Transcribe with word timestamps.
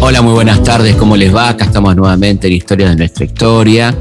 Hola, 0.00 0.22
muy 0.22 0.32
buenas 0.32 0.62
tardes, 0.62 0.96
¿cómo 0.96 1.16
les 1.16 1.34
va? 1.34 1.50
Acá 1.50 1.64
estamos 1.64 1.96
nuevamente 1.96 2.46
en 2.46 2.54
Historia 2.54 2.88
de 2.90 2.96
nuestra 2.96 3.24
historia. 3.24 3.94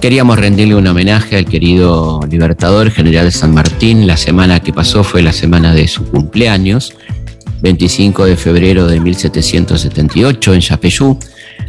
Queríamos 0.00 0.38
rendirle 0.38 0.76
un 0.76 0.86
homenaje 0.86 1.36
al 1.36 1.44
querido 1.44 2.20
libertador 2.30 2.90
general 2.90 3.32
San 3.32 3.52
Martín. 3.52 4.06
La 4.06 4.16
semana 4.16 4.60
que 4.60 4.72
pasó 4.72 5.02
fue 5.02 5.22
la 5.22 5.32
semana 5.32 5.74
de 5.74 5.88
su 5.88 6.04
cumpleaños, 6.04 6.92
25 7.62 8.26
de 8.26 8.36
febrero 8.36 8.86
de 8.86 9.00
1778 9.00 10.54
en 10.54 10.60
Yapeyú, 10.60 11.18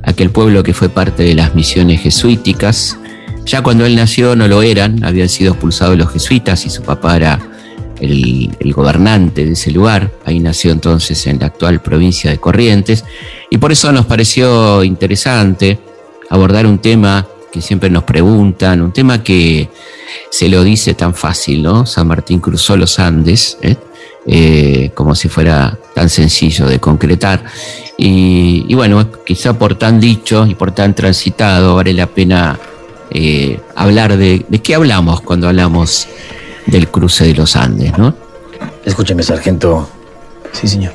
aquel 0.04 0.30
pueblo 0.30 0.62
que 0.62 0.74
fue 0.74 0.90
parte 0.90 1.24
de 1.24 1.34
las 1.34 1.56
misiones 1.56 2.02
jesuíticas. 2.02 2.98
Ya 3.46 3.64
cuando 3.64 3.86
él 3.86 3.96
nació 3.96 4.36
no 4.36 4.48
lo 4.48 4.62
eran, 4.62 5.04
habían 5.04 5.30
sido 5.30 5.54
expulsados 5.54 5.98
los 5.98 6.12
jesuitas 6.12 6.68
y 6.68 6.70
su 6.70 6.84
papá 6.84 7.16
era 7.16 7.49
el, 8.00 8.74
gobernante 8.74 9.46
de 9.46 9.54
ese 9.54 9.72
lugar. 9.72 10.12
Ahí 10.26 10.40
nació 10.40 10.72
entonces 10.72 11.26
en 11.28 11.40
la 11.40 11.48
actual 11.48 11.82
provincia 11.82 12.32
de 12.32 12.38
Corrientes. 12.38 13.04
Y 13.50 13.58
por 13.58 13.72
eso 13.72 13.92
nos 13.92 14.06
pareció 14.06 14.84
interesante 14.84 15.80
abordar 16.30 16.66
un 16.66 16.80
tema 16.80 17.26
que 17.52 17.62
siempre 17.62 17.90
nos 17.90 18.04
preguntan, 18.04 18.82
un 18.82 18.92
tema 18.92 19.24
que 19.24 19.70
se 20.30 20.48
lo 20.50 20.64
dice 20.64 20.94
tan 20.94 21.16
fácil, 21.16 21.64
¿no? 21.64 21.86
San 21.86 22.08
Martín 22.08 22.40
cruzó 22.40 22.78
los 22.78 23.00
Andes, 23.00 23.58
¿eh? 23.62 23.76
Eh, 24.28 24.92
como 24.94 25.16
si 25.16 25.30
fuera 25.30 25.78
tan 25.96 26.10
sencillo 26.10 26.68
de 26.68 26.80
concretar. 26.80 27.44
Y, 27.98 28.74
bueno, 28.76 29.10
quizá 29.26 29.58
por 29.58 29.76
tan 29.76 30.00
dicho 30.00 30.46
y 30.46 30.56
por 30.56 30.72
tan 30.72 30.94
transitado 30.94 31.76
vale 31.76 31.94
la 31.94 32.06
pena 32.06 32.60
eh, 33.10 33.60
hablar 33.76 34.16
de, 34.16 34.46
de 34.48 34.60
qué 34.60 34.76
hablamos 34.76 35.22
cuando 35.22 35.48
hablamos 35.48 36.08
del 36.70 36.90
cruce 36.90 37.26
de 37.26 37.34
los 37.34 37.56
Andes, 37.56 37.98
¿no? 37.98 38.14
Escúcheme, 38.86 39.24
sargento. 39.24 39.90
Sí, 40.52 40.68
señor. 40.68 40.94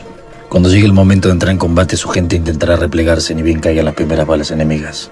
Cuando 0.48 0.68
llegue 0.68 0.86
el 0.86 0.92
momento 0.92 1.28
de 1.28 1.32
entrar 1.32 1.50
en 1.50 1.58
combate, 1.58 1.96
su 1.96 2.08
gente 2.08 2.36
intentará 2.36 2.76
replegarse 2.76 3.34
ni 3.34 3.42
bien 3.42 3.60
caigan 3.60 3.84
las 3.84 3.94
primeras 3.94 4.26
balas 4.26 4.50
enemigas. 4.50 5.10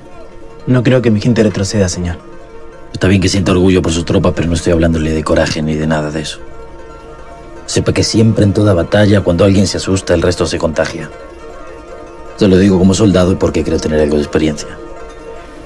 No 0.67 0.83
creo 0.83 1.03
que 1.03 1.11
mi 1.11 1.21
gente 1.21 1.43
retroceda, 1.43 1.89
señor. 1.89 2.19
Está 2.93 3.09
bien 3.09 3.21
que 3.21 3.29
sienta 3.29 3.53
orgullo 3.53 3.83
por 3.83 3.93
sus 3.93 4.05
tropas, 4.05 4.33
pero 4.37 4.49
no 4.49 4.55
estoy 4.55 4.73
hablándole 4.73 5.13
de 5.13 5.25
coraje 5.25 5.63
ni 5.63 5.75
de 5.75 5.87
nada 5.87 6.11
de 6.11 6.21
eso. 6.21 6.39
Sepa 7.67 7.93
que 7.93 8.05
siempre 8.05 8.45
en 8.45 8.53
toda 8.53 8.75
batalla, 8.75 9.23
cuando 9.23 9.45
alguien 9.45 9.67
se 9.67 9.79
asusta, 9.79 10.15
el 10.15 10.23
resto 10.23 10.47
se 10.47 10.59
contagia. 10.59 11.11
Se 12.37 12.47
lo 12.47 12.57
digo 12.59 12.79
como 12.79 12.95
soldado 12.95 13.33
y 13.33 13.37
porque 13.37 13.65
creo 13.65 13.79
tener 13.79 14.01
algo 14.01 14.17
de 14.17 14.23
experiencia. 14.23 14.69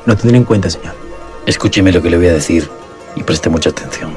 Lo 0.06 0.16
tendré 0.16 0.38
en 0.38 0.44
cuenta, 0.44 0.70
señor. 0.70 0.94
Escúcheme 1.46 1.92
lo 1.92 2.00
que 2.00 2.10
le 2.10 2.16
voy 2.16 2.28
a 2.28 2.32
decir 2.32 2.68
y 3.14 3.22
preste 3.22 3.50
mucha 3.50 3.70
atención. 3.70 4.16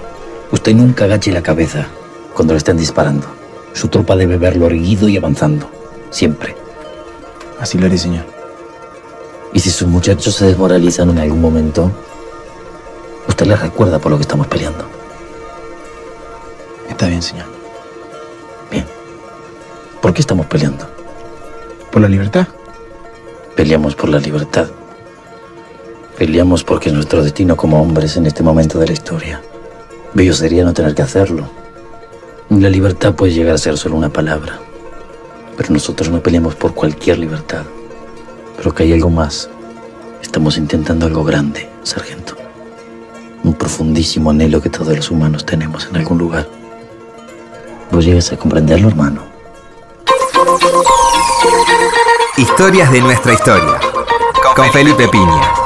Usted 0.52 0.74
nunca 0.74 1.06
agache 1.06 1.32
la 1.32 1.44
cabeza 1.44 1.88
cuando 2.34 2.54
le 2.54 2.58
estén 2.58 2.78
disparando. 2.78 3.28
Su 3.74 3.88
tropa 3.88 4.16
debe 4.16 4.38
verlo 4.38 4.66
erguido 4.66 5.08
y 5.08 5.16
avanzando. 5.16 5.70
Siempre. 6.10 6.56
Así 7.60 7.78
lo 7.78 7.86
haré, 7.86 7.98
señor. 7.98 8.26
Y 9.54 9.60
si 9.60 9.70
sus 9.70 9.88
muchachos 9.88 10.36
se 10.36 10.46
desmoralizan 10.46 11.10
en 11.10 11.20
algún 11.20 11.42
momento, 11.42 11.92
usted 13.28 13.46
les 13.46 13.60
recuerda 13.60 14.00
por 14.00 14.12
lo 14.12 14.18
que 14.18 14.24
estamos 14.24 14.48
peleando. 14.48 14.86
Está 16.90 17.08
bien, 17.08 17.22
señor. 17.22 17.46
Bien. 18.72 18.86
¿Por 20.02 20.14
qué 20.14 20.22
estamos 20.22 20.48
peleando? 20.48 20.90
¿Por 21.92 22.02
la 22.02 22.10
libertad? 22.10 22.48
Peleamos 23.56 23.96
por 23.96 24.10
la 24.10 24.20
libertad. 24.20 24.68
Peleamos 26.18 26.64
porque 26.64 26.90
es 26.90 26.96
nuestro 26.96 27.24
destino 27.24 27.56
como 27.56 27.82
hombres 27.82 28.18
en 28.18 28.26
este 28.26 28.42
momento 28.42 28.80
de 28.80 28.88
la 28.88 28.94
historia. 28.94 29.42
Bello 30.14 30.34
sería 30.34 30.64
no 30.64 30.74
tener 30.74 30.96
que 30.96 31.04
hacerlo. 31.04 31.48
La 32.50 32.70
libertad 32.70 33.14
puede 33.14 33.32
llegar 33.32 33.56
a 33.56 33.60
ser 33.60 33.78
solo 33.78 33.96
una 33.96 34.10
palabra, 34.10 34.60
pero 35.56 35.72
nosotros 35.72 36.10
no 36.10 36.20
peleamos 36.22 36.56
por 36.56 36.74
cualquier 36.74 37.20
libertad. 37.20 37.64
Pero 38.58 38.74
que 38.74 38.84
hay 38.84 38.94
algo 38.94 39.10
más. 39.10 39.50
Estamos 40.22 40.58
intentando 40.58 41.06
algo 41.06 41.24
grande, 41.24 41.70
sargento. 41.84 42.36
Un 43.44 43.54
profundísimo 43.54 44.32
anhelo 44.32 44.62
que 44.62 44.70
todos 44.70 44.96
los 44.96 45.12
humanos 45.12 45.46
tenemos 45.46 45.88
en 45.88 45.98
algún 45.98 46.18
lugar. 46.18 46.48
¿Vos 47.92 48.04
llegas 48.04 48.32
a 48.32 48.38
comprenderlo, 48.38 48.90
hermano? 48.90 49.24
Historias 52.36 52.92
de 52.92 53.02
nuestra 53.02 53.34
historia. 53.34 53.80
Con 54.56 54.72
Felipe 54.72 55.08
Piña. 55.08 55.59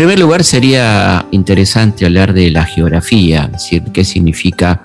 En 0.00 0.06
primer 0.06 0.20
lugar, 0.20 0.44
sería 0.44 1.26
interesante 1.30 2.06
hablar 2.06 2.32
de 2.32 2.50
la 2.50 2.64
geografía, 2.64 3.42
es 3.44 3.52
decir, 3.52 3.82
qué 3.92 4.02
significa 4.02 4.82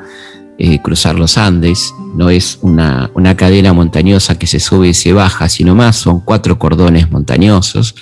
eh, 0.57 0.81
cruzar 0.81 1.15
los 1.15 1.37
Andes. 1.37 1.93
No 2.15 2.29
es 2.29 2.59
una, 2.61 3.09
cadena 3.37 3.71
montañosa 3.71 4.37
que 4.37 4.45
se 4.45 4.59
sube 4.59 4.89
y 4.89 4.93
se 4.93 5.13
baja, 5.13 5.47
sino 5.47 5.73
más, 5.73 5.95
son 5.95 6.19
cuatro 6.19 6.59
cordones 6.59 7.09
montañosos. 7.11 7.95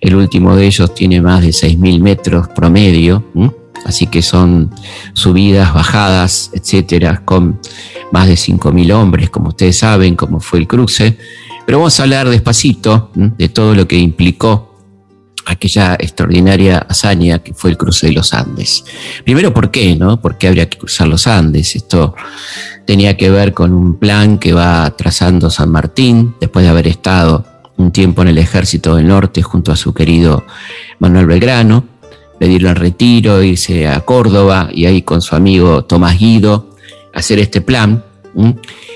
El 0.00 0.14
último 0.14 0.54
de 0.54 0.66
ellos 0.66 0.94
tiene 0.94 1.20
más 1.20 1.42
de 1.42 1.48
6.000 1.48 2.00
metros 2.00 2.46
promedio, 2.46 3.24
así 3.84 4.06
que 4.06 4.22
son 4.22 4.70
subidas, 5.14 5.74
bajadas, 5.74 6.52
etcétera, 6.54 7.22
con 7.24 7.58
más 8.12 8.28
de 8.28 8.34
5.000 8.34 8.92
hombres, 8.92 9.30
como 9.30 9.48
ustedes 9.48 9.78
saben, 9.78 10.14
como 10.14 10.38
fue 10.38 10.60
el 10.60 10.68
cruce. 10.68 11.18
Pero 11.66 11.78
vamos 11.78 11.98
a 11.98 12.04
hablar 12.04 12.28
despacito 12.28 13.10
de 13.16 13.48
todo 13.48 13.74
lo 13.74 13.88
que 13.88 13.98
implicó 13.98 14.65
aquella 15.46 15.94
extraordinaria 15.94 16.78
hazaña 16.78 17.38
que 17.38 17.54
fue 17.54 17.70
el 17.70 17.76
cruce 17.76 18.08
de 18.08 18.12
los 18.12 18.34
Andes. 18.34 18.84
Primero, 19.24 19.54
¿por 19.54 19.70
qué? 19.70 19.94
No? 19.96 20.20
¿Por 20.20 20.36
qué 20.36 20.48
habría 20.48 20.68
que 20.68 20.76
cruzar 20.76 21.08
los 21.08 21.26
Andes? 21.26 21.76
Esto 21.76 22.14
tenía 22.84 23.16
que 23.16 23.30
ver 23.30 23.54
con 23.54 23.72
un 23.72 23.98
plan 23.98 24.38
que 24.38 24.52
va 24.52 24.90
trazando 24.96 25.48
San 25.48 25.70
Martín 25.70 26.34
después 26.40 26.64
de 26.64 26.70
haber 26.70 26.88
estado 26.88 27.44
un 27.76 27.92
tiempo 27.92 28.22
en 28.22 28.28
el 28.28 28.38
ejército 28.38 28.96
del 28.96 29.06
norte 29.06 29.42
junto 29.42 29.70
a 29.70 29.76
su 29.76 29.94
querido 29.94 30.44
Manuel 30.98 31.26
Belgrano, 31.26 31.86
pedirle 32.38 32.70
el 32.70 32.76
retiro, 32.76 33.42
irse 33.42 33.86
a 33.86 34.00
Córdoba 34.00 34.68
y 34.72 34.86
ahí 34.86 35.02
con 35.02 35.22
su 35.22 35.36
amigo 35.36 35.84
Tomás 35.84 36.18
Guido 36.18 36.76
hacer 37.12 37.38
este 37.38 37.60
plan. 37.60 38.04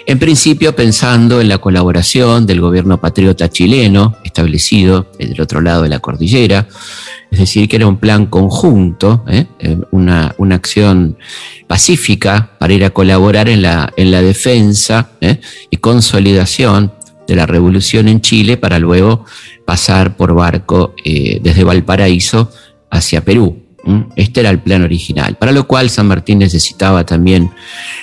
En 0.06 0.18
principio 0.18 0.74
pensando 0.74 1.40
en 1.40 1.48
la 1.48 1.58
colaboración 1.58 2.46
del 2.46 2.60
gobierno 2.60 3.00
patriota 3.00 3.48
chileno 3.48 4.16
establecido 4.24 5.10
del 5.18 5.40
otro 5.40 5.60
lado 5.60 5.82
de 5.82 5.88
la 5.88 6.00
cordillera, 6.00 6.66
es 7.30 7.38
decir, 7.38 7.68
que 7.68 7.76
era 7.76 7.86
un 7.86 7.98
plan 7.98 8.26
conjunto, 8.26 9.24
¿eh? 9.28 9.46
Eh, 9.60 9.78
una, 9.92 10.34
acción 10.50 11.16
pacífica 11.66 12.50
para 12.58 12.72
ir 12.72 12.84
a 12.84 12.90
colaborar 12.90 13.48
en 13.48 13.62
la, 13.62 13.92
en 13.96 14.10
la 14.10 14.20
defensa 14.20 15.10
¿eh? 15.20 15.40
y 15.70 15.76
consolidación 15.76 16.92
de 17.28 17.36
la 17.36 17.46
revolución 17.46 18.08
en 18.08 18.20
Chile 18.20 18.56
para 18.56 18.80
luego 18.80 19.24
pasar 19.64 20.16
por 20.16 20.34
barco 20.34 20.94
desde 21.04 21.62
Valparaíso 21.62 22.50
hacia 22.90 23.24
Perú. 23.24 23.59
Este 24.16 24.41
era 24.41 24.50
el 24.50 24.60
plan 24.60 24.82
original, 24.82 25.36
para 25.36 25.52
lo 25.52 25.66
cual 25.66 25.88
San 25.91 26.06
Martín 26.06 26.38
necesitaba 26.38 27.04
también 27.04 27.50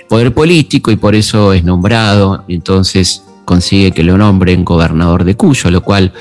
poder 0.10 0.34
político 0.34 0.92
y 0.92 0.96
por 0.96 1.16
eso 1.16 1.54
es 1.54 1.64
nombrado, 1.64 2.44
entonces 2.48 3.24
consigue 3.48 3.94
que 3.94 4.04
lo 4.04 4.18
nombren 4.18 4.66
gobernador 4.66 5.24
de 5.24 5.36
Cuyo, 5.36 5.72
lo 5.72 5.82
cual 5.82 6.12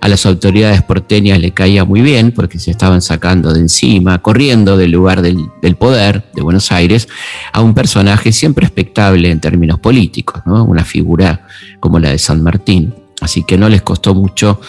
a 0.00 0.08
las 0.08 0.26
autoridades 0.26 0.82
porteñas 0.82 1.38
le 1.38 1.52
caía 1.52 1.84
muy 1.84 2.00
bien 2.00 2.32
porque 2.32 2.58
se 2.58 2.72
estaban 2.72 3.00
sacando 3.00 3.52
de 3.52 3.60
encima, 3.60 4.18
corriendo 4.18 4.76
del 4.76 4.90
lugar 4.90 5.22
del, 5.22 5.76
poder 5.76 6.24
de 6.34 6.42
Buenos 6.42 6.72
Aires 6.72 7.08
a 7.52 7.60
un 7.60 7.72
personaje 7.72 8.32
siempre 8.32 8.66
expectable 8.66 9.30
en 9.30 9.40
términos 9.40 9.78
políticos, 9.78 10.42
una 10.44 10.84
figura 10.84 11.46
como 11.78 12.00
la 12.00 12.10
de 12.10 12.18
San 12.18 12.42
Martín. 12.42 12.92
Así 13.20 13.44
que 13.44 13.56
no 13.56 13.68
les 13.68 13.82
costó 13.82 14.12
mucho 14.12 14.60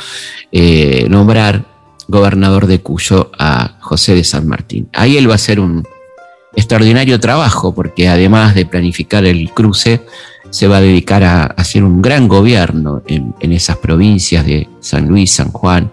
eh, 0.51 1.07
nombrar 1.09 1.72
gobernador 2.07 2.67
de 2.67 2.79
Cuyo, 2.79 3.31
a 3.37 3.77
José 3.79 4.15
de 4.15 4.23
San 4.23 4.47
Martín. 4.47 4.89
Ahí 4.93 5.17
él 5.17 5.27
va 5.27 5.33
a 5.33 5.35
hacer 5.35 5.59
un 5.59 5.83
extraordinario 6.55 7.19
trabajo 7.19 7.73
porque 7.73 8.07
además 8.07 8.55
de 8.55 8.65
planificar 8.65 9.25
el 9.25 9.51
cruce, 9.51 10.01
se 10.49 10.67
va 10.67 10.77
a 10.77 10.81
dedicar 10.81 11.23
a 11.23 11.45
hacer 11.45 11.83
un 11.83 12.01
gran 12.01 12.27
gobierno 12.27 13.01
en, 13.07 13.33
esas 13.51 13.77
provincias 13.77 14.45
de 14.45 14.69
San 14.81 15.07
Luis, 15.07 15.31
San 15.31 15.51
Juan 15.51 15.91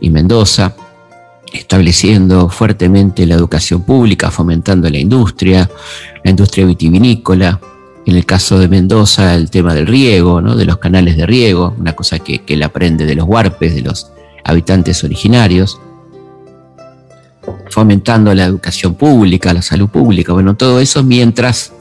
y 0.00 0.10
Mendoza, 0.10 0.76
estableciendo 1.52 2.48
fuertemente 2.48 3.26
la 3.26 3.34
educación 3.34 3.82
pública, 3.82 4.30
fomentando 4.30 4.88
la 4.88 4.98
industria, 4.98 5.68
la 6.22 6.30
industria 6.30 6.66
vitivinícola, 6.66 7.60
en 8.06 8.14
el 8.14 8.24
caso 8.24 8.60
de 8.60 8.68
Mendoza 8.68 9.34
el 9.34 9.50
tema 9.50 9.74
del 9.74 9.88
riego, 9.88 10.40
¿no? 10.40 10.54
de 10.54 10.66
los 10.66 10.78
canales 10.78 11.16
de 11.16 11.26
riego, 11.26 11.74
una 11.76 11.94
cosa 11.94 12.20
que, 12.20 12.44
que 12.44 12.54
él 12.54 12.62
aprende 12.62 13.06
de 13.06 13.16
los 13.16 13.26
huarpes, 13.26 13.74
de 13.74 13.82
los 13.82 14.12
habitantes 14.46 15.02
originarios, 15.04 15.78
fomentando 17.70 18.32
la 18.34 18.44
educación 18.44 18.94
pública, 18.94 19.52
la 19.52 19.62
salud 19.62 19.88
pública, 19.88 20.32
bueno, 20.32 20.56
todo 20.56 20.80
eso 20.80 21.02
mientras 21.02 21.72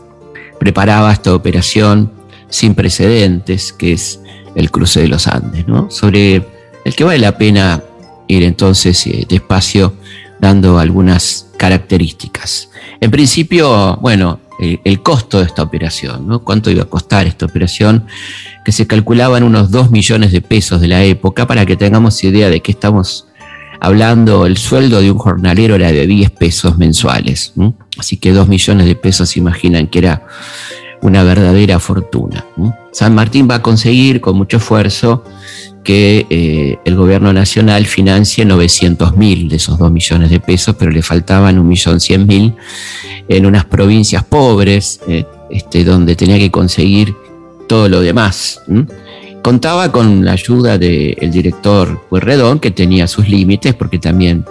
preparaba 0.59 1.11
esta 1.11 1.33
operación 1.33 2.11
sin 2.49 2.75
precedentes, 2.75 3.71
que 3.71 3.93
es 3.93 4.19
el 4.55 4.71
cruce 4.71 5.01
de 5.01 5.07
los 5.07 5.27
Andes, 5.27 5.67
¿no? 5.67 5.91
sobre 5.91 6.45
el 6.83 6.95
que 6.95 7.03
vale 7.03 7.19
la 7.19 7.37
pena 7.37 7.81
ir 8.27 8.43
entonces 8.43 9.05
eh, 9.07 9.25
despacio 9.27 9.93
dando 10.39 10.79
algunas 10.79 11.47
características. 11.57 12.69
En 12.99 13.11
principio, 13.11 13.97
bueno, 13.97 14.39
el, 14.59 15.01
costo 15.01 15.39
de 15.39 15.45
esta 15.45 15.63
operación, 15.63 16.27
¿no? 16.27 16.39
cuánto 16.39 16.69
iba 16.71 16.83
a 16.83 16.85
costar 16.85 17.27
esta 17.27 17.45
operación, 17.45 18.05
que 18.63 18.71
se 18.71 18.87
calculaba 18.87 19.37
en 19.37 19.43
unos 19.43 19.71
2 19.71 19.91
millones 19.91 20.31
de 20.31 20.41
pesos 20.41 20.81
de 20.81 20.87
la 20.87 21.03
época, 21.03 21.47
para 21.47 21.65
que 21.65 21.75
tengamos 21.75 22.23
idea 22.23 22.49
de 22.49 22.61
qué 22.61 22.71
estamos 22.71 23.27
hablando, 23.79 24.45
el 24.45 24.57
sueldo 24.57 25.01
de 25.01 25.11
un 25.11 25.17
jornalero 25.17 25.75
era 25.75 25.91
de 25.91 26.07
10 26.07 26.31
pesos 26.31 26.77
mensuales, 26.77 27.53
así 27.97 28.17
que 28.17 28.31
2 28.31 28.47
millones 28.47 28.85
de 28.85 28.95
pesos 28.95 29.37
imaginan 29.37 29.87
que 29.87 29.99
era 29.99 30.27
una 31.01 31.23
verdadera 31.23 31.79
fortuna. 31.79 32.45
San 32.91 33.13
Martín 33.13 33.47
va 33.49 33.55
a 33.55 33.61
conseguir 33.61 34.21
con 34.21 34.37
mucho 34.37 34.57
esfuerzo 34.57 35.23
que 35.85 36.25
eh, 36.29 36.79
el 36.83 36.95
gobierno 36.95 37.31
nacional 37.31 37.85
financie 37.85 38.43
900 38.43 39.15
mil 39.15 39.47
de 39.47 39.55
esos 39.55 39.77
2 39.77 39.91
millones 39.91 40.31
de 40.31 40.41
pesos, 40.41 40.75
pero 40.77 40.91
le 40.91 41.01
faltaban 41.01 41.63
1.100.000 41.63 42.55
en 43.29 43.45
unas 43.45 43.65
provincias 43.65 44.23
pobres, 44.23 44.99
eh, 45.07 45.25
este, 45.49 45.85
donde 45.85 46.15
tenía 46.15 46.39
que 46.39 46.51
conseguir 46.51 47.15
todo 47.69 47.87
lo 47.87 48.01
demás. 48.01 48.61
Contaba 49.43 49.91
con 49.91 50.25
la 50.25 50.31
ayuda 50.31 50.79
del 50.79 51.31
director 51.31 52.01
Puerredón, 52.09 52.59
que 52.59 52.71
tenía 52.71 53.07
sus 53.07 53.29
límites, 53.29 53.75
porque 53.75 53.99
también 53.99 54.43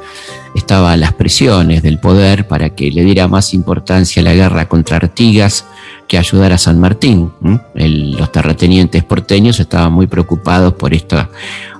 estaban 0.54 1.00
las 1.00 1.14
presiones 1.14 1.82
del 1.82 1.98
poder 1.98 2.46
para 2.46 2.70
que 2.70 2.92
le 2.92 3.02
diera 3.02 3.26
más 3.26 3.54
importancia 3.54 4.22
a 4.22 4.24
la 4.24 4.34
guerra 4.34 4.68
contra 4.68 4.98
Artigas 4.98 5.64
que 6.08 6.18
ayudar 6.18 6.52
a 6.52 6.58
San 6.58 6.78
Martín. 6.80 7.32
los 7.74 8.32
terratenientes 8.32 9.04
porteños 9.04 9.60
estaban 9.60 9.92
muy 9.92 10.06
preocupados 10.06 10.74
por 10.74 10.94
esta 10.94 11.30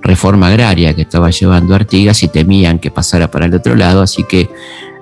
reforma 0.03 0.49
agraria 0.49 0.95
que 0.95 1.03
estaba 1.03 1.31
llevando 1.31 1.75
Artigas 1.75 2.23
y 2.23 2.29
temían 2.29 2.79
que 2.79 2.91
pasara 2.91 3.31
para 3.31 3.47
el 3.47 3.55
otro 3.55 3.75
lado, 3.75 4.03
así 4.03 4.25
que 4.25 4.51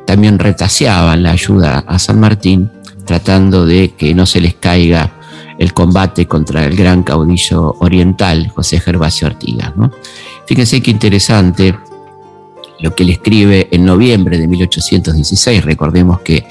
también 0.07 0.39
retaseaban 0.39 1.23
la 1.23 1.33
ayuda 1.33 1.85
a 1.87 1.99
San 1.99 2.21
Martín, 2.21 2.71
tratando 3.05 3.67
de 3.67 3.91
que 3.91 4.15
no 4.15 4.27
se 4.27 4.41
les 4.41 4.55
caiga 4.55 5.13
el 5.59 5.73
combate 5.73 6.27
contra 6.27 6.65
el 6.65 6.77
gran 6.77 7.03
caudillo 7.03 7.77
oriental, 7.81 8.49
José 8.55 8.81
Gervasio 8.81 9.27
Artigas. 9.29 9.73
Fíjense 10.47 10.83
qué 10.83 10.91
interesante 10.91 11.77
lo 12.83 12.95
que 12.95 13.05
él 13.05 13.11
escribe 13.11 13.69
en 13.71 13.85
noviembre 13.85 14.39
de 14.39 14.47
1816. 14.47 15.65
Recordemos 15.65 16.21
que 16.21 16.45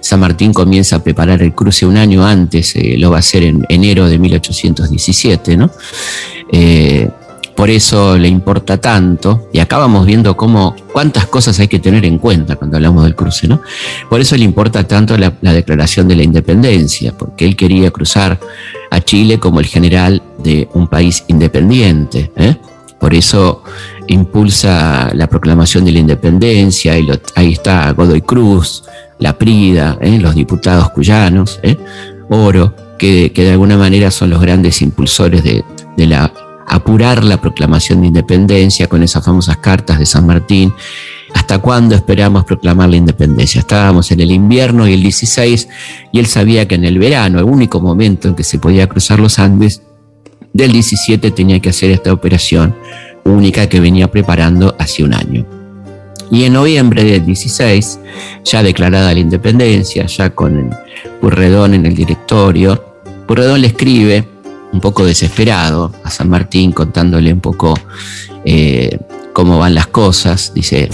San 0.00 0.20
Martín 0.20 0.52
comienza 0.52 0.96
a 0.96 0.98
preparar 1.02 1.42
el 1.42 1.54
cruce 1.54 1.86
un 1.86 1.96
año 1.96 2.26
antes, 2.26 2.74
eh, 2.76 2.96
lo 2.98 3.10
va 3.10 3.18
a 3.18 3.20
hacer 3.20 3.44
en 3.44 3.64
enero 3.68 4.08
de 4.08 4.18
1817, 4.18 5.56
¿no? 5.56 5.70
Eh, 6.52 7.08
por 7.56 7.70
eso 7.70 8.18
le 8.18 8.28
importa 8.28 8.76
tanto, 8.76 9.48
y 9.50 9.60
acá 9.60 9.78
vamos 9.78 10.04
viendo 10.04 10.36
cómo, 10.36 10.76
cuántas 10.92 11.26
cosas 11.26 11.58
hay 11.58 11.68
que 11.68 11.78
tener 11.78 12.04
en 12.04 12.18
cuenta 12.18 12.56
cuando 12.56 12.76
hablamos 12.76 13.04
del 13.04 13.16
cruce, 13.16 13.48
¿no? 13.48 13.62
Por 14.10 14.20
eso 14.20 14.36
le 14.36 14.44
importa 14.44 14.86
tanto 14.86 15.16
la, 15.16 15.32
declaración 15.40 16.06
de 16.06 16.16
la 16.16 16.22
independencia, 16.22 17.16
porque 17.16 17.46
él 17.46 17.56
quería 17.56 17.90
cruzar 17.90 18.38
a 18.90 19.00
Chile 19.00 19.38
como 19.38 19.60
el 19.60 19.66
general 19.66 20.22
de 20.44 20.68
un 20.74 20.86
país 20.86 21.24
independiente, 21.28 22.30
¿eh? 22.36 22.56
Por 23.00 23.14
eso 23.14 23.62
impulsa 24.08 25.10
la 25.14 25.26
proclamación 25.26 25.84
de 25.84 25.92
la 25.92 26.00
independencia, 26.00 26.98
y 26.98 27.08
ahí 27.34 27.52
está 27.52 27.90
Godoy 27.92 28.22
Cruz, 28.22 28.84
La 29.18 29.36
Prida, 29.36 29.98
¿eh? 30.00 30.18
los 30.18 30.34
diputados 30.34 30.90
cuyanos, 30.90 31.60
¿eh? 31.62 31.76
Oro, 32.28 32.74
que, 32.98 33.30
de 33.34 33.52
alguna 33.52 33.76
manera 33.76 34.10
son 34.10 34.30
los 34.30 34.40
grandes 34.40 34.82
impulsores 34.82 35.42
de, 35.44 35.64
la 35.96 36.32
apurar 36.68 37.22
la 37.22 37.40
proclamación 37.40 38.00
de 38.00 38.08
independencia 38.08 38.88
con 38.88 39.02
esas 39.02 39.24
famosas 39.24 39.58
cartas 39.58 39.98
de 39.98 40.06
San 40.06 40.26
Martín. 40.26 40.72
¿Hasta 41.32 41.58
cuándo 41.58 41.94
esperamos 41.94 42.44
proclamar 42.44 42.88
la 42.88 42.96
independencia? 42.96 43.60
Estábamos 43.60 44.10
en 44.10 44.20
el 44.20 44.32
invierno 44.32 44.88
y 44.88 44.94
el 44.94 45.02
16 45.02 45.68
y 46.12 46.18
él 46.18 46.26
sabía 46.26 46.66
que 46.66 46.74
en 46.74 46.84
el 46.84 46.98
verano, 46.98 47.38
el 47.38 47.44
único 47.44 47.80
momento 47.80 48.26
en 48.28 48.34
que 48.34 48.42
se 48.42 48.58
podía 48.58 48.88
cruzar 48.88 49.20
los 49.20 49.38
Andes, 49.38 49.82
del 50.52 50.72
17 50.72 51.30
tenía 51.32 51.60
que 51.60 51.68
hacer 51.68 51.90
esta 51.90 52.12
operación 52.12 52.74
única 53.26 53.68
que 53.68 53.80
venía 53.80 54.08
preparando 54.08 54.74
hace 54.78 55.04
un 55.04 55.14
año. 55.14 55.46
Y 56.30 56.44
en 56.44 56.54
noviembre 56.54 57.04
del 57.04 57.24
16, 57.24 58.00
ya 58.44 58.62
declarada 58.62 59.12
la 59.12 59.20
independencia, 59.20 60.06
ya 60.06 60.30
con 60.30 60.74
Purredón 61.20 61.74
en 61.74 61.86
el 61.86 61.94
directorio, 61.94 62.84
Purredón 63.26 63.60
le 63.60 63.68
escribe, 63.68 64.24
un 64.72 64.80
poco 64.80 65.04
desesperado, 65.04 65.92
a 66.04 66.10
San 66.10 66.28
Martín 66.28 66.72
contándole 66.72 67.32
un 67.32 67.40
poco 67.40 67.74
eh, 68.44 68.98
cómo 69.32 69.58
van 69.58 69.74
las 69.74 69.86
cosas. 69.86 70.52
Dice, 70.52 70.88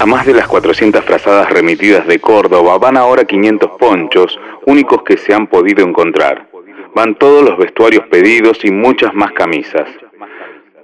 a 0.00 0.06
más 0.06 0.24
de 0.24 0.32
las 0.32 0.48
400 0.48 1.04
frazadas 1.04 1.50
remitidas 1.50 2.06
de 2.06 2.18
Córdoba 2.20 2.78
van 2.78 2.96
ahora 2.96 3.24
500 3.24 3.72
ponchos, 3.78 4.38
únicos 4.66 5.02
que 5.02 5.18
se 5.18 5.34
han 5.34 5.46
podido 5.46 5.86
encontrar. 5.86 6.48
Van 6.94 7.14
todos 7.16 7.44
los 7.44 7.58
vestuarios 7.58 8.04
pedidos 8.10 8.64
y 8.64 8.70
muchas 8.70 9.12
más 9.12 9.32
camisas. 9.32 9.86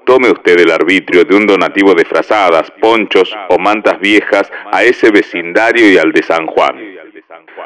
Tome 0.06 0.30
usted 0.30 0.60
el 0.60 0.70
arbitrio 0.70 1.24
de 1.24 1.34
un 1.34 1.46
donativo 1.46 1.92
de 1.92 2.04
frazadas, 2.04 2.70
ponchos 2.80 3.34
o 3.48 3.58
mantas 3.58 3.98
viejas 3.98 4.48
a 4.70 4.84
ese 4.84 5.10
vecindario 5.10 5.90
y 5.90 5.98
al 5.98 6.12
de 6.12 6.22
San 6.22 6.46
Juan. 6.46 6.76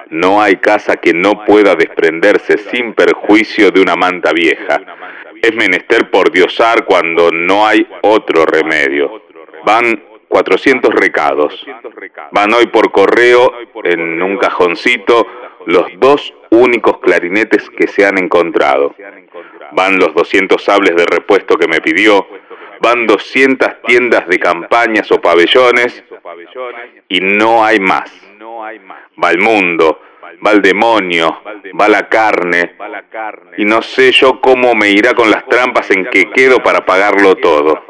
No 0.08 0.40
hay 0.40 0.56
casa 0.56 0.96
que 0.96 1.12
no 1.12 1.44
pueda 1.44 1.74
desprenderse 1.74 2.56
sin 2.56 2.94
perjuicio 2.94 3.70
de 3.70 3.82
una 3.82 3.94
manta 3.94 4.32
vieja. 4.32 4.80
Es 5.42 5.54
menester 5.54 6.10
por 6.10 6.32
diosar 6.32 6.86
cuando 6.86 7.30
no 7.30 7.66
hay 7.66 7.86
otro 8.00 8.46
remedio. 8.46 9.22
Van 9.66 10.02
400 10.26 10.94
recados. 10.94 11.66
Van 12.32 12.54
hoy 12.54 12.68
por 12.68 12.90
correo 12.90 13.52
en 13.84 14.22
un 14.22 14.38
cajoncito 14.38 15.26
los 15.66 15.86
dos 15.98 16.32
únicos 16.48 17.00
clarinetes 17.00 17.68
que 17.68 17.86
se 17.86 18.06
han 18.06 18.16
encontrado. 18.16 18.94
Van 19.72 19.98
los 19.98 20.14
200 20.14 20.62
sables 20.62 20.96
de 20.96 21.06
repuesto 21.06 21.56
que 21.56 21.68
me 21.68 21.80
pidió, 21.80 22.26
van 22.80 23.06
200 23.06 23.82
tiendas 23.86 24.26
de 24.28 24.38
campañas 24.38 25.10
o 25.12 25.20
pabellones 25.20 26.02
y 27.08 27.20
no 27.20 27.64
hay 27.64 27.80
más. 27.80 28.10
Va 29.22 29.30
el 29.30 29.38
mundo, 29.38 30.00
va 30.44 30.52
el 30.52 30.62
demonio, 30.62 31.42
va 31.78 31.88
la 31.88 32.08
carne, 32.08 32.76
y 33.56 33.64
no 33.64 33.82
sé 33.82 34.12
yo 34.12 34.40
cómo 34.40 34.74
me 34.74 34.90
irá 34.90 35.14
con 35.14 35.30
las 35.30 35.46
trampas 35.46 35.90
en 35.90 36.06
que 36.06 36.30
quedo 36.30 36.62
para 36.62 36.84
pagarlo 36.84 37.36
todo. 37.36 37.84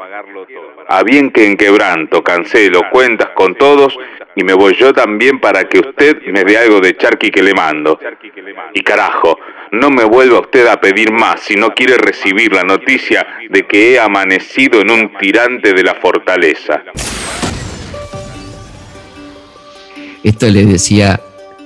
A 0.93 1.03
bien 1.03 1.31
que 1.31 1.45
en 1.45 1.55
quebranto, 1.55 2.21
cancelo, 2.21 2.81
cuentas 2.91 3.29
con 3.33 3.55
todos 3.55 3.97
y 4.35 4.43
me 4.43 4.51
voy 4.51 4.75
yo 4.77 4.91
también 4.91 5.39
para 5.39 5.63
que 5.63 5.79
usted 5.79 6.17
me 6.33 6.43
dé 6.43 6.57
algo 6.57 6.81
de 6.81 6.97
charqui 6.97 7.31
que 7.31 7.41
le 7.41 7.53
mando. 7.53 7.97
Y 8.73 8.81
carajo, 8.81 9.39
no 9.71 9.89
me 9.89 10.03
vuelva 10.03 10.41
usted 10.41 10.67
a 10.67 10.81
pedir 10.81 11.13
más 11.13 11.39
si 11.43 11.55
no 11.55 11.73
quiere 11.73 11.95
recibir 11.95 12.51
la 12.51 12.63
noticia 12.63 13.25
de 13.49 13.65
que 13.65 13.93
he 13.93 13.99
amanecido 14.01 14.81
en 14.81 14.91
un 14.91 15.17
tirante 15.17 15.71
de 15.71 15.81
la 15.81 15.95
fortaleza. 15.95 16.83
Esto 20.25 20.47
le 20.47 20.65
decía 20.65 21.21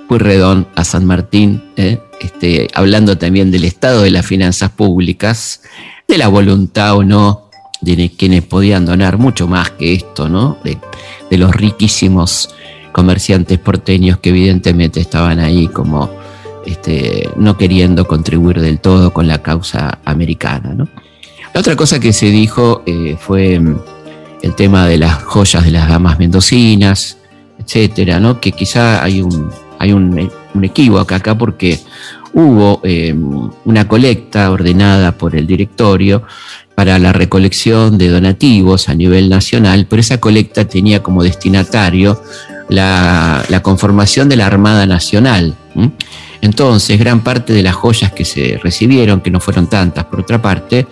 Puyredón 0.08 0.68
a 0.76 0.84
San 0.84 1.04
Martín, 1.04 1.64
¿eh? 1.78 1.98
este, 2.22 2.68
hablando 2.76 3.18
también 3.18 3.50
del 3.50 3.64
estado 3.64 4.04
de 4.04 4.12
las 4.12 4.28
finanzas 4.28 4.70
públicas, 4.70 5.64
de 6.08 6.20
la 6.20 6.28
voluntad 6.28 6.96
o 6.96 7.04
no 7.04 7.45
de 7.86 8.10
quienes 8.10 8.44
podían 8.44 8.86
donar 8.86 9.18
mucho 9.18 9.48
más 9.48 9.72
que 9.72 9.94
esto, 9.94 10.28
¿no? 10.28 10.58
De, 10.64 10.78
los 11.38 11.54
riquísimos 11.54 12.50
comerciantes 12.94 13.60
porteños 13.60 14.20
que 14.20 14.30
evidentemente 14.30 15.02
estaban 15.02 15.40
ahí 15.40 15.68
como 15.68 16.10
este, 16.66 17.30
no 17.36 17.58
queriendo 17.58 18.08
contribuir 18.08 18.62
del 18.62 18.80
todo 18.80 19.12
con 19.12 19.28
la 19.28 19.42
causa 19.42 20.00
americana. 20.06 20.74
La 21.54 21.60
otra 21.60 21.76
cosa 21.76 22.00
que 22.00 22.14
se 22.14 22.28
dijo 22.28 22.84
eh, 22.86 23.18
fue 23.20 23.60
mm, 23.60 23.80
el 24.44 24.56
tema 24.56 24.88
de 24.88 24.98
las 24.98 25.24
joyas 25.24 25.66
de 25.66 25.72
las 25.72 25.90
damas 25.90 26.20
mendocinas, 26.20 27.18
etcétera, 27.60 28.20
¿no? 28.20 28.40
que 28.40 28.52
quizá 28.52 29.04
hay 29.04 29.22
un, 29.22 29.50
hay 29.80 29.92
un, 29.92 30.32
equívoco 30.64 31.14
acá 31.14 31.38
porque 31.38 31.80
hubo 32.34 32.80
em, 32.84 33.50
una 33.66 33.88
colecta 33.88 34.52
ordenada 34.52 35.12
por 35.12 35.36
el 35.36 35.48
directorio 35.48 36.24
para 36.76 37.00
la 37.00 37.14
recolección 37.14 37.98
de 37.98 38.10
donativos 38.10 38.90
a 38.90 38.94
nivel 38.94 39.30
nacional, 39.30 39.88
pero 39.90 40.02
esa 40.02 40.20
colecta 40.20 40.66
tenía 40.66 41.02
como 41.02 41.24
destinatario 41.24 42.22
la, 42.70 43.44
conformación 43.64 44.30
de 44.30 44.36
la 44.36 44.46
Armada 44.46 44.86
Nacional. 44.86 45.56
Entonces, 46.42 47.00
gran 47.00 47.22
parte 47.22 47.54
de 47.54 47.64
las 47.64 47.76
joyas 47.76 48.12
que 48.12 48.26
se 48.26 48.60
recibieron, 48.62 49.22
que 49.22 49.32
no 49.32 49.40
fueron 49.40 49.68
tantas 49.68 50.06
por 50.06 50.20
otra 50.20 50.42
parte, 50.42 50.86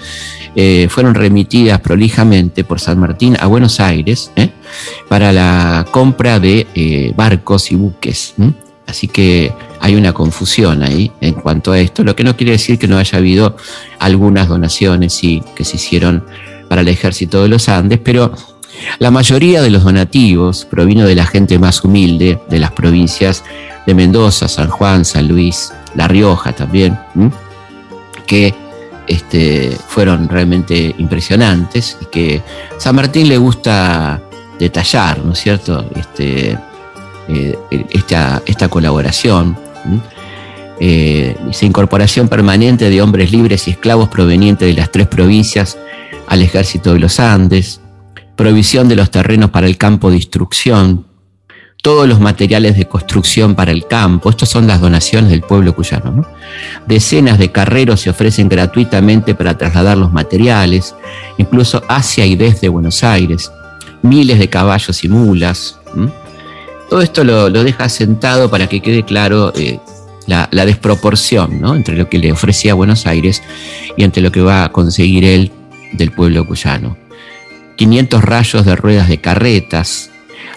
eh, 0.56 0.88
fueron 0.90 1.16
remitidas 1.16 1.80
prolijamente 1.82 2.64
por 2.64 2.80
San 2.80 3.00
Martín 3.00 3.36
a 3.40 3.48
Buenos 3.48 3.80
Aires 3.80 4.32
¿eh? 4.36 4.50
para 5.10 5.32
la 5.32 5.86
compra 5.92 6.40
de 6.40 6.68
eh, 6.76 7.14
barcos 7.16 7.72
y 7.72 7.76
buques. 7.76 8.36
Así 8.88 9.08
que 9.08 9.52
hay 9.80 9.96
una 9.96 10.14
confusión 10.14 10.84
ahí 10.84 11.12
en 11.22 11.34
cuanto 11.34 11.72
a 11.72 11.80
esto, 11.80 12.04
lo 12.04 12.16
que 12.16 12.24
no 12.24 12.36
quiere 12.36 12.54
decir 12.54 12.78
que 12.78 12.88
no 12.88 12.98
haya 12.98 13.18
habido 13.18 13.56
algunas 14.00 14.48
donaciones 14.48 15.14
sí, 15.14 15.42
que 15.56 15.64
se 15.64 15.78
hicieron 15.78 16.24
para 16.68 16.82
el 16.82 16.88
ejército 16.88 17.42
de 17.42 17.50
los 17.50 17.70
Andes, 17.70 18.00
pero 18.04 18.34
La 19.00 19.12
mayoría 19.12 19.62
de 19.62 19.70
los 19.70 19.84
donativos 19.84 20.66
provino 20.66 21.06
de 21.06 21.16
la 21.16 21.26
gente 21.26 21.60
más 21.60 21.84
humilde 21.84 22.40
de 22.50 22.60
las 22.60 22.72
provincias 22.72 23.44
de 23.86 23.94
Mendoza, 23.94 24.48
San 24.48 24.70
Juan, 24.70 25.06
San 25.06 25.28
Luis, 25.28 25.72
La 25.96 26.08
Rioja 26.08 26.54
también, 26.54 26.98
que 28.26 28.54
este, 29.08 29.78
fueron 29.88 30.30
realmente 30.30 30.96
impresionantes 30.98 31.98
y 32.02 32.06
que 32.06 32.42
San 32.78 32.96
Martín 32.96 33.30
le 33.30 33.38
gusta 33.38 34.22
detallar, 34.60 35.20
¿no 35.20 35.34
es 35.34 35.40
cierto? 35.40 35.86
Este, 35.96 36.58
eh, 37.28 37.58
esta, 37.92 38.42
esta, 38.46 38.68
colaboración. 38.68 39.58
Eh, 40.80 41.36
incorporación 41.62 42.28
permanente 42.28 42.90
de 42.90 43.02
hombres 43.02 43.32
libres 43.32 43.68
y 43.68 43.72
esclavos 43.72 44.10
provenientes 44.10 44.68
de 44.68 44.74
las 44.74 44.92
tres 44.92 45.08
provincias 45.08 45.78
al 46.28 46.42
ejército 46.42 46.94
de 46.94 47.00
los 47.00 47.20
Andes, 47.20 47.80
provisión 48.36 48.90
de 48.90 48.96
los 48.96 49.12
terrenos 49.12 49.52
para 49.52 49.68
el 49.68 49.78
campo 49.78 50.10
de 50.10 50.18
instrucción, 50.18 51.06
todos 51.84 52.08
los 52.08 52.22
materiales 52.22 52.78
de 52.78 52.88
construcción 52.88 53.56
para 53.56 53.72
el 53.72 53.86
campo. 53.86 54.30
Estas 54.30 54.50
son 54.50 54.68
las 54.68 54.80
donaciones 54.80 55.30
del 55.30 55.42
pueblo 55.42 55.76
cuyano. 55.76 56.26
Decenas 56.88 57.38
de 57.38 57.52
carreros 57.52 58.00
se 58.00 58.10
ofrecen 58.10 58.48
gratuitamente 58.48 59.36
para 59.36 59.58
trasladar 59.58 59.98
los 59.98 60.12
materiales, 60.12 60.96
incluso 61.38 61.84
hacia 61.90 62.26
y 62.26 62.38
desde 62.38 62.70
Buenos 62.70 63.04
Aires. 63.04 63.52
Miles 64.02 64.40
de 64.40 64.50
caballos 64.50 65.04
y 65.04 65.10
mulas. 65.10 65.78
Todo 66.90 67.02
esto 67.02 67.24
lo, 67.24 67.50
deja 67.50 67.90
sentado 67.90 68.50
para 68.50 68.68
que 68.68 68.82
quede 68.82 69.04
claro 69.04 69.52
eh, 69.56 69.80
la, 70.28 70.48
desproporción 70.66 71.62
entre 71.76 71.96
lo 71.96 72.10
que 72.10 72.20
le 72.20 72.32
ofrecía 72.32 72.74
Buenos 72.74 73.08
Aires 73.08 73.42
y 73.98 74.04
entre 74.04 74.22
lo 74.22 74.32
que 74.32 74.42
va 74.42 74.64
a 74.64 74.72
conseguir 74.72 75.26
él 75.26 75.52
del 75.94 76.12
pueblo 76.12 76.46
cuyano. 76.46 76.98
500 77.78 78.24
rayos 78.24 78.66
de 78.66 78.76
ruedas 78.76 79.08
de 79.08 79.20
carretas, 79.20 80.12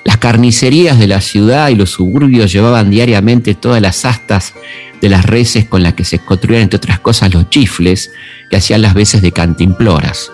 las 0.05 0.19
carnicerías 0.19 0.99
de 0.99 1.09
la 1.09 1.21
ciudad 1.21 1.69
y 1.69 1.75
los 1.75 1.91
suburbios 1.91 2.53
llevaban 2.53 2.91
diariamente 2.91 3.55
todas 3.55 3.83
las 3.83 4.05
astas 4.05 4.55
de 5.01 5.09
las 5.09 5.25
reses 5.25 5.65
con 5.67 5.83
las 5.83 5.95
que 5.95 6.05
se 6.05 6.19
construían, 6.19 6.63
entre 6.63 6.77
otras 6.77 7.01
cosas, 7.01 7.35
los 7.35 7.51
chifles 7.51 8.11
que 8.51 8.57
hacían 8.57 8.83
las 8.83 8.95
veces 8.95 9.23
de 9.23 9.33
cantimploras. 9.33 10.31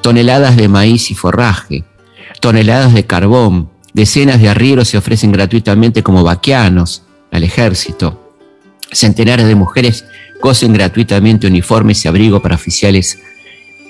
Toneladas 0.00 0.56
de 0.56 0.68
maíz 0.68 1.10
y 1.10 1.14
forraje, 1.14 1.84
toneladas 2.40 2.94
de 2.94 3.04
carbón, 3.04 3.68
decenas 3.96 4.42
de 4.42 4.50
arrieros 4.50 4.88
se 4.88 4.98
ofrecen 4.98 5.32
gratuitamente 5.32 6.02
como 6.02 6.22
vaquianos 6.22 7.02
al 7.32 7.44
ejército. 7.44 8.34
Centenares 8.92 9.46
de 9.46 9.54
mujeres 9.54 10.04
cosen 10.38 10.74
gratuitamente 10.74 11.46
uniformes 11.46 12.04
y 12.04 12.08
abrigo 12.08 12.42
para 12.42 12.56
oficiales 12.56 13.18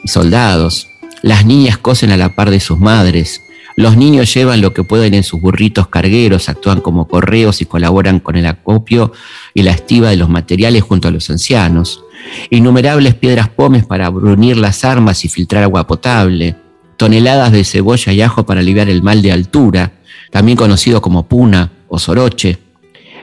y 0.04 0.06
soldados. 0.06 0.86
Las 1.22 1.44
niñas 1.44 1.76
cosen 1.78 2.12
a 2.12 2.16
la 2.16 2.36
par 2.36 2.50
de 2.50 2.60
sus 2.60 2.78
madres. 2.78 3.42
Los 3.74 3.96
niños 3.96 4.32
llevan 4.32 4.60
lo 4.60 4.72
que 4.72 4.84
pueden 4.84 5.12
en 5.12 5.24
sus 5.24 5.40
burritos 5.40 5.88
cargueros, 5.88 6.48
actúan 6.48 6.80
como 6.80 7.08
correos 7.08 7.60
y 7.60 7.66
colaboran 7.66 8.20
con 8.20 8.36
el 8.36 8.46
acopio 8.46 9.12
y 9.54 9.64
la 9.64 9.72
estiva 9.72 10.10
de 10.10 10.16
los 10.16 10.28
materiales 10.28 10.84
junto 10.84 11.08
a 11.08 11.10
los 11.10 11.28
ancianos. 11.30 12.04
Innumerables 12.50 13.16
piedras 13.16 13.48
pomes 13.48 13.84
para 13.84 14.08
brunir 14.10 14.56
las 14.56 14.84
armas 14.84 15.24
y 15.24 15.28
filtrar 15.28 15.64
agua 15.64 15.84
potable. 15.88 16.54
Toneladas 16.96 17.50
de 17.50 17.64
cebolla 17.64 18.12
y 18.12 18.22
ajo 18.22 18.46
para 18.46 18.60
aliviar 18.60 18.88
el 18.88 19.02
mal 19.02 19.20
de 19.20 19.32
altura, 19.32 19.95
también 20.30 20.56
conocido 20.56 21.00
como 21.00 21.26
puna 21.26 21.72
o 21.88 21.98
soroche. 21.98 22.58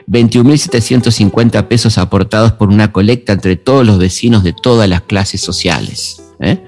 21.750 0.06 1.66
pesos 1.66 1.96
aportados 1.96 2.52
por 2.52 2.68
una 2.68 2.92
colecta 2.92 3.32
entre 3.32 3.56
todos 3.56 3.86
los 3.86 3.98
vecinos 3.98 4.42
de 4.44 4.52
todas 4.52 4.88
las 4.88 5.02
clases 5.02 5.40
sociales. 5.40 6.22
¿eh? 6.40 6.62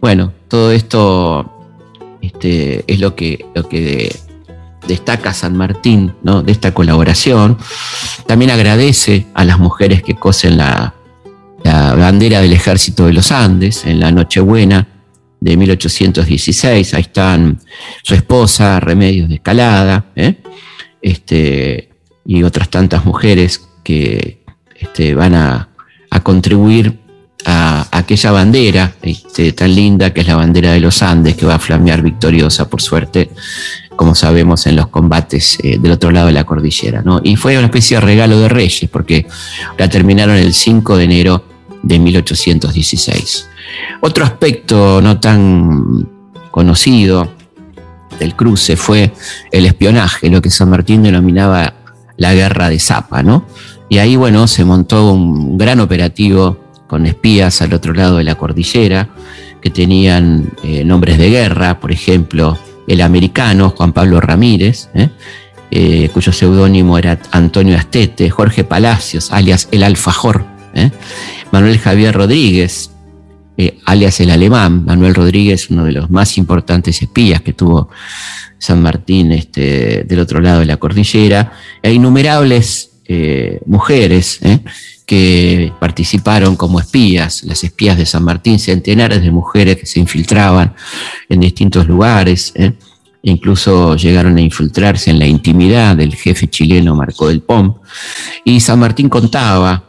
Bueno, 0.00 0.32
todo 0.48 0.72
esto 0.72 1.52
este, 2.20 2.84
es 2.86 3.00
lo 3.00 3.14
que, 3.14 3.44
destaca 4.86 5.34
San 5.34 5.56
Martín 5.56 6.14
¿no? 6.22 6.42
de 6.42 6.52
esta 6.52 6.72
colaboración. 6.72 7.58
También 8.26 8.50
agradece 8.50 9.26
a 9.34 9.44
las 9.44 9.58
mujeres 9.58 10.02
que 10.02 10.14
cosen 10.14 10.56
la, 10.56 10.94
bandera 11.62 12.40
del 12.40 12.54
ejército 12.54 13.06
de 13.06 13.12
los 13.12 13.30
Andes 13.30 13.84
en 13.84 14.00
la 14.00 14.10
Nochebuena 14.10 14.86
de 15.40 15.56
1816. 15.56 16.94
Ahí 16.94 17.00
están 17.02 17.60
su 18.02 18.14
esposa, 18.14 18.80
Remedios 18.80 19.28
de 19.28 19.36
Escalada, 19.36 20.06
¿eh? 20.16 20.36
este, 21.02 21.90
y 22.26 22.42
otras 22.42 22.68
tantas 22.70 23.04
mujeres 23.04 23.68
que 23.82 24.42
este, 24.74 25.14
van 25.14 25.34
a, 25.34 25.68
a 26.10 26.20
contribuir 26.20 26.98
a, 27.44 27.86
aquella 27.90 28.32
bandera 28.32 28.94
este, 29.02 29.52
tan 29.52 29.74
linda 29.74 30.12
que 30.12 30.20
es 30.20 30.26
la 30.26 30.36
bandera 30.36 30.72
de 30.72 30.80
los 30.80 31.02
Andes, 31.02 31.36
que 31.36 31.46
va 31.46 31.54
a 31.54 31.58
flamear 31.58 32.02
victoriosa, 32.02 32.68
por 32.68 32.82
suerte, 32.82 33.30
como 33.96 34.14
sabemos, 34.14 34.66
en 34.66 34.76
los 34.76 34.88
combates 34.88 35.58
eh, 35.62 35.78
del 35.78 35.92
otro 35.92 36.10
lado 36.10 36.26
de 36.26 36.32
la 36.32 36.44
cordillera. 36.44 37.02
¿no? 37.02 37.20
Y 37.22 37.36
fue 37.36 37.56
una 37.56 37.66
especie 37.66 37.96
de 37.96 38.00
regalo 38.02 38.38
de 38.40 38.48
Reyes, 38.48 38.88
porque 38.90 39.26
la 39.76 39.88
terminaron 39.88 40.36
el 40.36 40.54
5 40.54 40.96
de 40.96 41.04
enero 41.04 41.44
de 41.82 41.98
1816. 41.98 43.48
Otro 44.00 44.24
aspecto 44.24 45.00
no 45.00 45.18
tan 45.20 46.08
conocido 46.50 47.28
del 48.18 48.34
cruce 48.34 48.76
fue 48.76 49.12
el 49.52 49.66
espionaje, 49.66 50.30
lo 50.30 50.42
que 50.42 50.50
San 50.50 50.70
Martín 50.70 51.02
denominaba 51.02 51.74
la 52.16 52.34
guerra 52.34 52.68
de 52.68 52.78
Zapa, 52.78 53.22
¿no? 53.22 53.46
Y 53.88 53.98
ahí, 53.98 54.16
bueno, 54.16 54.46
se 54.46 54.64
montó 54.64 55.12
un 55.12 55.56
gran 55.56 55.80
operativo 55.80 56.58
con 56.86 57.06
espías 57.06 57.62
al 57.62 57.72
otro 57.72 57.94
lado 57.94 58.16
de 58.16 58.24
la 58.24 58.34
cordillera, 58.34 59.08
que 59.60 59.70
tenían 59.70 60.50
eh, 60.62 60.84
nombres 60.84 61.18
de 61.18 61.30
guerra, 61.30 61.80
por 61.80 61.92
ejemplo, 61.92 62.58
el 62.86 63.00
americano 63.00 63.70
Juan 63.70 63.92
Pablo 63.92 64.20
Ramírez, 64.20 64.88
¿eh? 64.94 65.08
Eh, 65.70 66.08
cuyo 66.14 66.32
seudónimo 66.32 66.96
era 66.96 67.18
Antonio 67.30 67.76
Astete, 67.76 68.30
Jorge 68.30 68.64
Palacios, 68.64 69.30
alias 69.32 69.68
el 69.70 69.82
Alfajor, 69.82 70.46
Manuel 71.50 71.78
Javier 71.78 72.14
Rodríguez, 72.14 72.90
alias 73.84 74.20
el 74.20 74.30
Alemán, 74.30 74.84
Manuel 74.84 75.14
Rodríguez, 75.14 75.70
uno 75.70 75.84
de 75.84 75.92
los 75.92 76.10
más 76.10 76.38
importantes 76.38 77.02
espías 77.02 77.42
que 77.42 77.52
tuvo 77.52 77.90
San 78.58 78.82
Martín 78.82 79.32
este, 79.32 80.04
del 80.04 80.20
otro 80.20 80.40
lado 80.40 80.60
de 80.60 80.66
la 80.66 80.76
cordillera, 80.76 81.52
e 81.82 81.92
innumerables 81.92 82.90
mujeres 83.66 84.40
que 85.08 85.72
participaron 85.80 86.54
como 86.54 86.78
espías, 86.78 87.42
las 87.44 87.64
espías 87.64 87.96
de 87.96 88.04
San 88.04 88.22
Martín, 88.22 88.58
centenares 88.58 89.22
de 89.22 89.30
mujeres 89.30 89.78
que 89.78 89.86
se 89.86 90.00
infiltraban 90.00 90.74
en 91.30 91.40
distintos 91.40 91.88
lugares, 91.88 92.52
¿eh? 92.54 92.74
e 93.22 93.30
incluso 93.30 93.96
llegaron 93.96 94.36
a 94.36 94.42
infiltrarse 94.42 95.10
en 95.10 95.18
la 95.18 95.26
intimidad 95.26 95.96
del 95.96 96.14
jefe 96.14 96.48
chileno 96.48 96.94
Marco 96.94 97.26
del 97.28 97.40
Pom. 97.40 97.76
Y 98.44 98.60
San 98.60 98.80
Martín 98.80 99.08
contaba, 99.08 99.82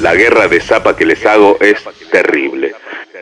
la 0.00 0.14
guerra 0.14 0.48
de 0.48 0.60
zapa 0.60 0.96
que 0.96 1.04
les 1.04 1.24
hago 1.26 1.58
es 1.60 1.84
terrible. 2.10 2.72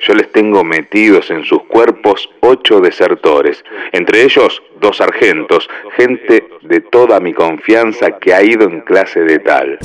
Yo 0.06 0.14
les 0.14 0.30
tengo 0.30 0.62
metidos 0.62 1.30
en 1.30 1.44
sus 1.44 1.64
cuerpos 1.64 2.28
ocho 2.40 2.80
desertores, 2.80 3.64
entre 3.92 4.22
ellos 4.22 4.62
dos 4.80 4.98
sargentos, 4.98 5.68
gente 5.96 6.48
de 6.62 6.80
toda 6.80 7.18
mi 7.18 7.34
confianza 7.34 8.18
que 8.20 8.32
ha 8.32 8.42
ido 8.42 8.68
en 8.68 8.80
clase 8.82 9.20
de 9.20 9.40
tal. 9.40 9.78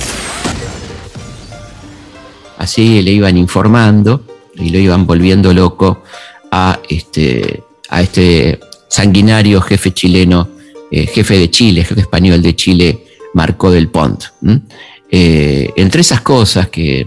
Así 2.58 3.02
le 3.02 3.10
iban 3.10 3.36
informando 3.36 4.22
y 4.54 4.70
lo 4.70 4.78
iban 4.78 5.04
volviendo 5.04 5.52
loco 5.52 6.04
a 6.52 6.78
este, 6.88 7.64
a 7.88 8.02
este 8.02 8.60
sanguinario 8.88 9.60
jefe 9.60 9.90
chileno, 9.90 10.48
eh, 10.92 11.06
jefe 11.06 11.36
de 11.38 11.50
Chile, 11.50 11.84
jefe 11.84 12.02
español 12.02 12.40
de 12.40 12.54
Chile, 12.54 12.98
Marco 13.34 13.72
del 13.72 13.88
Pont. 13.88 14.22
Eh, 15.16 15.72
entre 15.76 16.00
esas 16.00 16.22
cosas 16.22 16.68
que, 16.70 17.06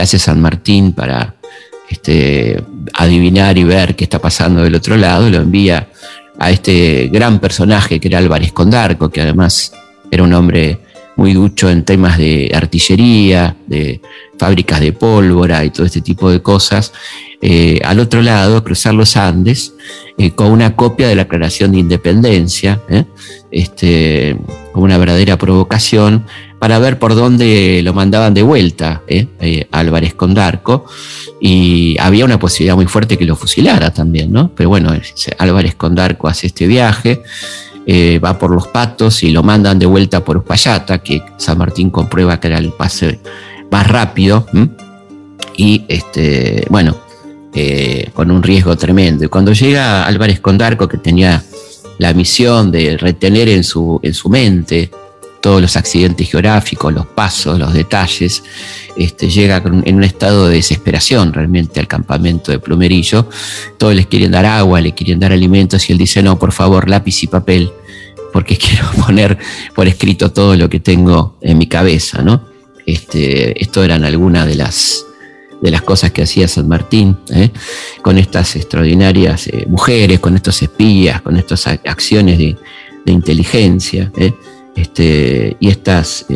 hace 0.00 0.18
San 0.18 0.40
Martín 0.40 0.94
para 0.94 1.34
este, 1.90 2.64
adivinar 2.94 3.58
y 3.58 3.64
ver 3.64 3.94
qué 3.94 4.04
está 4.04 4.18
pasando 4.18 4.62
del 4.62 4.74
otro 4.74 4.96
lado, 4.96 5.28
lo 5.28 5.36
envía 5.36 5.90
a 6.38 6.50
este 6.50 7.10
gran 7.12 7.40
personaje 7.40 8.00
que 8.00 8.08
era 8.08 8.16
Álvarez 8.16 8.52
Condarco, 8.52 9.10
que 9.10 9.20
además 9.20 9.74
era 10.10 10.22
un 10.22 10.32
hombre 10.32 10.78
muy 11.16 11.34
ducho 11.34 11.68
en 11.68 11.84
temas 11.84 12.16
de 12.16 12.50
artillería, 12.54 13.54
de 13.66 14.00
fábricas 14.38 14.80
de 14.80 14.94
pólvora 14.94 15.62
y 15.62 15.68
todo 15.68 15.84
este 15.84 16.00
tipo 16.00 16.30
de 16.30 16.40
cosas, 16.40 16.94
eh, 17.42 17.80
al 17.84 18.00
otro 18.00 18.22
lado, 18.22 18.64
cruzar 18.64 18.94
los 18.94 19.16
Andes, 19.18 19.74
eh, 20.16 20.30
con 20.30 20.50
una 20.52 20.74
copia 20.74 21.06
de 21.06 21.16
la 21.16 21.22
Aclaración 21.22 21.72
de 21.72 21.80
Independencia, 21.80 22.80
¿eh? 22.88 23.04
este, 23.50 24.38
como 24.72 24.86
una 24.86 24.96
verdadera 24.96 25.36
provocación, 25.36 26.24
para 26.62 26.78
ver 26.78 26.96
por 27.00 27.16
dónde 27.16 27.80
lo 27.82 27.92
mandaban 27.92 28.34
de 28.34 28.42
vuelta 28.42 29.02
Álvarez 29.72 30.14
Condarco, 30.14 30.86
y 31.40 31.96
había 31.98 32.24
una 32.24 32.38
posibilidad 32.38 32.76
muy 32.76 32.86
fuerte 32.86 33.18
que 33.18 33.24
lo 33.24 33.34
fusilara 33.34 33.92
también, 33.92 34.30
¿no? 34.30 34.52
Pero 34.54 34.68
bueno, 34.68 34.92
Álvarez 35.38 35.74
Condarco 35.74 36.28
hace 36.28 36.46
este 36.46 36.68
viaje, 36.68 37.20
va 38.24 38.38
por 38.38 38.52
los 38.52 38.68
patos 38.68 39.24
y 39.24 39.30
lo 39.32 39.42
mandan 39.42 39.80
de 39.80 39.86
vuelta 39.86 40.24
por 40.24 40.36
Uspallata, 40.36 41.02
que 41.02 41.20
San 41.36 41.58
Martín 41.58 41.90
comprueba 41.90 42.38
que 42.38 42.46
era 42.46 42.58
el 42.58 42.72
pase 42.72 43.18
más 43.68 43.88
rápido. 43.88 44.46
Y 45.56 45.84
este, 45.88 46.64
bueno, 46.70 46.96
eh, 47.52 48.08
con 48.14 48.30
un 48.30 48.40
riesgo 48.40 48.76
tremendo. 48.76 49.24
Y 49.24 49.28
cuando 49.28 49.52
llega 49.52 50.06
Álvarez 50.06 50.38
Condarco, 50.38 50.86
que 50.86 50.98
tenía 50.98 51.42
la 51.98 52.14
misión 52.14 52.70
de 52.70 52.96
retener 52.98 53.48
en 53.48 53.64
su, 53.64 53.98
en 54.00 54.14
su 54.14 54.28
mente 54.28 54.92
todos 55.42 55.60
los 55.60 55.76
accidentes 55.76 56.30
geográficos, 56.30 56.92
los 56.94 57.04
pasos, 57.04 57.58
los 57.58 57.74
detalles, 57.74 58.42
este, 58.96 59.28
llega 59.28 59.62
en 59.84 59.96
un 59.96 60.04
estado 60.04 60.46
de 60.46 60.56
desesperación 60.56 61.32
realmente 61.32 61.80
al 61.80 61.88
campamento 61.88 62.52
de 62.52 62.60
Plumerillo. 62.60 63.28
Todos 63.76 63.94
les 63.94 64.06
quieren 64.06 64.30
dar 64.30 64.46
agua, 64.46 64.80
le 64.80 64.94
quieren 64.94 65.18
dar 65.18 65.32
alimentos 65.32 65.90
y 65.90 65.92
él 65.92 65.98
dice, 65.98 66.22
no, 66.22 66.38
por 66.38 66.52
favor, 66.52 66.88
lápiz 66.88 67.22
y 67.24 67.26
papel, 67.26 67.70
porque 68.32 68.56
quiero 68.64 68.88
poner 69.04 69.36
por 69.74 69.86
escrito 69.88 70.32
todo 70.32 70.56
lo 70.56 70.70
que 70.70 70.80
tengo 70.80 71.36
en 71.42 71.58
mi 71.58 71.66
cabeza, 71.66 72.22
¿no? 72.22 72.48
Este, 72.86 73.60
esto 73.62 73.82
eran 73.82 74.04
algunas 74.04 74.46
de 74.46 74.54
las, 74.54 75.04
de 75.60 75.70
las 75.70 75.82
cosas 75.82 76.12
que 76.12 76.22
hacía 76.22 76.46
San 76.46 76.68
Martín, 76.68 77.16
¿eh? 77.30 77.50
con 78.00 78.18
estas 78.18 78.56
extraordinarias 78.56 79.48
eh, 79.48 79.66
mujeres, 79.68 80.20
con 80.20 80.36
estos 80.36 80.62
espías, 80.62 81.20
con 81.20 81.36
estas 81.36 81.66
acciones 81.66 82.38
de, 82.38 82.56
inteligencia, 83.04 84.12
¿eh? 84.16 84.32
Este, 84.76 85.56
y 85.60 85.68
estas 85.68 86.26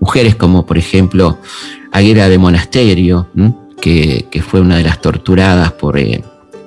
mujeres 0.00 0.36
como 0.36 0.64
por 0.66 0.78
ejemplo 0.78 1.38
Aguera 1.92 2.28
de 2.28 2.38
Monasterio, 2.38 3.28
que, 3.80 4.26
fue 4.46 4.60
una 4.60 4.76
de 4.76 4.84
las 4.84 5.00
torturadas 5.00 5.72
por, 5.72 5.98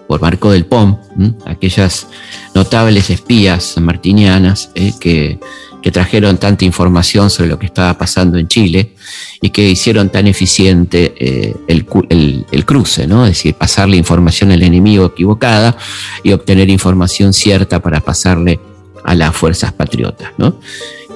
por 0.08 0.22
Marco 0.22 0.52
del 0.52 0.66
Pom, 0.66 0.98
aquellas 1.46 2.08
notables 2.54 3.10
espías 3.10 3.64
sanmartinianas 3.64 4.72
que 5.00 5.40
que 5.84 5.92
trajeron 5.92 6.38
tanta 6.38 6.64
información 6.64 7.30
sobre 7.30 7.50
lo 7.50 7.60
que 7.60 7.66
estaba 7.66 7.96
pasando 7.98 8.38
en 8.40 8.48
Chile 8.48 8.94
y 9.42 9.50
que 9.50 9.70
hicieron 9.70 10.10
tan 10.10 10.28
eficiente 10.28 11.14
eh, 11.20 11.54
el, 11.68 12.66
cruce, 12.66 13.06
¿no? 13.06 13.26
es 13.26 13.32
decir, 13.32 13.54
pasarle 13.56 13.98
información 13.98 14.52
al 14.52 14.64
enemigo 14.64 15.08
equivocada 15.08 15.76
y 16.24 16.32
obtener 16.32 16.70
información 16.70 17.34
cierta 17.34 17.82
para 17.82 18.00
pasarle 18.00 18.62
a 19.04 19.14
las 19.14 19.36
fuerzas 19.36 19.74
patriotas. 19.74 20.32
¿no? 20.38 20.58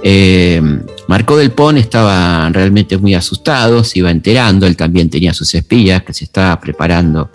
Eh, 0.03 0.61
Marco 1.07 1.37
del 1.37 1.51
Pon 1.51 1.77
estaba 1.77 2.49
realmente 2.49 2.97
muy 2.97 3.13
asustado, 3.13 3.83
se 3.83 3.99
iba 3.99 4.11
enterando, 4.11 4.67
él 4.67 4.75
también 4.75 5.09
tenía 5.09 5.33
sus 5.33 5.53
espías, 5.55 6.03
que 6.03 6.13
se 6.13 6.25
estaba 6.25 6.59
preparando 6.59 7.31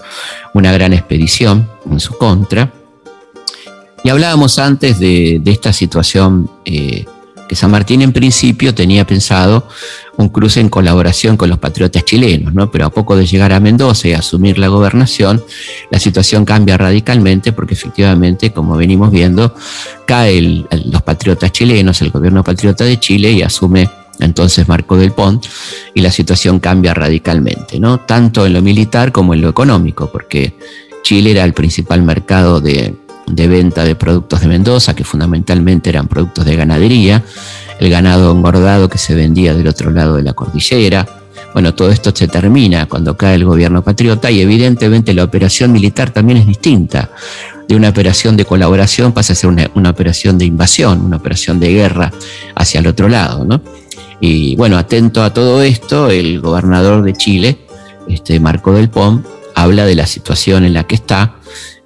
una 0.54 0.72
gran 0.72 0.92
expedición 0.92 1.68
en 1.90 1.98
su 1.98 2.16
contra. 2.18 2.70
Y 4.04 4.10
hablábamos 4.10 4.58
antes 4.58 4.98
de, 4.98 5.40
esta 5.46 5.72
situación 5.72 6.50
eh, 6.64 7.06
San 7.54 7.70
Martín 7.70 8.02
en 8.02 8.12
principio 8.12 8.74
tenía 8.74 9.06
pensado 9.06 9.68
un 10.16 10.28
cruce 10.28 10.60
en 10.60 10.68
colaboración 10.68 11.36
con 11.36 11.48
los 11.48 11.58
patriotas 11.58 12.04
chilenos, 12.04 12.52
¿no? 12.54 12.70
pero 12.70 12.86
a 12.86 12.90
poco 12.90 13.16
de 13.16 13.26
llegar 13.26 13.52
a 13.52 13.60
Mendoza 13.60 14.08
y 14.08 14.12
asumir 14.12 14.58
la 14.58 14.68
gobernación, 14.68 15.42
la 15.90 15.98
situación 15.98 16.44
cambia 16.44 16.76
radicalmente 16.76 17.52
porque 17.52 17.74
efectivamente, 17.74 18.52
como 18.52 18.76
venimos 18.76 19.10
viendo, 19.10 19.54
caen 20.06 20.66
los 20.86 21.02
patriotas 21.02 21.52
chilenos, 21.52 22.00
el 22.02 22.10
gobierno 22.10 22.44
patriota 22.44 22.84
de 22.84 22.98
Chile 23.00 23.32
y 23.32 23.42
asume 23.42 23.88
entonces 24.20 24.68
Marco 24.68 24.96
del 24.96 25.12
Pont 25.12 25.46
y 25.94 26.00
la 26.00 26.10
situación 26.10 26.60
cambia 26.60 26.94
radicalmente, 26.94 27.80
¿no? 27.80 28.00
tanto 28.00 28.46
en 28.46 28.52
lo 28.52 28.62
militar 28.62 29.12
como 29.12 29.34
en 29.34 29.40
lo 29.40 29.48
económico, 29.48 30.10
porque 30.12 30.54
Chile 31.02 31.32
era 31.32 31.44
el 31.44 31.52
principal 31.52 32.02
mercado 32.02 32.60
de, 32.60 32.94
de 33.32 33.48
venta 33.48 33.84
de 33.84 33.96
productos 33.96 34.42
de 34.42 34.46
Mendoza, 34.46 34.94
que 34.94 35.04
fundamentalmente 35.04 35.90
eran 35.90 36.06
productos 36.06 36.44
de 36.44 36.54
ganadería, 36.54 37.24
el 37.80 37.90
ganado 37.90 38.30
engordado 38.30 38.88
que 38.88 38.98
se 38.98 39.14
vendía 39.14 39.54
del 39.54 39.66
otro 39.66 39.90
lado 39.90 40.16
de 40.16 40.22
la 40.22 40.34
cordillera. 40.34 41.06
Bueno, 41.54 41.74
todo 41.74 41.90
esto 41.90 42.12
se 42.14 42.28
termina 42.28 42.86
cuando 42.86 43.16
cae 43.16 43.34
el 43.34 43.44
gobierno 43.44 43.82
patriota 43.82 44.30
y 44.30 44.40
evidentemente 44.40 45.12
la 45.14 45.24
operación 45.24 45.72
militar 45.72 46.10
también 46.10 46.38
es 46.38 46.46
distinta. 46.46 47.10
De 47.68 47.74
una 47.74 47.88
operación 47.88 48.36
de 48.36 48.44
colaboración 48.44 49.12
pasa 49.12 49.32
a 49.32 49.36
ser 49.36 49.50
una, 49.50 49.90
operación 49.90 50.36
de 50.36 50.44
invasión, 50.44 51.00
una 51.00 51.16
operación 51.16 51.58
de 51.58 51.72
guerra 51.72 52.12
hacia 52.54 52.80
el 52.80 52.86
otro 52.86 53.08
lado. 53.08 53.44
¿no? 53.44 53.62
Y 54.20 54.56
bueno, 54.56 54.76
atento 54.76 55.22
a 55.22 55.32
todo 55.32 55.62
esto, 55.62 56.10
el 56.10 56.40
gobernador 56.40 57.02
de 57.02 57.12
Chile, 57.14 57.58
este 58.08 58.40
Marco 58.40 58.72
del 58.72 58.90
Pom, 58.90 59.22
habla 59.54 59.86
de 59.86 59.94
la 59.94 60.06
situación 60.06 60.64
en 60.64 60.74
la 60.74 60.84
que 60.84 60.94
está 60.94 61.36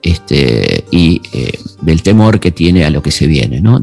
este, 0.06 0.84
y 0.90 1.20
eh, 1.32 1.58
del 1.82 2.02
temor 2.02 2.40
que 2.40 2.52
tiene 2.52 2.84
a 2.84 2.90
lo 2.90 3.02
que 3.02 3.10
se 3.10 3.26
viene. 3.26 3.60
¿no? 3.60 3.80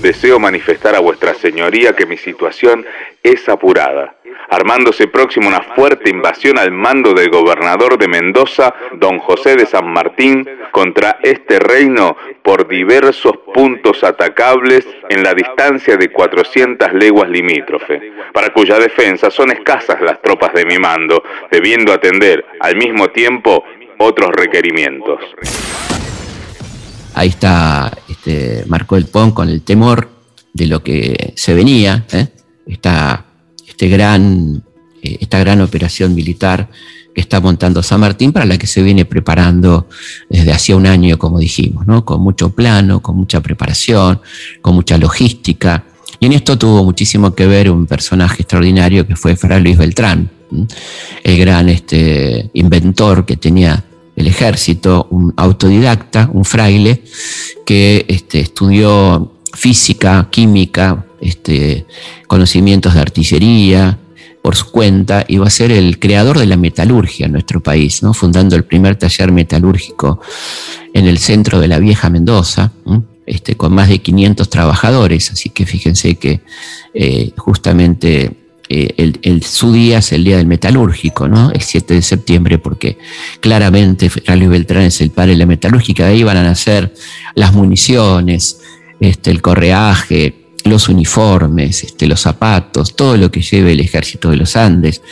Deseo 0.00 0.38
manifestar 0.38 0.94
a 0.94 1.00
vuestra 1.00 1.34
señoría 1.34 1.94
que 1.94 2.06
mi 2.06 2.16
situación 2.16 2.84
es 3.22 3.48
apurada, 3.48 4.14
armándose 4.48 5.08
próximo 5.08 5.48
una 5.48 5.60
fuerte 5.60 6.08
invasión 6.10 6.56
al 6.56 6.70
mando 6.70 7.12
del 7.14 7.30
gobernador 7.30 7.98
de 7.98 8.06
Mendoza, 8.06 8.74
don 8.92 9.18
José 9.18 9.56
de 9.56 9.66
San 9.66 9.92
Martín, 9.92 10.48
contra 10.70 11.18
este 11.22 11.58
reino 11.58 12.16
por 12.42 12.68
diversos 12.68 13.32
puntos 13.52 14.04
atacables 14.04 14.86
en 15.08 15.22
la 15.24 15.34
distancia 15.34 15.96
de 15.96 16.10
400 16.10 16.92
leguas 16.94 17.28
limítrofe, 17.28 18.12
para 18.32 18.50
cuya 18.50 18.78
defensa 18.78 19.30
son 19.30 19.50
escasas 19.50 20.00
las 20.00 20.22
tropas 20.22 20.52
de 20.54 20.64
mi 20.64 20.78
mando, 20.78 21.22
debiendo 21.50 21.92
atender 21.92 22.44
al 22.60 22.76
mismo 22.76 23.08
tiempo 23.08 23.64
otros 23.98 24.30
requerimientos. 24.36 25.20
Ahí 27.14 27.28
está 27.28 27.90
este, 28.08 28.64
Marco 28.66 28.94
del 28.94 29.06
Pon 29.06 29.32
con 29.32 29.48
el 29.48 29.62
temor 29.62 30.08
de 30.52 30.66
lo 30.66 30.82
que 30.82 31.32
se 31.36 31.54
venía, 31.54 32.06
¿eh? 32.12 32.28
esta, 32.66 33.26
este 33.66 33.88
gran, 33.88 34.62
eh, 35.02 35.18
esta 35.20 35.38
gran 35.40 35.60
operación 35.60 36.14
militar 36.14 36.68
que 37.14 37.20
está 37.20 37.40
montando 37.40 37.82
San 37.82 38.00
Martín 38.00 38.32
para 38.32 38.46
la 38.46 38.58
que 38.58 38.66
se 38.66 38.82
viene 38.82 39.04
preparando 39.04 39.88
desde 40.28 40.52
hacía 40.52 40.76
un 40.76 40.86
año, 40.86 41.18
como 41.18 41.40
dijimos, 41.40 41.86
¿no? 41.86 42.04
con 42.04 42.20
mucho 42.20 42.50
plano, 42.50 43.00
con 43.00 43.16
mucha 43.16 43.40
preparación, 43.40 44.20
con 44.60 44.74
mucha 44.74 44.96
logística. 44.98 45.84
Y 46.20 46.26
en 46.26 46.32
esto 46.32 46.56
tuvo 46.56 46.84
muchísimo 46.84 47.34
que 47.34 47.46
ver 47.46 47.70
un 47.70 47.86
personaje 47.86 48.42
extraordinario 48.42 49.06
que 49.06 49.16
fue 49.16 49.36
Fray 49.36 49.60
Luis 49.60 49.76
Beltrán, 49.76 50.30
el 51.24 51.38
gran 51.38 51.68
este, 51.68 52.50
inventor 52.54 53.26
que 53.26 53.36
tenía 53.36 53.84
el 54.18 54.26
ejército, 54.26 55.06
un 55.10 55.32
autodidacta, 55.36 56.28
un 56.32 56.44
fraile, 56.44 57.02
que 57.64 58.04
este, 58.08 58.40
estudió 58.40 59.32
física, 59.54 60.26
química, 60.28 61.06
este, 61.20 61.86
conocimientos 62.26 62.94
de 62.94 63.00
artillería 63.00 63.98
por 64.42 64.56
su 64.56 64.72
cuenta, 64.72 65.24
y 65.28 65.36
va 65.36 65.46
a 65.46 65.50
ser 65.50 65.70
el 65.70 66.00
creador 66.00 66.38
de 66.38 66.46
la 66.46 66.56
metalurgia 66.56 67.26
en 67.26 67.32
nuestro 67.32 67.62
país, 67.62 68.02
¿no? 68.02 68.12
fundando 68.12 68.56
el 68.56 68.64
primer 68.64 68.96
taller 68.96 69.30
metalúrgico 69.30 70.20
en 70.94 71.06
el 71.06 71.18
centro 71.18 71.60
de 71.60 71.68
la 71.68 71.78
vieja 71.78 72.10
Mendoza. 72.10 72.72
Este, 73.24 73.56
con 73.56 73.74
más 73.74 73.90
de 73.90 73.98
500 73.98 74.48
trabajadores, 74.48 75.30
así 75.30 75.50
que 75.50 75.66
fíjense 75.66 76.14
que 76.14 76.40
eh, 76.94 77.32
justamente 77.36 78.47
eh, 78.68 79.16
el, 79.22 79.42
su 79.42 79.72
día 79.72 79.98
es 79.98 80.12
el 80.12 80.24
día 80.24 80.36
del 80.36 80.46
metalúrgico, 80.46 81.26
¿no? 81.26 81.50
El 81.50 81.62
7 81.62 81.94
de 81.94 82.02
septiembre, 82.02 82.58
porque 82.58 82.98
claramente 83.40 84.10
Luis 84.26 84.48
Beltrán 84.48 84.84
es 84.84 85.00
el 85.00 85.10
padre 85.10 85.32
de 85.32 85.38
la 85.38 85.46
metalúrgica, 85.46 86.04
de 86.04 86.12
ahí 86.12 86.22
van 86.22 86.36
a 86.36 86.42
nacer 86.42 86.92
las 87.34 87.54
municiones, 87.54 88.60
este, 89.00 89.30
el 89.30 89.40
correaje, 89.40 90.48
los 90.64 90.88
uniformes, 90.88 91.84
este, 91.84 92.06
los 92.06 92.20
zapatos, 92.20 92.94
todo 92.94 93.16
lo 93.16 93.30
que 93.30 93.40
lleve 93.40 93.72
el 93.72 93.80
ejército 93.80 94.30
de 94.30 94.36
los 94.36 94.54
Andes, 94.56 95.02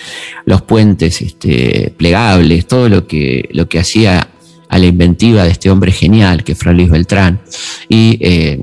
los 0.44 0.62
puentes 0.62 1.22
este, 1.22 1.94
plegables, 1.96 2.66
todo 2.66 2.88
lo 2.88 3.06
que, 3.06 3.48
lo 3.52 3.68
que 3.68 3.78
hacía 3.78 4.28
a 4.68 4.78
la 4.78 4.86
inventiva 4.86 5.44
de 5.44 5.50
este 5.50 5.70
hombre 5.70 5.92
genial 5.92 6.44
que 6.44 6.54
fue 6.54 6.74
Luis 6.74 6.90
Beltrán, 6.90 7.40
y 7.88 8.18
eh, 8.20 8.60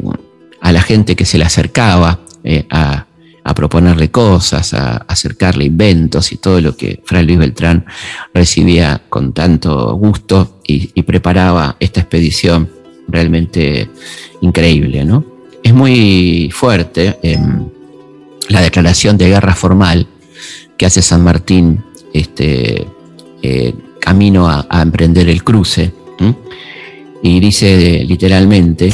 a 0.61 0.71
la 0.71 0.81
gente 0.81 1.15
que 1.15 1.25
se 1.25 1.37
le 1.37 1.45
acercaba 1.45 2.19
eh, 2.43 2.65
a 2.69 3.07
a 3.43 3.53
proponerle 3.53 4.09
cosas, 4.09 4.73
a 4.73 4.97
acercarle 4.97 5.65
inventos 5.65 6.31
y 6.31 6.37
todo 6.37 6.61
lo 6.61 6.77
que 6.77 7.01
Fray 7.05 7.25
Luis 7.25 7.39
Beltrán 7.39 7.85
recibía 8.33 9.01
con 9.09 9.33
tanto 9.33 9.95
gusto 9.95 10.59
y, 10.65 11.01
preparaba 11.03 11.75
esta 11.79 11.99
expedición 11.99 12.69
realmente 13.07 13.89
increíble. 14.41 15.03
¿no? 15.03 15.25
Es 15.61 15.73
muy 15.73 16.49
fuerte 16.53 17.19
em, 17.21 17.67
la 18.49 18.61
declaración 18.61 19.17
de 19.17 19.29
guerra 19.29 19.55
formal 19.55 20.07
que 20.77 20.85
hace 20.85 21.01
San 21.01 21.23
Martín 21.23 21.83
este, 22.13 22.87
eh, 23.41 23.73
camino 23.99 24.47
a, 24.49 24.65
emprender 24.81 25.29
el 25.29 25.43
cruce 25.43 25.91
y 27.21 27.39
dice 27.39 28.03
literalmente 28.05 28.93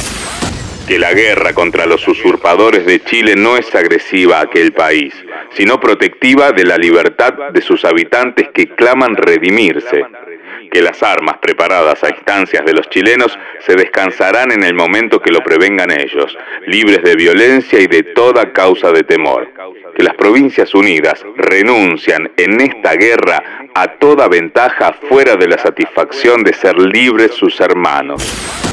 que 0.90 0.98
la 0.98 1.14
guerra 1.14 1.52
contra 1.52 1.86
los 1.86 2.08
usurpadores 2.08 2.84
de 2.84 3.00
Chile 3.04 3.36
no 3.36 3.56
es 3.56 3.72
agresiva 3.76 4.38
a 4.38 4.42
aquel 4.42 4.72
país, 4.72 5.14
sino 5.52 5.78
protectiva 5.78 6.50
de 6.50 6.64
la 6.64 6.76
libertad 6.76 7.32
de 7.52 7.62
sus 7.62 7.84
habitantes 7.84 8.48
que 8.52 8.66
claman 8.66 9.14
redimirse. 9.14 10.04
que 10.72 10.82
las 10.82 11.00
armas 11.02 11.38
preparadas 11.38 12.02
a 12.02 12.10
instancias 12.10 12.64
de 12.64 12.72
los 12.72 12.88
chilenos 12.90 13.36
se 13.66 13.74
descansarán 13.74 14.52
en 14.52 14.64
el 14.64 14.74
momento 14.74 15.20
que 15.20 15.32
lo 15.32 15.40
prevengan 15.40 15.92
ellos, 15.92 16.36
libres 16.66 17.02
de 17.02 17.14
violencia 17.14 17.80
y 17.80 17.86
de 17.86 18.02
toda 18.02 18.52
causa 18.52 18.90
de 18.90 19.04
temor. 19.04 19.48
Que 19.96 20.02
las 20.02 20.14
Provincias 20.14 20.74
Unidas 20.74 21.24
renuncian 21.36 22.32
en 22.36 22.60
esta 22.60 22.94
guerra 22.94 23.68
a 23.74 23.92
toda 23.98 24.28
ventaja 24.28 24.92
fuera 25.08 25.36
de 25.36 25.48
la 25.48 25.58
satisfacción 25.58 26.42
de 26.42 26.52
ser 26.52 26.76
libres 26.78 27.32
sus 27.34 27.60
hermanos. 27.60 28.69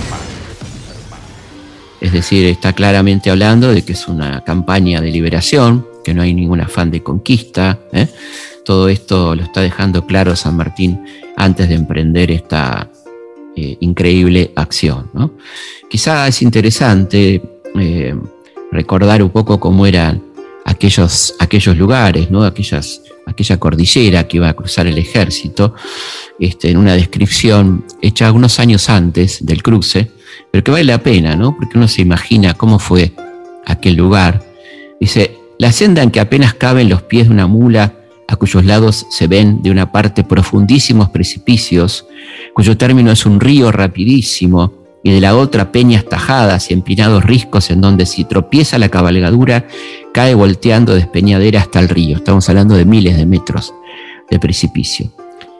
Es 2.00 2.12
decir, 2.12 2.46
está 2.46 2.74
claramente 2.74 3.30
hablando 3.30 3.74
de 3.74 3.84
que 3.84 3.94
es 3.94 4.08
una 4.08 4.44
campaña 4.44 5.02
de 5.02 5.12
liberación, 5.12 5.86
que 6.04 6.14
no 6.14 6.22
hay 6.22 6.34
ningún 6.34 6.62
afán 6.62 6.92
de 6.92 7.02
conquista. 7.02 7.80
¿eh? 7.92 8.08
Todo 8.64 8.88
esto 8.88 9.36
lo 9.36 9.44
está 9.44 9.62
dejando 9.62 10.06
claro 10.06 10.36
San 10.36 10.56
Martín 10.56 11.04
antes 11.36 11.70
de 11.70 11.76
emprender 11.76 12.32
esta 12.32 12.90
eh, 13.56 13.78
increíble 13.80 14.52
acción. 14.56 15.10
Quizá 15.90 16.28
es 16.28 16.42
interesante 16.42 17.42
eh, 17.80 18.16
recordar 18.72 19.24
un 19.24 19.30
poco 19.32 19.60
cómo 19.60 19.86
eran 19.88 20.22
aquellos, 20.66 21.34
aquellos 21.40 21.76
lugares, 21.78 22.30
¿no? 22.30 22.44
Aquella 22.44 23.58
cordillera 23.58 24.28
que 24.28 24.38
iba 24.38 24.50
a 24.50 24.54
cruzar 24.54 24.86
el 24.86 24.98
ejército, 24.98 25.74
este, 26.40 26.70
en 26.70 26.78
una 26.78 26.94
descripción 26.94 27.86
hecha 28.02 28.32
unos 28.32 28.60
años 28.60 28.90
antes 28.90 29.46
del 29.46 29.64
cruce, 29.64 30.12
pero 30.52 30.64
que 30.64 30.72
vale 30.72 30.84
la 30.86 31.00
pena, 31.00 31.36
¿no? 31.36 31.56
Porque 31.56 31.78
uno 31.78 31.88
se 31.88 32.02
imagina 32.02 32.54
cómo 32.54 32.80
fue 32.80 33.14
aquel 33.66 33.96
lugar. 33.96 34.44
Dice, 35.00 35.36
la 35.60 35.72
senda 35.72 36.04
en 36.04 36.12
que 36.12 36.20
apenas 36.20 36.54
caben 36.54 36.90
los 36.90 37.02
pies 37.04 37.28
de 37.28 37.34
una 37.34 37.48
mula, 37.48 37.94
a 38.28 38.36
cuyos 38.36 38.66
lados 38.66 39.08
se 39.10 39.28
ven 39.28 39.62
de 39.62 39.72
una 39.72 39.92
parte 39.92 40.24
profundísimos 40.24 41.10
precipicios, 41.10 42.06
cuyo 42.54 42.78
término 42.78 43.12
es 43.12 43.26
un 43.26 43.40
río 43.40 43.72
rapidísimo, 43.72 44.74
y 45.04 45.12
de 45.12 45.22
la 45.22 45.38
otra 45.38 45.72
peñas 45.72 46.04
tajadas 46.06 46.70
y 46.70 46.74
empinados 46.74 47.24
riscos 47.24 47.70
en 47.70 47.80
donde 47.80 48.06
si 48.06 48.26
tropieza 48.26 48.78
la 48.78 48.90
cabalgadura 48.90 49.66
cae 50.14 50.34
volteando 50.34 50.96
despeñadera 50.96 51.62
hasta 51.62 51.80
el 51.80 51.88
río. 51.88 52.18
Estamos 52.18 52.50
hablando 52.50 52.76
de 52.76 52.84
miles 52.84 53.16
de 53.16 53.26
metros 53.26 53.74
de 54.30 54.40
precipicio. 54.40 55.12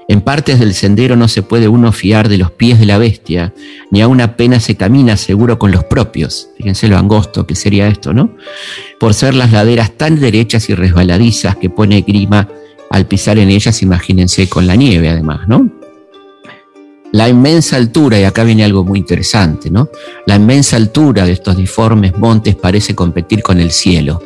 En 0.10 0.22
partes 0.22 0.60
del 0.60 0.74
sendero 0.74 1.18
no 1.18 1.28
se 1.28 1.44
puede 1.44 1.68
uno 1.68 1.92
fiar 1.92 2.30
de 2.30 2.38
los 2.38 2.52
pies 2.52 2.80
de 2.80 2.86
la 2.86 2.98
bestia, 2.98 3.54
ni 3.92 4.02
aún 4.02 4.22
apenas 4.22 4.64
se 4.64 4.76
camina 4.76 5.18
seguro 5.18 5.60
con 5.60 5.72
los 5.72 5.84
propios. 5.84 6.50
Fíjense 6.56 6.88
lo 6.88 6.98
angosto 6.98 7.46
que 7.46 7.56
sería 7.56 7.88
esto, 7.88 8.14
¿no? 8.14 8.36
Por 9.00 9.14
ser 9.14 9.34
las 9.34 9.52
laderas 9.52 9.98
tan 9.98 10.20
derechas 10.20 10.70
y 10.70 10.76
resbaladizas 10.76 11.58
que 11.58 11.70
pone 11.70 12.02
grima 12.02 12.48
al 12.90 13.06
pisar 13.06 13.38
en 13.38 13.50
ellas, 13.50 13.82
imagínense 13.82 14.48
con 14.48 14.66
la 14.66 14.78
nieve 14.78 15.10
además, 15.10 15.46
¿no? 15.50 15.70
La 17.12 17.28
inmensa 17.28 17.76
altura, 17.76 18.20
y 18.20 18.24
acá 18.24 18.44
viene 18.44 18.64
algo 18.64 18.86
muy 18.86 19.00
interesante, 19.00 19.70
¿no? 19.70 19.90
La 20.26 20.36
inmensa 20.36 20.78
altura 20.78 21.26
de 21.26 21.34
estos 21.34 21.58
diformes 21.58 22.18
montes 22.18 22.56
parece 22.56 22.96
competir 22.96 23.44
con 23.44 23.60
el 23.60 23.72
cielo 23.72 24.22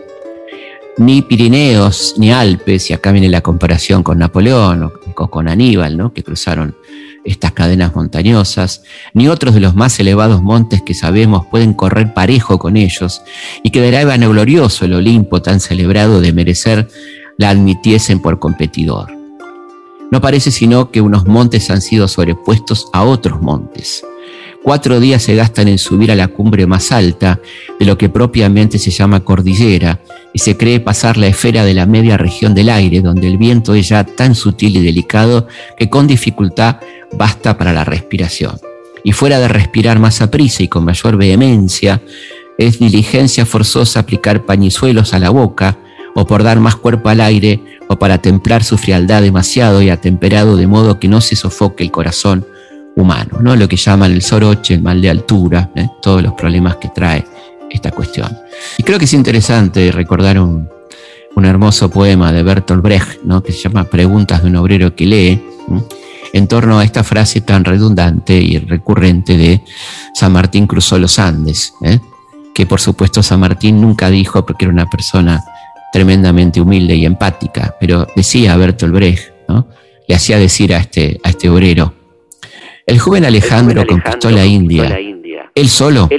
ni 0.98 1.22
Pirineos, 1.22 2.16
ni 2.18 2.32
Alpes, 2.32 2.90
y 2.90 2.94
acá 2.94 3.12
viene 3.12 3.30
la 3.30 3.42
comparación 3.42 4.04
con 4.04 4.20
Napoleón 4.20 4.84
o 4.84 5.28
con 5.30 5.48
Aníbal, 5.48 5.98
¿no? 5.98 6.14
que 6.14 6.24
cruzaron 6.24 6.76
estas 7.24 7.52
cadenas 7.52 7.96
montañosas, 7.96 8.84
ni 9.14 9.28
otros 9.28 9.54
de 9.54 9.60
los 9.60 9.76
más 9.76 10.00
elevados 10.00 10.42
montes 10.42 10.82
que 10.82 10.94
sabemos 10.94 11.46
pueden 11.46 11.74
correr 11.74 12.14
parejo 12.14 12.58
con 12.58 12.78
ellos, 12.78 13.22
y 13.64 13.70
quedará 13.70 14.18
glorioso 14.18 14.86
el 14.86 14.94
Olimpo 14.94 15.42
tan 15.42 15.60
celebrado 15.60 16.20
de 16.20 16.34
merecer 16.34 16.88
la 17.38 17.50
admitiesen 17.50 18.20
por 18.20 18.40
competidor. 18.40 19.12
No 20.12 20.20
parece 20.20 20.52
sino 20.52 20.92
que 20.92 21.02
unos 21.02 21.26
montes 21.26 21.70
han 21.70 21.82
sido 21.82 22.08
sobrepuestos 22.08 22.88
a 22.92 23.04
otros 23.04 23.42
montes, 23.42 24.04
Cuatro 24.64 25.00
días 25.00 25.24
se 25.24 25.36
gastan 25.36 25.68
en 25.70 25.80
subir 25.80 26.12
a 26.12 26.16
la 26.16 26.28
cumbre 26.28 26.68
más 26.68 26.92
alta 26.92 27.40
de 27.80 27.86
lo 27.86 27.98
que 27.98 28.10
propiamente 28.10 28.78
se 28.78 28.92
llama 28.92 29.22
cordillera 29.22 30.02
y 30.34 30.40
se 30.40 30.56
cree 30.56 30.80
pasar 30.80 31.18
la 31.18 31.26
esfera 31.26 31.66
de 31.66 31.74
la 31.74 31.88
media 31.88 32.16
región 32.16 32.54
del 32.54 32.70
aire, 32.70 33.02
donde 33.02 33.28
el 33.28 33.40
viento 33.40 33.74
es 33.74 33.90
ya 33.90 34.04
tan 34.04 34.36
sutil 34.36 34.78
y 34.78 34.82
delicado 34.82 35.48
que 35.78 35.90
con 35.90 36.06
dificultad 36.06 36.78
basta 37.18 37.58
para 37.58 37.74
la 37.74 37.84
respiración. 37.84 38.60
Y 39.04 39.14
fuera 39.14 39.40
de 39.40 39.48
respirar 39.48 39.98
más 39.98 40.22
a 40.22 40.30
prisa 40.30 40.62
y 40.62 40.68
con 40.68 40.86
mayor 40.86 41.18
vehemencia, 41.18 42.04
es 42.60 42.78
diligencia 42.78 43.48
forzosa 43.48 44.02
aplicar 44.02 44.46
pañizuelos 44.46 45.16
a 45.16 45.20
la 45.20 45.32
boca, 45.32 45.80
o 46.14 46.28
por 46.28 46.44
dar 46.44 46.60
más 46.60 46.76
cuerpo 46.76 47.10
al 47.10 47.22
aire, 47.22 47.62
o 47.88 47.98
para 47.98 48.20
templar 48.20 48.64
su 48.64 48.78
frialdad 48.78 49.24
demasiado 49.24 49.82
y 49.82 49.90
atemperado 49.90 50.56
de 50.56 50.68
modo 50.68 51.00
que 51.00 51.08
no 51.08 51.20
se 51.20 51.36
sofoque 51.36 51.84
el 51.84 51.90
corazón 51.90 52.46
humano, 52.96 53.40
¿no? 53.42 53.56
lo 53.56 53.68
que 53.68 53.78
llaman 53.78 54.12
el 54.12 54.22
soroche, 54.22 54.74
el 54.74 54.82
mal 54.82 55.02
de 55.02 55.10
altura, 55.10 55.72
¿eh? 55.76 55.88
todos 56.02 56.22
los 56.22 56.34
problemas 56.34 56.76
que 56.78 56.90
trae 56.90 57.26
esta 57.70 57.92
cuestión. 57.92 58.38
Y 58.78 58.84
creo 58.84 59.00
que 59.00 59.06
es 59.06 59.14
interesante 59.14 59.92
recordar 59.92 60.40
un, 60.40 60.70
hermoso 61.44 61.90
poema 61.90 62.32
de 62.32 62.44
Bertolt 62.44 62.84
Brecht, 62.84 63.24
¿no? 63.24 63.42
que 63.42 63.52
se 63.52 63.60
llama 63.60 63.86
Preguntas 63.86 64.44
de 64.44 64.50
un 64.50 64.58
obrero 64.58 64.96
que 64.96 65.08
lee, 65.08 65.42
en 66.34 66.48
torno 66.48 66.78
a 66.78 66.84
esta 66.84 67.04
frase 67.04 67.42
tan 67.42 67.66
redundante 67.66 68.34
y 68.34 68.60
recurrente 68.60 69.38
de 69.38 69.62
San 70.14 70.34
Martín 70.34 70.68
cruzó 70.68 71.00
los 71.00 71.18
Andes, 71.18 71.74
¿eh? 71.82 72.00
que 72.54 72.68
por 72.68 72.80
supuesto 72.80 73.24
San 73.24 73.40
Martín 73.40 73.82
nunca 73.82 74.12
dijo 74.12 74.46
porque 74.46 74.66
era 74.66 74.74
una 74.74 74.88
persona 74.88 75.44
tremendamente 75.92 76.62
humilde 76.62 76.96
y 76.96 77.06
empática, 77.06 77.76
pero 77.80 78.08
decía 78.16 78.56
Bertolt 78.56 78.94
Brecht, 78.94 79.32
¿no? 79.48 79.68
le 80.08 80.16
hacía 80.16 80.38
decir 80.38 80.76
a 80.76 80.78
este, 80.78 81.20
a 81.24 81.30
este 81.30 81.50
obrero, 81.50 81.94
el 82.86 83.00
joven 83.00 83.26
Alejandro, 83.26 83.86
conquistó 83.86 84.30
la 84.32 84.46
India. 84.46 84.98
Él 85.56 85.70
solo. 85.70 86.10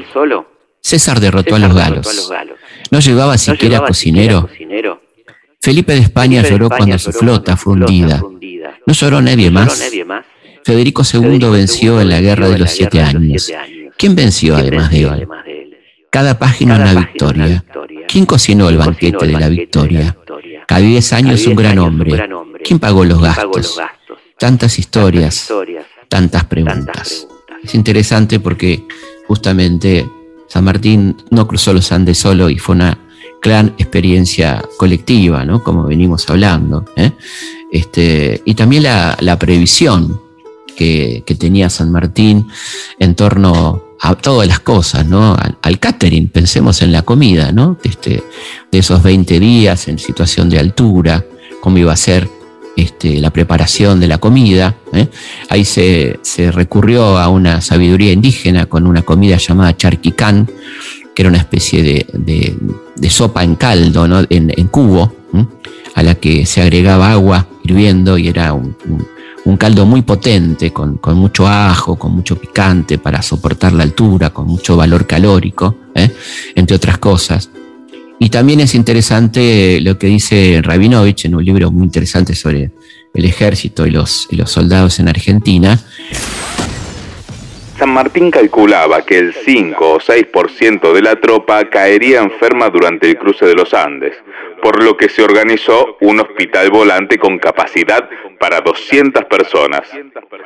César 0.81 1.21
derrotó, 1.21 1.55
a, 1.55 1.59
los 1.59 1.75
galos. 1.75 2.33
No 2.91 3.01
llevaba 3.01 3.39
siquiera 3.39 3.81
cocinero. 3.81 4.49
Felipe 5.61 5.93
de 5.93 6.01
España, 6.01 6.43
lloró 6.43 6.69
cuando 6.69 6.99
su 6.99 7.13
flota 7.13 7.57
fue 7.57 7.75
hundida. 7.75 8.23
No 8.87 8.93
lloró 8.93 9.23
nadie 9.23 9.51
más. 9.51 9.93
Federico 10.65 11.03
II 11.11 11.39
venció 11.51 12.01
en 12.01 12.09
la 12.09 12.21
guerra 12.21 12.49
de 12.49 12.59
los 12.59 12.71
siete 12.71 13.01
años. 13.01 13.51
¿Quién 13.97 14.15
venció 14.15 14.57
además 14.57 14.91
de 14.91 15.03
él? 15.03 15.29
Cada 16.11 16.39
página 16.39 16.77
una 16.77 16.95
victoria. 16.95 17.65
¿Quién 18.09 18.27
cocinó 18.27 18.69
el 18.69 18.77
banquete 18.77 19.27
de 19.27 19.33
la 19.33 19.49
victoria? 19.49 20.17
Cada 20.67 20.81
diez 20.81 21.13
años 21.13 21.47
un 21.47 21.57
gran 21.57 21.79
hombre. 21.79 22.29
¿Quién 22.65 22.79
pagó 22.79 23.05
los 23.05 23.21
gastos? 23.23 23.81
Tantas 24.39 24.79
historias, 24.79 25.49
tantas 25.49 25.92
preguntas. 26.49 27.27
Es 27.63 27.75
interesante 27.75 28.41
porque 28.41 28.87
justamente 29.27 30.09
San 30.49 30.65
Martín 30.65 31.17
no 31.31 31.47
cruzó 31.47 31.73
los 31.73 31.91
Andes 31.93 32.19
solo 32.19 32.51
y 32.51 32.59
fue 32.59 32.75
una 32.75 32.99
gran 33.43 33.69
experiencia 33.79 34.63
colectiva, 34.77 35.45
¿no? 35.45 35.63
Como 35.63 35.85
venimos 35.85 36.29
hablando. 36.29 36.85
¿eh? 36.97 37.13
Este, 37.71 38.43
y 38.45 38.55
también 38.55 38.83
la, 38.85 39.39
previsión 39.39 40.21
que, 40.77 41.25
tenía 41.39 41.71
San 41.71 41.91
Martín 41.91 42.49
en 42.99 43.15
torno 43.15 43.83
a 44.01 44.15
todas 44.15 44.47
las 44.47 44.61
cosas, 44.61 45.07
¿no? 45.07 45.37
Al, 45.63 45.79
catering, 45.79 46.29
pensemos 46.29 46.83
en 46.83 46.93
la 46.93 47.03
comida, 47.03 47.53
¿no? 47.53 47.79
Este, 47.83 48.23
de 48.71 48.79
esos 48.79 49.03
20 49.03 49.41
días 49.41 49.89
en 49.89 49.99
situación 49.99 50.51
de 50.51 50.59
altura, 50.59 51.25
cómo 51.61 51.79
iba 51.79 51.93
a 51.93 51.97
ser 51.97 52.29
este, 52.77 53.21
la 53.21 53.31
preparación 53.31 54.01
de 54.01 54.09
la 54.09 54.19
comida. 54.19 54.77
¿eh? 54.93 55.09
Ahí 55.49 55.65
se, 55.65 56.19
recurrió 56.53 57.19
a 57.19 57.29
una 57.29 57.61
sabiduría 57.61 58.13
indígena 58.13 58.67
con 58.67 58.87
una 58.87 59.03
comida 59.03 59.37
llamada 59.37 59.77
charquicán, 59.77 60.49
que 61.15 61.23
era 61.23 61.29
una 61.29 61.39
especie 61.39 61.83
de, 61.83 63.11
sopa 63.11 63.45
en 63.45 63.57
caldo, 63.57 64.07
en, 64.31 64.69
cubo, 64.69 65.13
a 65.95 66.03
la 66.03 66.15
que 66.15 66.47
se 66.47 66.63
agregaba 66.63 67.13
agua 67.13 67.47
hirviendo 67.63 68.17
y 68.17 68.29
era 68.29 68.55
un, 68.55 68.77
caldo 69.59 69.85
muy 69.85 70.03
potente, 70.03 70.73
con, 70.73 70.99
mucho 71.15 71.47
ajo, 71.47 71.97
con 71.97 72.13
mucho 72.13 72.37
picante 72.37 72.97
para 72.97 73.21
soportar 73.21 73.75
la 73.75 73.83
altura, 73.83 74.31
con 74.31 74.47
mucho 74.47 74.77
valor 74.77 75.07
calórico, 75.07 75.77
¿eh? 75.95 76.11
entre 76.55 76.77
otras 76.77 76.97
cosas. 76.99 77.51
Y 78.23 78.31
también 78.31 78.61
es 78.61 78.77
interesante 78.77 79.81
lo 79.81 79.99
que 79.99 80.07
dice 80.07 80.61
Rabinovich 80.63 81.25
en 81.25 81.35
un 81.35 81.45
libro 81.45 81.73
muy 81.73 81.83
interesante 81.83 82.37
sobre 82.37 82.71
el 83.13 83.25
ejército 83.25 83.85
y 83.85 83.91
los, 83.91 84.29
y 84.31 84.37
los 84.37 84.49
soldados 84.49 85.01
en 85.01 85.09
Argentina. 85.09 85.77
San 87.83 87.95
Martín 87.95 88.31
calculaba 88.31 89.05
que 89.05 89.19
el 89.19 89.35
5 89.35 89.95
o 89.95 89.99
6% 89.99 90.93
de 90.93 91.03
la 91.03 91.17
tropa 91.17 91.69
caería 91.69 92.21
enferma 92.21 92.69
durante 92.69 93.09
el 93.09 93.19
cruce 93.19 93.45
de 93.45 93.57
los 93.57 93.75
Andes, 93.75 94.15
por 94.63 94.81
lo 94.85 94.97
que 94.97 95.09
se 95.09 95.25
organizó 95.25 95.97
un 96.01 96.21
hospital 96.21 96.71
volante 96.71 97.19
con 97.19 97.41
capacidad 97.41 98.09
para 98.39 98.61
200 98.61 99.25
personas. 99.25 99.91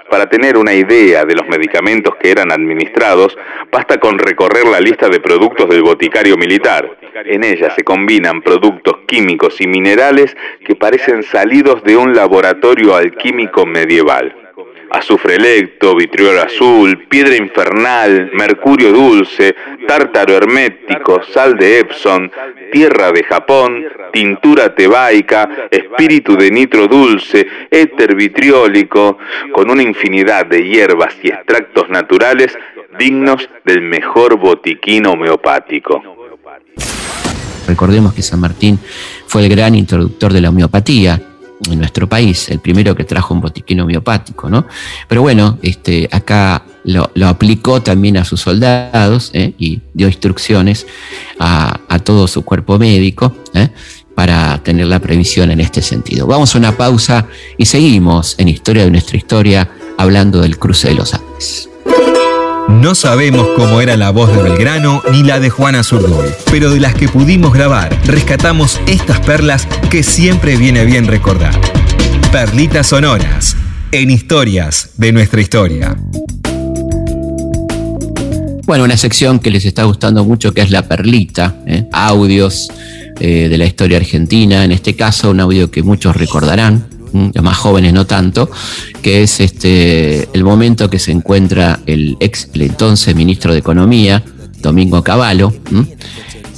Para 0.09 0.31
tener 0.31 0.57
una 0.57 0.73
idea 0.73 1.27
de 1.27 1.35
los 1.35 1.47
medicamentos 1.47 2.17
que 2.17 2.31
eran 2.31 2.51
administrados, 2.51 3.37
basta 3.71 4.01
con 4.01 4.19
recorrer 4.19 4.67
la 4.69 4.81
lista 4.81 5.11
de 5.11 5.21
productos 5.21 5.69
del 5.69 5.83
boticario 5.83 6.39
militar. 6.39 6.91
En 7.27 7.45
ella 7.45 7.71
se 7.77 7.85
combinan 7.85 8.41
productos 8.41 9.01
químicos 9.07 9.61
y 9.61 9.67
minerales 9.67 10.35
que 10.65 10.75
parecen 10.75 11.23
salidos 11.23 11.85
de 11.85 11.99
un 11.99 12.15
laboratorio 12.15 12.97
alquímico 12.97 13.67
medieval. 13.67 14.46
Azufre 14.97 15.37
electo, 15.37 15.95
vitriol 15.95 16.39
azul, 16.39 17.07
piedra 17.09 17.37
infernal, 17.37 18.31
mercurio 18.33 18.93
dulce, 18.93 19.55
tártaro 19.87 20.37
hermético, 20.37 21.23
sal 21.33 21.57
de 21.57 21.81
Epson, 21.81 22.31
tierra 22.73 23.13
de 23.13 23.23
Japón, 23.25 23.85
tintura 24.13 24.75
tebaica, 24.75 25.69
espíritu 25.71 26.37
de 26.37 26.51
nitro 26.51 26.87
dulce, 26.87 27.47
éter 27.71 28.15
vitriólico, 28.15 29.19
con 29.53 29.71
una 29.71 29.83
infinidad 29.83 30.47
de 30.47 30.67
hierbas 30.67 31.15
y 31.23 31.29
extractos 31.29 31.89
naturales 31.89 32.57
dignos 32.99 33.49
del 33.65 33.83
mejor 33.83 34.39
botiquín 34.39 35.07
homeopático. 35.07 36.03
Recordemos 37.67 38.15
que 38.15 38.23
San 38.23 38.41
Martín 38.41 38.79
fue 39.27 39.43
el 39.43 39.49
gran 39.49 39.75
introductor 39.75 40.33
de 40.33 40.41
la 40.41 40.51
homeopatía 40.51 41.21
en 41.71 41.79
nuestro 41.79 42.09
país, 42.09 42.51
el 42.51 42.61
primero 42.61 42.95
que 42.95 43.05
trajo 43.05 43.35
un 43.35 43.41
botiquín 43.41 43.81
homeopático, 43.81 44.51
¿no? 44.51 44.67
Pero 45.09 45.23
bueno, 45.23 45.59
este, 45.63 46.09
acá 46.13 46.63
lo, 46.85 47.11
aplicó 47.27 47.83
también 47.83 48.17
a 48.17 48.25
sus 48.25 48.41
soldados 48.41 49.31
¿eh? 49.33 49.55
y 49.59 49.81
dio 49.93 50.07
instrucciones 50.07 50.87
a, 51.39 51.81
todo 52.05 52.29
su 52.29 52.45
cuerpo 52.45 52.79
médico 52.79 53.35
¿eh? 53.55 53.71
para 54.15 54.63
tener 54.63 54.87
la 54.87 55.01
previsión 55.01 55.51
en 55.51 55.61
este 55.61 55.83
sentido. 55.83 56.27
Vamos 56.27 56.55
a 56.55 56.59
una 56.59 56.77
pausa 56.77 57.27
y 57.59 57.65
seguimos 57.65 58.37
en 58.39 58.49
Historia 58.49 58.85
de 58.85 58.91
nuestra 58.91 59.17
historia 59.17 59.69
hablando 59.99 60.41
del 60.41 60.59
cruce 60.59 60.89
de 60.89 60.95
los 60.95 61.15
Andes. 61.15 61.69
No 62.69 62.97
sabemos 62.97 63.47
cómo 63.57 63.81
era 63.81 63.97
la 63.97 64.11
voz 64.11 64.35
de 64.35 64.43
Belgrano 64.43 65.01
ni 65.13 65.23
la 65.23 65.39
de 65.39 65.51
Juana 65.51 65.85
Zurduy, 65.85 66.31
pero 66.51 66.71
de 66.71 66.81
las 66.81 66.95
que 66.95 67.09
pudimos 67.09 67.53
grabar, 67.53 67.97
rescatamos 68.05 68.81
estas 68.87 69.21
perlas 69.21 69.67
que 69.89 70.03
siempre 70.03 70.57
viene 70.57 70.85
bien 70.85 71.07
recordar. 71.07 71.53
Perlitas 72.33 72.89
sonoras 72.89 73.57
en 73.93 74.11
historias 74.11 74.91
de 74.97 75.13
nuestra 75.13 75.41
historia. 75.41 75.97
Bueno, 78.65 78.83
una 78.83 78.97
sección 78.97 79.39
que 79.39 79.53
les 79.53 79.65
está 79.65 79.85
gustando 79.85 80.25
mucho 80.25 80.53
que 80.53 80.61
es 80.61 80.71
la 80.73 80.83
perlita, 80.83 81.55
¿eh? 81.67 81.87
audios 81.93 82.69
eh, 83.21 83.49
de 83.49 83.59
la 83.59 83.65
historia 83.65 83.99
argentina, 83.99 84.65
en 84.65 84.73
este 84.73 84.97
caso 84.97 85.31
un 85.31 85.39
audio 85.39 85.71
que 85.71 85.85
muchos 85.85 86.17
recordarán, 86.17 86.89
los 87.13 87.45
más 87.45 87.57
jóvenes 87.57 87.93
no 87.93 88.07
tanto, 88.07 88.51
que 89.03 89.23
es 89.23 89.41
este, 89.41 90.29
el 90.33 90.45
momento 90.45 90.91
que 90.91 90.99
se 90.99 91.13
encuentra 91.13 91.81
el 91.87 92.17
ex, 92.21 92.49
el 92.55 92.63
entonces 92.63 93.15
ministro 93.15 93.53
de 93.53 93.59
Economía, 93.59 94.23
Domingo 94.61 95.03
Cavallo, 95.03 95.53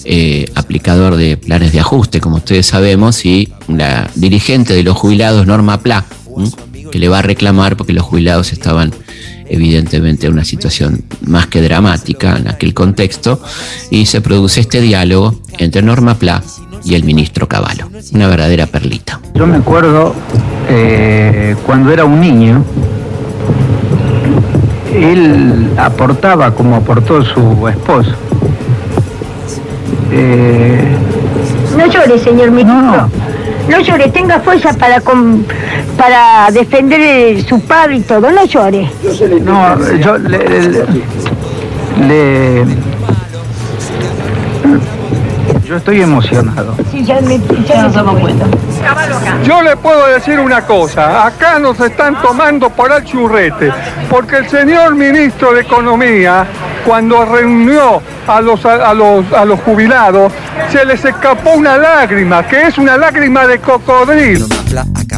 eh, 0.04 0.46
aplicador 0.54 1.16
de 1.16 1.36
planes 1.36 1.72
de 1.72 1.80
ajuste, 1.80 2.20
como 2.20 2.36
ustedes 2.36 2.66
sabemos, 2.66 3.24
y 3.24 3.52
la 3.68 4.10
dirigente 4.14 4.74
de 4.74 4.82
los 4.82 4.96
jubilados, 4.96 5.46
Norma 5.46 5.80
Pla, 5.80 6.04
que 6.90 6.98
le 6.98 7.08
va 7.08 7.18
a 7.18 7.22
reclamar 7.22 7.76
porque 7.76 7.92
los 7.92 8.04
jubilados 8.04 8.52
estaban 8.52 8.92
evidentemente 9.50 10.26
en 10.26 10.34
una 10.34 10.44
situación 10.44 11.04
más 11.22 11.46
que 11.46 11.62
dramática 11.62 12.36
en 12.36 12.48
aquel 12.48 12.74
contexto, 12.74 13.42
y 13.90 14.06
se 14.06 14.20
produce 14.20 14.60
este 14.60 14.80
diálogo 14.80 15.40
entre 15.58 15.82
Norma 15.82 16.18
Pla 16.18 16.42
y 16.84 16.94
el 16.94 17.04
ministro 17.04 17.48
Cavallo. 17.48 17.88
Una 18.12 18.28
verdadera 18.28 18.66
perlita. 18.66 19.20
Yo 19.34 19.46
me 19.46 19.58
acuerdo 19.58 20.14
eh, 20.68 21.56
cuando 21.66 21.92
era 21.92 22.04
un 22.04 22.20
niño, 22.20 22.64
él 24.94 25.70
aportaba 25.76 26.54
como 26.54 26.76
aportó 26.76 27.24
su 27.24 27.68
esposo. 27.68 28.12
Eh, 30.12 30.96
no 31.76 31.86
llore, 31.86 32.18
señor 32.18 32.50
ministro. 32.50 32.82
No, 32.82 33.10
no. 33.68 33.80
llore, 33.80 34.08
tenga 34.08 34.40
fuerza 34.40 34.72
para 34.74 35.00
para 35.96 36.50
defender 36.52 37.42
su 37.44 37.60
padre 37.60 37.96
y 37.96 38.00
todo, 38.00 38.30
no 38.30 38.44
llore. 38.44 38.88
No, 39.42 39.76
yo 39.98 40.18
le 40.18 40.84
yo 45.68 45.76
estoy 45.76 46.00
emocionado. 46.00 46.74
Sí, 46.90 47.04
ya, 47.04 47.20
me, 47.20 47.36
nos 47.36 47.92
damos 47.92 48.18
cuenta. 48.20 48.46
Yo 49.44 49.60
le 49.60 49.76
puedo 49.76 50.06
decir 50.06 50.40
una 50.40 50.62
cosa, 50.64 51.26
acá 51.26 51.58
nos 51.58 51.78
están 51.78 52.20
tomando 52.22 52.70
por 52.70 52.90
el 52.90 53.04
churrete, 53.04 53.70
porque 54.08 54.38
el 54.38 54.48
señor 54.48 54.94
ministro 54.94 55.52
de 55.52 55.60
Economía, 55.60 56.46
cuando 56.86 57.22
reunió 57.26 58.00
a 58.26 58.40
los, 58.40 58.64
a, 58.64 58.94
los, 58.94 59.30
a 59.30 59.44
los 59.44 59.60
jubilados, 59.60 60.32
se 60.72 60.86
les 60.86 61.04
escapó 61.04 61.52
una 61.52 61.76
lágrima, 61.76 62.46
que 62.46 62.68
es 62.68 62.78
una 62.78 62.96
lágrima 62.96 63.46
de 63.46 63.58
cocodrilo 63.58 64.46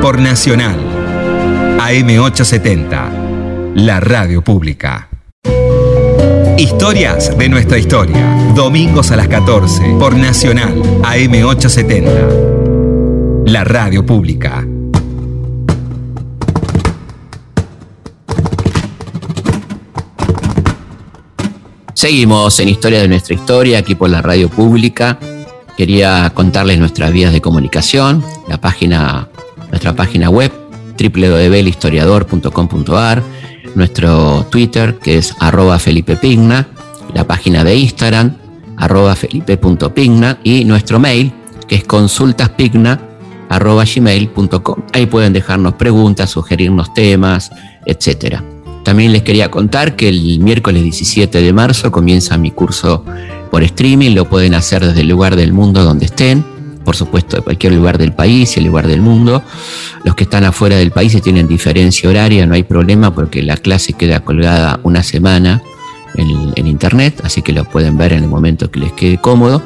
por 0.00 0.18
Nacional, 0.18 0.76
AM870, 1.78 3.74
la 3.74 4.00
radio 4.00 4.42
pública. 4.42 5.08
Historias 6.58 7.36
de 7.36 7.48
nuestra 7.48 7.78
historia, 7.78 8.52
domingos 8.54 9.10
a 9.10 9.16
las 9.16 9.28
14, 9.28 9.96
por 9.98 10.14
Nacional, 10.14 10.80
AM870, 11.02 13.46
la 13.46 13.64
radio 13.64 14.04
pública. 14.04 14.66
Seguimos 21.94 22.60
en 22.60 22.68
Historia 22.68 23.00
de 23.00 23.08
nuestra 23.08 23.34
historia, 23.34 23.78
aquí 23.78 23.94
por 23.94 24.10
la 24.10 24.22
radio 24.22 24.48
pública. 24.48 25.18
Quería 25.76 26.30
contarles 26.34 26.78
nuestras 26.78 27.12
vías 27.12 27.32
de 27.32 27.40
comunicación, 27.40 28.24
la 28.48 28.60
página 28.60 29.28
nuestra 29.76 29.94
página 29.94 30.30
web 30.30 30.50
www.historiador.com.ar, 30.98 33.22
nuestro 33.74 34.46
Twitter 34.50 34.98
que 34.98 35.18
es 35.18 35.36
arroba 35.38 35.78
Felipe 35.78 36.16
Pigna, 36.16 36.66
la 37.12 37.26
página 37.26 37.62
de 37.62 37.76
Instagram 37.76 38.38
arroba 38.78 39.14
felipe.pigna 39.14 40.38
y 40.42 40.64
nuestro 40.64 40.98
mail 40.98 41.30
que 41.68 41.74
es 41.74 41.84
consultaspigna. 41.84 43.02
Ahí 43.50 45.06
pueden 45.06 45.34
dejarnos 45.34 45.74
preguntas, 45.74 46.30
sugerirnos 46.30 46.94
temas, 46.94 47.50
etc. 47.84 48.40
También 48.82 49.12
les 49.12 49.24
quería 49.24 49.50
contar 49.50 49.94
que 49.94 50.08
el 50.08 50.40
miércoles 50.40 50.84
17 50.84 51.42
de 51.42 51.52
marzo 51.52 51.92
comienza 51.92 52.38
mi 52.38 52.50
curso 52.50 53.04
por 53.50 53.62
streaming, 53.62 54.14
lo 54.14 54.26
pueden 54.26 54.54
hacer 54.54 54.86
desde 54.86 55.02
el 55.02 55.08
lugar 55.08 55.36
del 55.36 55.52
mundo 55.52 55.84
donde 55.84 56.06
estén 56.06 56.55
por 56.86 56.94
supuesto, 56.94 57.36
de 57.36 57.42
cualquier 57.42 57.72
lugar 57.74 57.98
del 57.98 58.12
país 58.12 58.56
y 58.56 58.60
el 58.60 58.66
lugar 58.66 58.86
del 58.86 59.02
mundo. 59.02 59.42
Los 60.04 60.14
que 60.14 60.22
están 60.22 60.44
afuera 60.44 60.76
del 60.76 60.92
país 60.92 61.20
tienen 61.20 61.48
diferencia 61.48 62.08
horaria, 62.08 62.46
no 62.46 62.54
hay 62.54 62.62
problema 62.62 63.12
porque 63.12 63.42
la 63.42 63.56
clase 63.56 63.92
queda 63.92 64.20
colgada 64.20 64.78
una 64.84 65.02
semana 65.02 65.60
en, 66.14 66.66
internet, 66.66 67.20
así 67.24 67.42
que 67.42 67.52
lo 67.52 67.64
pueden 67.64 67.98
ver 67.98 68.12
en 68.12 68.22
el 68.22 68.28
momento 68.28 68.70
que 68.70 68.78
les 68.78 68.92
quede 68.92 69.18
cómodo. 69.18 69.62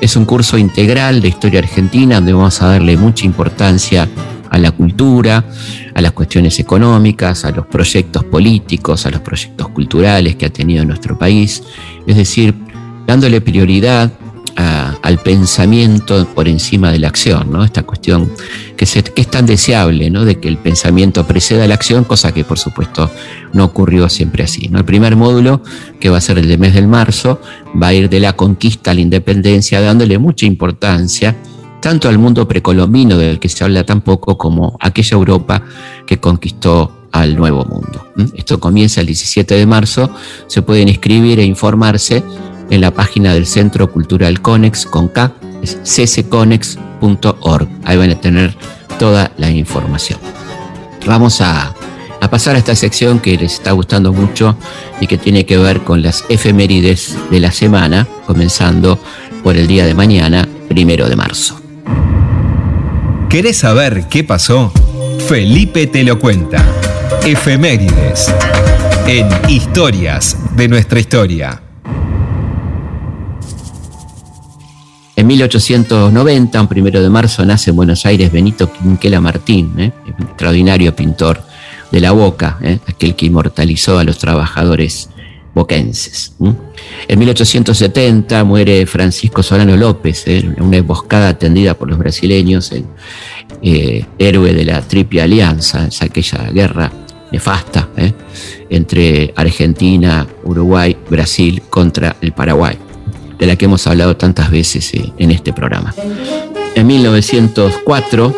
Es 0.00 0.14
un 0.14 0.24
curso 0.24 0.56
integral 0.58 1.20
de 1.20 1.28
historia 1.28 1.58
argentina 1.58 2.16
donde 2.16 2.32
vamos 2.32 2.62
a 2.62 2.68
darle 2.68 2.96
mucha 2.96 3.26
importancia 3.26 4.08
a 4.48 4.58
la 4.58 4.70
cultura, 4.70 5.44
a 5.92 6.00
las 6.00 6.12
cuestiones 6.12 6.58
económicas, 6.60 7.44
a 7.44 7.50
los 7.50 7.66
proyectos 7.66 8.24
políticos, 8.24 9.06
a 9.06 9.10
los 9.10 9.20
proyectos 9.20 9.68
culturales 9.70 10.36
que 10.36 10.46
ha 10.46 10.50
tenido 10.50 10.84
nuestro 10.84 11.18
país, 11.18 11.64
es 12.06 12.16
decir, 12.16 12.54
dándole 13.06 13.40
prioridad 13.40 14.12
al 15.02 15.18
pensamiento 15.18 16.26
por 16.34 16.48
encima 16.48 16.92
de 16.92 16.98
la 16.98 17.08
acción, 17.08 17.50
¿no? 17.50 17.64
Esta 17.64 17.82
cuestión 17.82 18.30
que, 18.76 18.84
es 18.84 19.28
tan 19.28 19.46
deseable, 19.46 20.10
¿no? 20.10 20.24
De 20.24 20.40
que 20.40 20.48
el 20.48 20.58
pensamiento 20.58 21.26
preceda 21.26 21.66
la 21.66 21.74
acción, 21.74 22.04
cosa 22.04 22.32
que 22.32 22.44
por 22.44 22.58
supuesto 22.58 23.10
no 23.52 23.64
ocurrió 23.64 24.08
siempre 24.08 24.44
así, 24.44 24.68
¿no? 24.68 24.78
El 24.78 24.84
primer 24.84 25.16
módulo, 25.16 25.62
que 25.98 26.10
va 26.10 26.18
a 26.18 26.20
ser 26.20 26.38
el 26.38 26.48
de 26.48 26.58
mes 26.58 26.74
del 26.74 26.88
marzo, 26.88 27.40
va 27.80 27.88
a 27.88 27.94
ir 27.94 28.08
de 28.08 28.20
la 28.20 28.34
conquista 28.34 28.90
a 28.90 28.94
la 28.94 29.00
independencia, 29.00 29.80
dándole 29.80 30.18
mucha 30.18 30.46
importancia 30.46 31.36
tanto 31.80 32.08
al 32.08 32.18
mundo 32.18 32.46
precolombino 32.46 33.16
del 33.16 33.38
que 33.38 33.48
se 33.48 33.64
habla 33.64 33.84
tan 33.84 34.02
poco 34.02 34.36
como 34.36 34.76
aquella 34.80 35.16
Europa 35.16 35.62
que 36.06 36.18
conquistó 36.18 37.08
al 37.12 37.36
nuevo 37.36 37.64
mundo. 37.64 38.06
Esto 38.36 38.60
comienza 38.60 39.00
el 39.00 39.06
17 39.06 39.54
de 39.54 39.66
marzo, 39.66 40.10
se 40.46 40.62
pueden 40.62 40.88
inscribir 40.88 41.40
e 41.40 41.44
informarse 41.44 42.22
en 42.70 42.80
la 42.80 42.92
página 42.92 43.34
del 43.34 43.46
Centro 43.46 43.92
Cultural 43.92 44.40
Conex 44.40 44.86
con 44.86 45.08
K, 45.08 45.32
es 45.62 45.78
ccconex.org. 45.82 47.68
Ahí 47.84 47.96
van 47.96 48.10
a 48.10 48.20
tener 48.20 48.56
toda 48.98 49.32
la 49.36 49.50
información. 49.50 50.18
Vamos 51.06 51.40
a, 51.40 51.74
a 52.20 52.30
pasar 52.30 52.54
a 52.54 52.58
esta 52.58 52.74
sección 52.74 53.18
que 53.18 53.36
les 53.36 53.54
está 53.54 53.72
gustando 53.72 54.12
mucho 54.12 54.56
y 55.00 55.06
que 55.06 55.18
tiene 55.18 55.44
que 55.44 55.58
ver 55.58 55.80
con 55.80 56.02
las 56.02 56.24
efemérides 56.28 57.16
de 57.30 57.40
la 57.40 57.52
semana, 57.52 58.06
comenzando 58.26 58.98
por 59.42 59.56
el 59.56 59.66
día 59.66 59.86
de 59.86 59.94
mañana, 59.94 60.48
primero 60.68 61.08
de 61.08 61.16
marzo. 61.16 61.60
¿Querés 63.28 63.58
saber 63.58 64.06
qué 64.08 64.24
pasó? 64.24 64.72
Felipe 65.28 65.86
te 65.86 66.02
lo 66.02 66.18
cuenta. 66.18 66.64
Efemérides 67.24 68.32
en 69.06 69.28
Historias 69.48 70.36
de 70.56 70.68
nuestra 70.68 70.98
historia. 70.98 71.62
1890, 75.30 76.60
un 76.60 76.66
primero 76.66 77.00
de 77.00 77.08
marzo, 77.08 77.46
nace 77.46 77.70
en 77.70 77.76
Buenos 77.76 78.04
Aires 78.04 78.32
Benito 78.32 78.72
Quinquela 78.72 79.20
Martín, 79.20 79.72
¿eh? 79.78 79.92
extraordinario 80.18 80.96
pintor 80.96 81.40
de 81.92 82.00
la 82.00 82.10
Boca, 82.10 82.58
¿eh? 82.60 82.80
aquel 82.88 83.14
que 83.14 83.26
inmortalizó 83.26 83.96
a 84.00 84.02
los 84.02 84.18
trabajadores 84.18 85.08
boquenses. 85.54 86.34
En 87.06 87.18
1870 87.20 88.42
muere 88.42 88.84
Francisco 88.86 89.44
Solano 89.44 89.76
López, 89.76 90.26
¿eh? 90.26 90.38
en 90.38 90.60
una 90.60 90.78
emboscada 90.78 91.28
atendida 91.28 91.74
por 91.74 91.88
los 91.88 91.98
brasileños, 91.98 92.72
el 92.72 94.06
héroe 94.18 94.52
de 94.52 94.64
la 94.64 94.82
Triple 94.82 95.22
Alianza, 95.22 95.86
es 95.86 96.02
aquella 96.02 96.50
guerra 96.50 96.90
nefasta 97.30 97.88
entre 98.68 99.32
Argentina, 99.36 100.26
Uruguay, 100.42 100.96
Brasil 101.08 101.62
contra 101.70 102.16
el 102.20 102.32
Paraguay 102.32 102.89
de 103.40 103.46
la 103.46 103.56
que 103.56 103.64
hemos 103.64 103.86
hablado 103.86 104.16
tantas 104.16 104.50
veces 104.50 104.92
eh, 104.94 105.12
en 105.18 105.30
este 105.30 105.52
programa. 105.52 105.94
En 106.74 106.86
1904, 106.86 108.36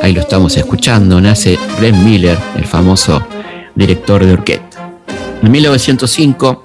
ahí 0.00 0.12
lo 0.12 0.20
estamos 0.20 0.56
escuchando, 0.56 1.20
nace 1.20 1.58
Glenn 1.78 2.04
Miller, 2.04 2.38
el 2.56 2.64
famoso 2.64 3.26
director 3.74 4.24
de 4.24 4.32
orquesta. 4.32 4.90
En 5.42 5.50
1905, 5.50 6.62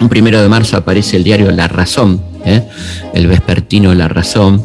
un 0.00 0.08
primero 0.08 0.40
de 0.40 0.48
marzo, 0.48 0.76
aparece 0.76 1.16
el 1.16 1.24
diario 1.24 1.50
La 1.50 1.68
Razón, 1.68 2.22
¿eh? 2.44 2.62
el 3.12 3.26
vespertino 3.26 3.92
La 3.94 4.08
Razón, 4.08 4.62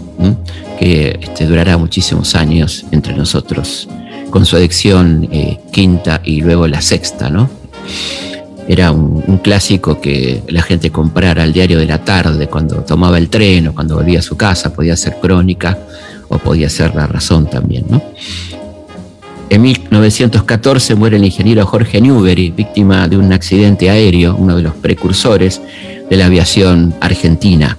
que 0.79 1.19
este, 1.21 1.45
durará 1.45 1.77
muchísimos 1.77 2.35
años 2.35 2.85
entre 2.91 3.15
nosotros, 3.15 3.89
con 4.29 4.45
su 4.45 4.55
adicción 4.55 5.27
eh, 5.31 5.59
quinta 5.71 6.21
y 6.23 6.41
luego 6.41 6.67
la 6.67 6.81
sexta, 6.81 7.29
¿no? 7.29 7.49
Era 8.67 8.91
un, 8.91 9.39
clásico 9.43 9.99
que 9.99 10.41
la 10.47 10.62
gente 10.62 10.89
comprara 10.89 11.43
al 11.43 11.52
diario 11.52 11.78
de 11.78 11.86
la 11.86 12.04
tarde 12.04 12.47
cuando 12.47 12.78
tomaba 12.78 13.17
el 13.17 13.30
tren 13.30 13.67
o 13.67 13.73
cuando 13.73 13.95
volvía 13.95 14.19
a 14.19 14.21
su 14.21 14.38
casa, 14.38 14.73
podía 14.73 14.95
ser 14.95 15.17
crónica 15.21 15.78
o 16.30 16.38
podía 16.38 16.69
ser 16.69 16.95
la 16.95 17.08
razón 17.08 17.49
también. 17.49 17.86
En 19.49 19.62
1914 19.62 20.95
muere 20.95 21.17
el 21.17 21.26
ingeniero 21.26 21.65
Jorge 21.65 22.02
Newbery, 22.02 22.52
víctima 22.52 23.08
de 23.08 23.17
un 23.17 23.32
accidente 23.34 23.89
aéreo, 23.89 24.36
uno 24.36 24.56
de 24.56 24.63
los 24.63 24.73
precursores 24.76 25.62
de 26.10 26.17
la 26.17 26.28
aviación 26.28 26.95
argentina. 27.02 27.78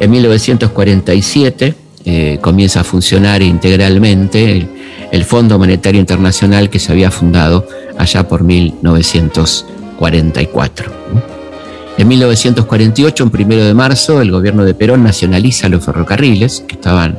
En 0.00 0.10
1947 0.10 1.74
eh, 2.06 2.38
comienza 2.40 2.80
a 2.80 2.84
funcionar 2.84 3.42
integralmente 3.42 4.66
el 5.12 5.24
Fondo 5.24 5.58
Monetario 5.58 6.00
Internacional 6.00 6.70
que 6.70 6.80
se 6.80 6.90
había 6.90 7.10
fundado 7.10 7.66
allá 7.98 8.26
por 8.26 8.42
1944. 10.00 10.92
En 11.96 12.08
1948, 12.08 13.24
un 13.24 13.30
primero 13.30 13.64
de 13.64 13.72
marzo, 13.72 14.20
el 14.20 14.32
gobierno 14.32 14.64
de 14.64 14.74
Perón 14.74 15.04
nacionaliza 15.04 15.68
los 15.68 15.84
ferrocarriles, 15.84 16.64
que 16.66 16.74
estaban 16.74 17.18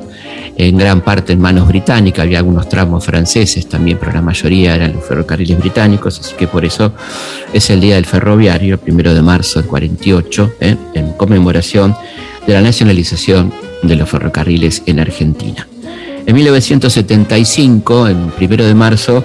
en 0.57 0.77
gran 0.77 1.01
parte 1.01 1.33
en 1.33 1.39
manos 1.39 1.67
británicas, 1.67 2.23
había 2.23 2.39
algunos 2.39 2.67
tramos 2.67 3.05
franceses 3.05 3.67
también, 3.67 3.97
pero 3.99 4.11
la 4.11 4.21
mayoría 4.21 4.75
eran 4.75 4.93
los 4.93 5.05
ferrocarriles 5.05 5.59
británicos, 5.59 6.19
así 6.19 6.35
que 6.35 6.47
por 6.47 6.65
eso 6.65 6.91
es 7.53 7.69
el 7.69 7.79
Día 7.79 7.95
del 7.95 8.05
Ferroviario, 8.05 8.77
primero 8.77 9.13
de 9.13 9.21
marzo 9.21 9.59
del 9.59 9.69
48, 9.69 10.53
¿eh? 10.59 10.75
en 10.93 11.13
conmemoración 11.13 11.95
de 12.45 12.53
la 12.53 12.61
nacionalización 12.61 13.53
de 13.81 13.95
los 13.95 14.09
ferrocarriles 14.09 14.83
en 14.85 14.99
Argentina. 14.99 15.67
En 16.25 16.35
1975, 16.35 18.07
el 18.07 18.17
primero 18.35 18.65
de 18.65 18.73
marzo, 18.73 19.23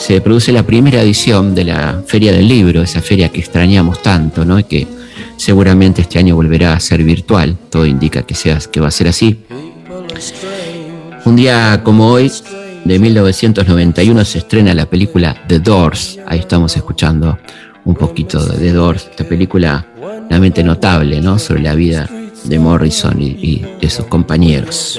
se 0.00 0.18
produce 0.22 0.50
la 0.50 0.62
primera 0.62 1.02
edición 1.02 1.54
de 1.54 1.64
la 1.64 2.02
Feria 2.06 2.32
del 2.32 2.48
Libro, 2.48 2.80
esa 2.80 3.02
feria 3.02 3.28
que 3.28 3.40
extrañamos 3.40 4.00
tanto, 4.00 4.46
¿no? 4.46 4.58
Y 4.58 4.64
que 4.64 4.86
seguramente 5.36 6.00
este 6.00 6.18
año 6.18 6.34
volverá 6.34 6.72
a 6.72 6.80
ser 6.80 7.02
virtual, 7.02 7.54
todo 7.68 7.84
indica 7.84 8.22
que, 8.22 8.34
sea, 8.34 8.58
que 8.72 8.80
va 8.80 8.88
a 8.88 8.90
ser 8.90 9.08
así. 9.08 9.44
Un 11.26 11.36
día 11.36 11.82
como 11.84 12.08
hoy, 12.08 12.32
de 12.82 12.98
1991, 12.98 14.24
se 14.24 14.38
estrena 14.38 14.72
la 14.72 14.86
película 14.86 15.36
The 15.46 15.58
Doors, 15.58 16.18
ahí 16.26 16.38
estamos 16.38 16.74
escuchando 16.74 17.38
un 17.84 17.94
poquito 17.94 18.42
de 18.42 18.56
The 18.56 18.72
Doors, 18.72 19.06
esta 19.10 19.24
película 19.24 19.86
realmente 20.30 20.64
notable, 20.64 21.20
¿no? 21.20 21.38
Sobre 21.38 21.60
la 21.60 21.74
vida 21.74 22.08
de 22.44 22.58
Morrison 22.58 23.20
y, 23.20 23.26
y 23.26 23.66
de 23.78 23.90
sus 23.90 24.06
compañeros. 24.06 24.98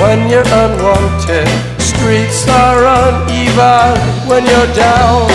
when 0.00 0.28
you're 0.28 0.46
unwanted. 0.46 1.48
Streets 1.78 2.46
are 2.48 2.84
uneven 2.84 3.98
when 4.28 4.44
you're 4.44 4.72
down. 4.74 5.30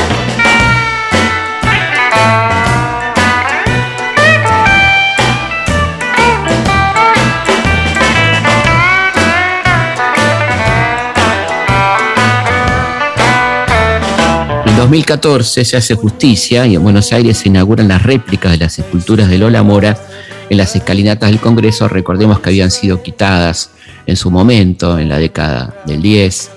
En 14.65 14.75
2014 14.75 15.65
se 15.65 15.77
hace 15.77 15.95
justicia 15.95 16.65
y 16.65 16.75
en 16.75 16.83
Buenos 16.83 17.11
Aires 17.11 17.37
se 17.37 17.49
inauguran 17.49 17.87
las 17.87 18.01
réplicas 18.01 18.53
de 18.53 18.57
las 18.57 18.79
esculturas 18.79 19.29
de 19.29 19.37
Lola 19.37 19.61
Mora 19.61 20.08
en 20.49 20.57
las 20.57 20.75
escalinatas 20.75 21.29
del 21.29 21.39
Congreso. 21.39 21.87
Recordemos 21.87 22.39
que 22.39 22.49
habían 22.49 22.71
sido 22.71 23.01
quitadas 23.01 23.71
en 24.05 24.15
su 24.15 24.31
momento, 24.31 24.97
en 24.97 25.09
la 25.09 25.17
década 25.17 25.75
del 25.85 26.01
10, 26.01 26.51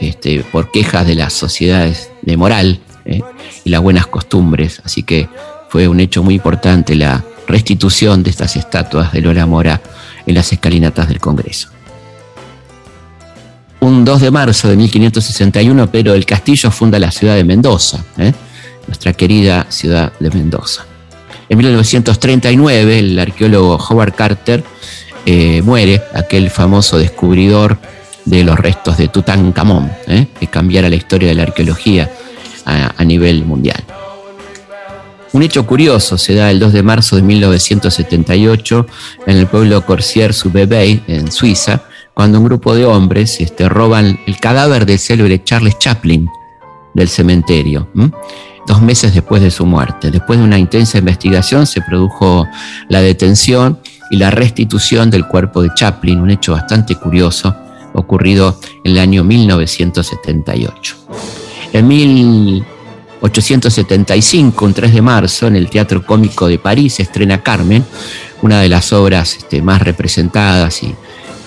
este, 0.00 0.40
por 0.52 0.70
quejas 0.70 1.06
de 1.06 1.14
las 1.14 1.32
sociedades 1.32 2.10
de 2.22 2.36
moral 2.36 2.80
¿eh? 3.04 3.22
y 3.64 3.70
las 3.70 3.80
buenas 3.80 4.06
costumbres. 4.06 4.80
Así 4.84 5.02
que 5.02 5.28
fue 5.68 5.88
un 5.88 6.00
hecho 6.00 6.22
muy 6.22 6.34
importante 6.34 6.94
la 6.94 7.24
restitución 7.46 8.22
de 8.22 8.30
estas 8.30 8.56
estatuas 8.56 9.12
de 9.12 9.20
Lola 9.20 9.46
Mora 9.46 9.80
en 10.26 10.34
las 10.34 10.52
escalinatas 10.52 11.08
del 11.08 11.20
Congreso. 11.20 11.70
Un 13.80 14.04
2 14.04 14.20
de 14.20 14.30
marzo 14.30 14.68
de 14.68 14.76
1561, 14.76 15.90
pero 15.92 16.14
el 16.14 16.26
castillo 16.26 16.70
funda 16.70 16.98
la 16.98 17.10
ciudad 17.10 17.36
de 17.36 17.44
Mendoza, 17.44 18.04
¿eh? 18.18 18.32
nuestra 18.86 19.12
querida 19.12 19.66
ciudad 19.68 20.12
de 20.18 20.30
Mendoza. 20.30 20.86
En 21.48 21.58
1939, 21.58 22.98
el 22.98 23.18
arqueólogo 23.18 23.76
Howard 23.76 24.14
Carter 24.14 24.64
eh, 25.24 25.62
muere 25.62 26.02
aquel 26.14 26.50
famoso 26.50 26.98
descubridor 26.98 27.78
de 28.24 28.44
los 28.44 28.58
restos 28.58 28.96
de 28.96 29.08
Tutankamón, 29.08 29.90
¿eh? 30.08 30.26
que 30.38 30.48
cambiara 30.48 30.88
la 30.88 30.96
historia 30.96 31.28
de 31.28 31.34
la 31.34 31.44
arqueología 31.44 32.10
a, 32.64 33.04
nivel 33.04 33.44
mundial. 33.44 33.82
Un 35.32 35.42
hecho 35.42 35.64
curioso 35.66 36.18
se 36.18 36.34
da 36.34 36.50
el 36.50 36.58
2 36.58 36.72
de 36.72 36.82
marzo 36.82 37.14
de 37.14 37.22
1978 37.22 38.86
en 39.26 39.36
el 39.36 39.46
pueblo 39.46 39.86
Corsier 39.86 40.34
sous 40.34 40.52
en 40.52 41.30
Suiza, 41.30 41.82
cuando 42.12 42.38
un 42.38 42.46
grupo 42.46 42.74
de 42.74 42.84
hombres 42.84 43.40
este, 43.40 43.68
roban 43.68 44.18
el 44.26 44.40
cadáver 44.40 44.84
del 44.86 44.98
célebre 44.98 45.44
Charles 45.44 45.78
Chaplin 45.78 46.28
del 46.94 47.08
cementerio, 47.08 47.88
dos 48.66 48.82
meses 48.82 49.14
después 49.14 49.40
de 49.42 49.50
su 49.50 49.64
muerte. 49.64 50.10
Después 50.10 50.38
de 50.38 50.44
una 50.44 50.58
intensa 50.58 50.98
investigación 50.98 51.66
se 51.66 51.80
produjo 51.80 52.46
la 52.88 53.00
detención 53.00 53.78
y 54.10 54.16
la 54.16 54.30
restitución 54.30 55.10
del 55.10 55.26
cuerpo 55.26 55.62
de 55.62 55.70
Chaplin, 55.74 56.20
un 56.20 56.30
hecho 56.30 56.52
bastante 56.52 56.96
curioso 56.96 57.56
ocurrido 57.94 58.60
en 58.84 58.92
el 58.92 58.98
año 58.98 59.24
1978. 59.24 60.96
En 61.72 61.88
1875, 61.88 64.64
un 64.64 64.74
3 64.74 64.94
de 64.94 65.02
marzo, 65.02 65.46
en 65.46 65.56
el 65.56 65.68
Teatro 65.68 66.04
Cómico 66.04 66.46
de 66.46 66.58
París, 66.58 66.94
se 66.94 67.02
estrena 67.02 67.42
Carmen, 67.42 67.84
una 68.42 68.60
de 68.60 68.68
las 68.68 68.92
obras 68.92 69.36
este, 69.36 69.62
más 69.62 69.82
representadas 69.82 70.82
y 70.82 70.94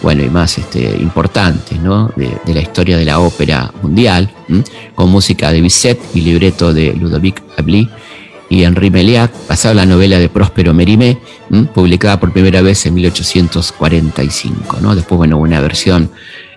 bueno, 0.02 0.24
y 0.24 0.30
más 0.30 0.58
este, 0.58 0.98
importantes 1.00 1.80
¿no? 1.80 2.12
de, 2.16 2.54
la 2.54 2.62
historia 2.62 2.98
de 2.98 3.06
la 3.06 3.20
ópera 3.20 3.72
mundial, 3.82 4.30
con 4.96 5.10
música 5.10 5.52
de 5.52 5.62
Bizet 5.62 6.00
y 6.14 6.22
libreto 6.22 6.74
de 6.74 6.94
Ludovic 6.94 7.42
Abli 7.58 7.90
y 8.50 8.64
Henri 8.64 8.90
Meliac, 8.90 9.32
basado 9.48 9.76
la 9.76 9.86
novela 9.86 10.18
de 10.18 10.30
Próspero 10.30 10.74
Mérimée, 10.74 11.18
publicada 11.74 12.20
por 12.20 12.34
primera 12.34 12.62
vez 12.62 12.86
en 12.86 12.96
1845. 12.96 14.78
¿no? 14.82 14.96
Después, 14.96 15.18
bueno, 15.18 15.38
una 15.38 15.60
versión 15.62 16.10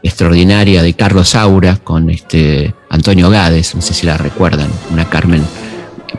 extraordinaria 0.03 0.83
de 0.83 0.95
Carlos 0.95 1.31
Saura 1.31 1.77
con 1.77 2.11
este 2.11 2.75
Antonio 2.89 3.31
Gades, 3.31 3.75
no 3.75 3.83
sé 3.83 3.95
si 3.95 4.07
la 4.07 4.17
recuerdan, 4.17 4.71
una 4.91 5.09
Carmen 5.09 5.45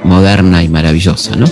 moderna 0.04 0.64
y 0.64 0.70
maravillosa, 0.70 1.36
¿no? 1.36 1.46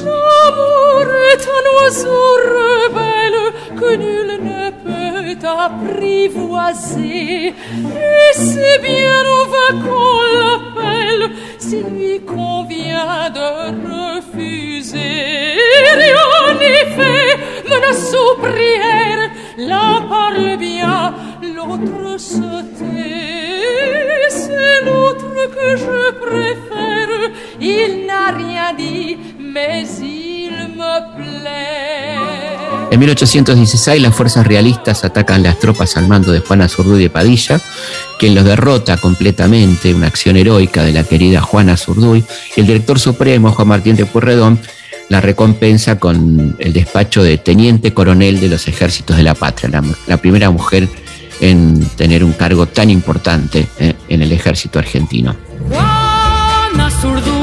Apprivoiser. 6.01 7.47
Et 7.47 8.33
c'est 8.33 8.79
bien, 8.81 9.23
on 9.25 9.45
va 9.49 9.67
qu'on 9.83 10.21
l'appelle, 10.39 11.31
s'il 11.59 11.85
lui 11.85 12.19
convient 12.21 13.29
de 13.29 13.47
refuser. 13.87 14.97
Et 16.07 16.13
en 16.13 16.59
effet, 16.59 17.37
menace 17.69 18.13
aux 18.13 18.35
prières, 18.37 19.29
l'un 19.57 20.01
parle 20.09 20.57
bien, 20.57 21.13
l'autre 21.55 22.19
se 22.19 22.61
tait. 22.77 24.29
C'est 24.29 24.85
l'autre 24.85 25.31
que 25.55 25.75
je 25.75 26.11
préfère, 26.25 27.31
il 27.59 28.05
n'a 28.05 28.31
rien 28.31 28.73
dit, 28.77 29.17
mais 29.39 29.83
il 30.01 30.75
me 30.77 30.95
plaît. 31.15 32.40
En 32.91 32.99
1816 32.99 34.01
las 34.01 34.13
fuerzas 34.13 34.45
realistas 34.45 35.05
atacan 35.05 35.41
las 35.43 35.57
tropas 35.59 35.95
al 35.95 36.09
mando 36.09 36.33
de 36.33 36.41
Juana 36.41 36.67
Zurduy 36.67 37.01
de 37.01 37.09
Padilla, 37.09 37.61
quien 38.19 38.35
los 38.35 38.43
derrota 38.43 38.97
completamente, 38.97 39.93
una 39.93 40.07
acción 40.07 40.35
heroica 40.35 40.83
de 40.83 40.91
la 40.91 41.05
querida 41.05 41.39
Juana 41.39 41.77
Zurduy, 41.77 42.21
y 42.53 42.59
el 42.59 42.67
director 42.67 42.99
supremo, 42.99 43.53
Juan 43.53 43.69
Martín 43.69 43.95
de 43.95 44.05
Puerredón, 44.05 44.59
la 45.07 45.21
recompensa 45.21 45.99
con 45.99 46.57
el 46.59 46.73
despacho 46.73 47.23
de 47.23 47.37
teniente 47.37 47.93
coronel 47.93 48.41
de 48.41 48.49
los 48.49 48.67
ejércitos 48.67 49.15
de 49.15 49.23
la 49.23 49.35
patria, 49.35 49.81
la, 50.07 50.17
primera 50.17 50.49
mujer 50.49 50.89
en 51.39 51.85
tener 51.95 52.25
un 52.25 52.33
cargo 52.33 52.65
tan 52.65 52.89
importante 52.89 53.67
eh, 53.79 53.93
en 54.09 54.21
el 54.21 54.33
ejército 54.33 54.79
argentino. 54.79 55.33
que 57.23 57.40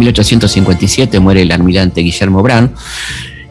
1857 0.00 1.20
muere 1.20 1.42
el 1.42 1.52
almirante 1.52 2.00
Guillermo 2.00 2.42
Brown, 2.42 2.72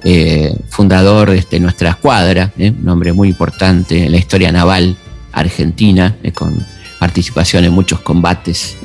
eh, 0.04 0.54
fundador 0.70 1.30
de 1.48 1.60
nuestra 1.60 1.92
escuadra, 1.92 2.52
eh, 2.58 2.72
un 2.72 2.90
hombre 2.90 3.14
muy 3.14 3.30
importante 3.30 4.06
en 4.06 4.12
la 4.12 4.18
historia 4.18 4.52
naval 4.52 4.96
argentina, 5.32 6.18
eh, 6.24 6.32
con 6.32 6.66
participación 7.00 7.64
en 7.64 7.72
muchos 7.72 8.02
combates. 8.02 8.76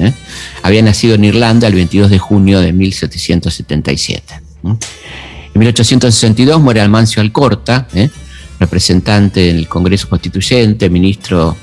Había 0.62 0.82
nacido 0.82 1.16
en 1.16 1.24
Irlanda 1.24 1.66
el 1.66 1.74
22 1.74 2.10
de 2.10 2.18
junio 2.20 2.60
de 2.60 2.72
1777. 2.72 4.40
En 4.62 5.58
1862 5.58 6.60
muere 6.60 6.80
Almancio 6.80 7.20
Alcorta, 7.20 7.88
representante 8.60 9.50
en 9.50 9.56
el 9.56 9.66
Congreso 9.66 10.08
Constituyente, 10.08 10.88
ministro 10.88 11.56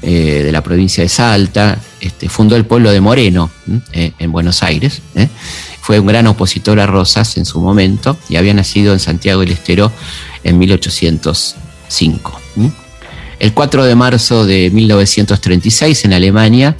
eh, 0.00 0.42
de 0.44 0.52
la 0.52 0.62
provincia 0.62 1.02
de 1.02 1.08
Salta, 1.08 1.76
este, 2.00 2.28
fundó 2.28 2.56
el 2.56 2.64
pueblo 2.64 2.90
de 2.90 3.00
Moreno 3.00 3.50
eh, 3.92 4.12
en 4.18 4.32
Buenos 4.32 4.62
Aires. 4.62 5.02
¿eh? 5.14 5.28
Fue 5.80 5.98
un 6.00 6.06
gran 6.06 6.26
opositor 6.26 6.80
a 6.80 6.86
Rosas 6.86 7.36
en 7.36 7.44
su 7.44 7.60
momento 7.60 8.16
y 8.28 8.36
había 8.36 8.54
nacido 8.54 8.92
en 8.92 8.98
Santiago 8.98 9.40
del 9.40 9.52
Estero 9.52 9.90
en 10.44 10.58
1805. 10.58 12.40
El 13.38 13.54
4 13.54 13.84
de 13.84 13.94
marzo 13.94 14.44
de 14.44 14.70
1936 14.70 16.04
en 16.04 16.12
Alemania 16.12 16.76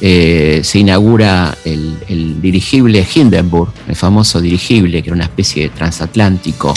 se 0.00 0.78
inaugura 0.78 1.56
el, 1.64 1.98
el, 2.08 2.40
dirigible 2.40 3.06
Hindenburg, 3.12 3.72
el 3.88 3.96
famoso 3.96 4.40
dirigible 4.40 5.02
que 5.02 5.08
era 5.08 5.14
una 5.14 5.24
especie 5.24 5.64
de 5.64 5.68
transatlántico 5.70 6.74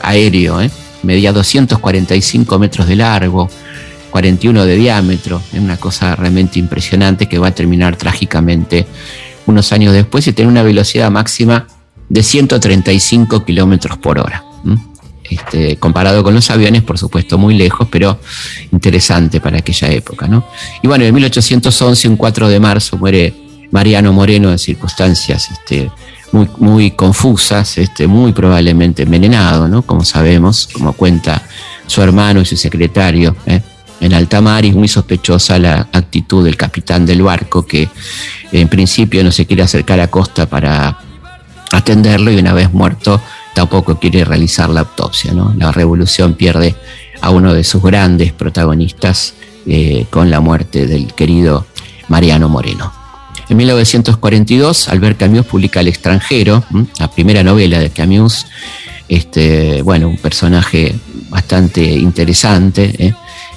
aéreo, 0.00 0.60
medía 1.02 1.32
245 1.32 2.58
metros 2.58 2.86
de 2.86 2.96
largo, 2.96 3.48
41 4.12 4.66
de 4.66 4.76
diámetro, 4.76 5.42
es 5.52 5.58
una 5.58 5.78
cosa 5.78 6.14
realmente 6.14 6.58
impresionante 6.58 7.28
que 7.28 7.38
va 7.38 7.48
a 7.48 7.54
terminar 7.54 7.96
trágicamente 7.96 8.86
unos 9.46 9.72
años 9.72 9.92
después 9.94 10.26
y 10.28 10.32
tiene 10.32 10.50
una 10.50 10.62
velocidad 10.62 11.10
máxima 11.10 11.66
de 12.08 12.22
135 12.22 13.44
kilómetros 13.44 13.96
por 13.98 14.18
hora. 14.18 14.44
Este, 15.24 15.76
comparado 15.76 16.22
con 16.22 16.34
los 16.34 16.50
aviones, 16.50 16.82
por 16.82 16.98
supuesto, 16.98 17.38
muy 17.38 17.56
lejos, 17.56 17.88
pero 17.90 18.20
interesante 18.70 19.40
para 19.40 19.58
aquella 19.58 19.88
época. 19.88 20.28
¿no? 20.28 20.46
Y 20.82 20.88
bueno, 20.88 21.04
en 21.04 21.14
1811, 21.14 22.08
un 22.08 22.16
4 22.16 22.48
de 22.48 22.60
marzo, 22.60 22.98
muere 22.98 23.34
Mariano 23.70 24.12
Moreno 24.12 24.52
en 24.52 24.58
circunstancias 24.58 25.50
este, 25.50 25.90
muy, 26.32 26.48
muy 26.58 26.90
confusas, 26.90 27.78
este, 27.78 28.06
muy 28.06 28.34
probablemente 28.34 29.04
envenenado, 29.04 29.68
¿no? 29.68 29.80
como 29.80 30.04
sabemos, 30.04 30.68
como 30.70 30.92
cuenta 30.92 31.42
su 31.86 32.02
hermano 32.02 32.42
y 32.42 32.44
su 32.44 32.58
secretario. 32.58 33.34
¿eh? 33.46 33.62
En 34.02 34.12
alta 34.12 34.40
mar 34.40 34.64
y 34.64 34.72
muy 34.72 34.88
sospechosa 34.88 35.58
la 35.60 35.88
actitud 35.92 36.44
del 36.44 36.56
capitán 36.56 37.06
del 37.06 37.22
barco 37.22 37.64
que 37.64 37.88
en 38.50 38.68
principio 38.68 39.22
no 39.22 39.30
se 39.30 39.46
quiere 39.46 39.62
acercar 39.62 40.00
a 40.00 40.08
costa 40.08 40.46
para 40.46 40.98
atenderlo 41.70 42.32
y 42.32 42.36
una 42.36 42.52
vez 42.52 42.72
muerto 42.72 43.22
tampoco 43.54 44.00
quiere 44.00 44.24
realizar 44.24 44.68
la 44.70 44.80
autopsia. 44.80 45.32
La 45.56 45.70
revolución 45.70 46.34
pierde 46.34 46.74
a 47.20 47.30
uno 47.30 47.54
de 47.54 47.62
sus 47.62 47.80
grandes 47.80 48.32
protagonistas 48.32 49.34
eh, 49.66 50.06
con 50.10 50.30
la 50.30 50.40
muerte 50.40 50.86
del 50.86 51.14
querido 51.14 51.66
Mariano 52.08 52.48
Moreno. 52.48 52.92
En 53.48 53.56
1942, 53.56 54.88
Albert 54.88 55.18
Camus 55.18 55.46
publica 55.46 55.80
El 55.80 55.88
extranjero, 55.88 56.64
la 56.98 57.08
primera 57.08 57.44
novela 57.44 57.78
de 57.78 57.90
Camus, 57.90 58.46
este, 59.08 59.82
bueno, 59.82 60.08
un 60.08 60.16
personaje 60.16 60.94
bastante 61.28 61.84
interesante, 61.84 62.92
¿eh? 62.98 63.14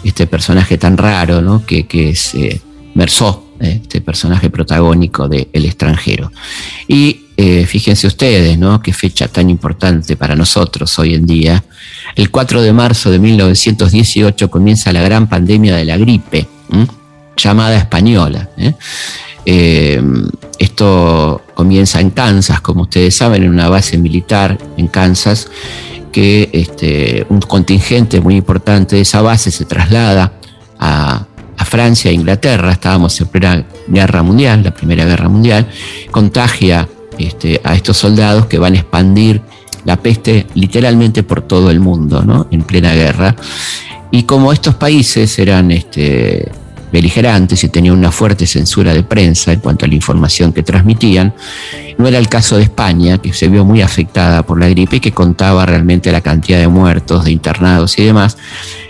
Este 0.10 0.28
personaje 0.28 0.78
tan 0.78 0.98
raro, 0.98 1.42
¿no? 1.42 1.66
que, 1.66 1.86
es 1.92 2.36
eh, 2.36 2.62
Merceau, 2.94 3.44
¿eh? 3.60 3.80
este 3.82 4.02
personaje 4.02 4.50
protagónico 4.50 5.28
de 5.28 5.50
El 5.52 5.66
extranjero. 5.66 6.32
Y 6.88 7.22
eh, 7.38 7.66
fíjense 7.66 8.08
ustedes, 8.08 8.58
¿no? 8.58 8.82
Qué 8.82 8.94
fecha 8.94 9.28
tan 9.28 9.50
importante 9.50 10.16
para 10.16 10.36
nosotros 10.36 10.98
hoy 11.00 11.16
en 11.16 11.26
día. 11.26 11.64
El 12.16 12.32
4 12.32 12.62
de 12.62 12.72
marzo 12.72 13.12
de 13.12 13.20
1918 13.20 14.50
comienza 14.50 14.94
la 14.94 15.02
gran 15.02 15.28
pandemia 15.28 15.76
de 15.76 15.86
la 15.86 15.98
gripe, 15.98 16.48
llamada 17.36 17.76
española. 17.76 18.50
esto 20.58 21.42
comienza 21.54 22.00
en 22.00 22.12
Kansas, 22.12 22.62
como 22.62 22.84
ustedes 22.84 23.16
saben, 23.16 23.44
en 23.44 23.50
una 23.50 23.68
base 23.68 23.98
militar 23.98 24.58
en 24.78 24.88
Kansas, 24.88 25.50
que 26.16 26.50
este, 26.54 27.28
un 27.28 27.42
contingente 27.42 28.22
muy 28.22 28.38
importante 28.38 28.96
de 28.96 29.02
esa 29.02 29.22
base 29.22 29.52
se 29.52 29.66
traslada 29.66 30.32
a, 30.80 31.28
Francia 31.66 32.12
e 32.12 32.14
Inglaterra, 32.14 32.72
estábamos 32.72 33.20
en 33.20 33.28
plena 33.28 33.66
guerra 33.88 34.22
mundial, 34.22 34.64
la 34.64 34.72
primera 34.72 35.04
guerra 35.04 35.28
mundial, 35.28 35.68
contagia 36.12 36.88
este, 37.18 37.60
a 37.64 37.74
estos 37.74 37.98
soldados 37.98 38.46
que 38.46 38.60
van 38.60 38.76
a 38.76 38.78
expandir 38.78 39.42
la 39.84 39.98
peste 39.98 40.46
literalmente 40.54 41.24
por 41.24 41.42
todo 41.42 41.72
el 41.72 41.80
mundo, 41.80 42.24
¿no? 42.24 42.48
en 42.52 42.62
plena 42.62 42.94
guerra. 42.94 43.36
Y 44.12 44.24
como 44.24 44.54
estos 44.54 44.76
países 44.76 45.38
eran 45.40 45.72
este, 45.72 46.50
beligerantes 46.92 47.64
y 47.64 47.70
tenían 47.70 47.98
una 47.98 48.12
fuerte 48.12 48.48
censura 48.48 48.94
de 48.94 49.04
prensa 49.04 49.52
en 49.54 49.60
cuanto 49.60 49.86
a 49.86 49.88
la 49.88 49.96
información 49.96 50.54
que 50.54 50.64
transmitían. 50.64 51.34
No 51.98 52.08
era 52.08 52.18
el 52.18 52.28
caso 52.28 52.58
de 52.58 52.64
España, 52.64 53.18
que 53.18 53.34
se 53.34 53.48
vio 53.48 53.66
muy 53.66 53.82
afectada 53.82 54.44
por 54.44 54.60
la 54.60 54.68
gripe 54.70 54.98
y 54.98 55.00
que 55.00 55.12
contaba 55.12 55.66
realmente 55.66 56.12
la 56.12 56.22
cantidad 56.22 56.60
de 56.60 56.68
muertos, 56.68 57.26
de 57.26 57.32
internados 57.32 57.98
y 57.98 58.04
demás. 58.04 58.38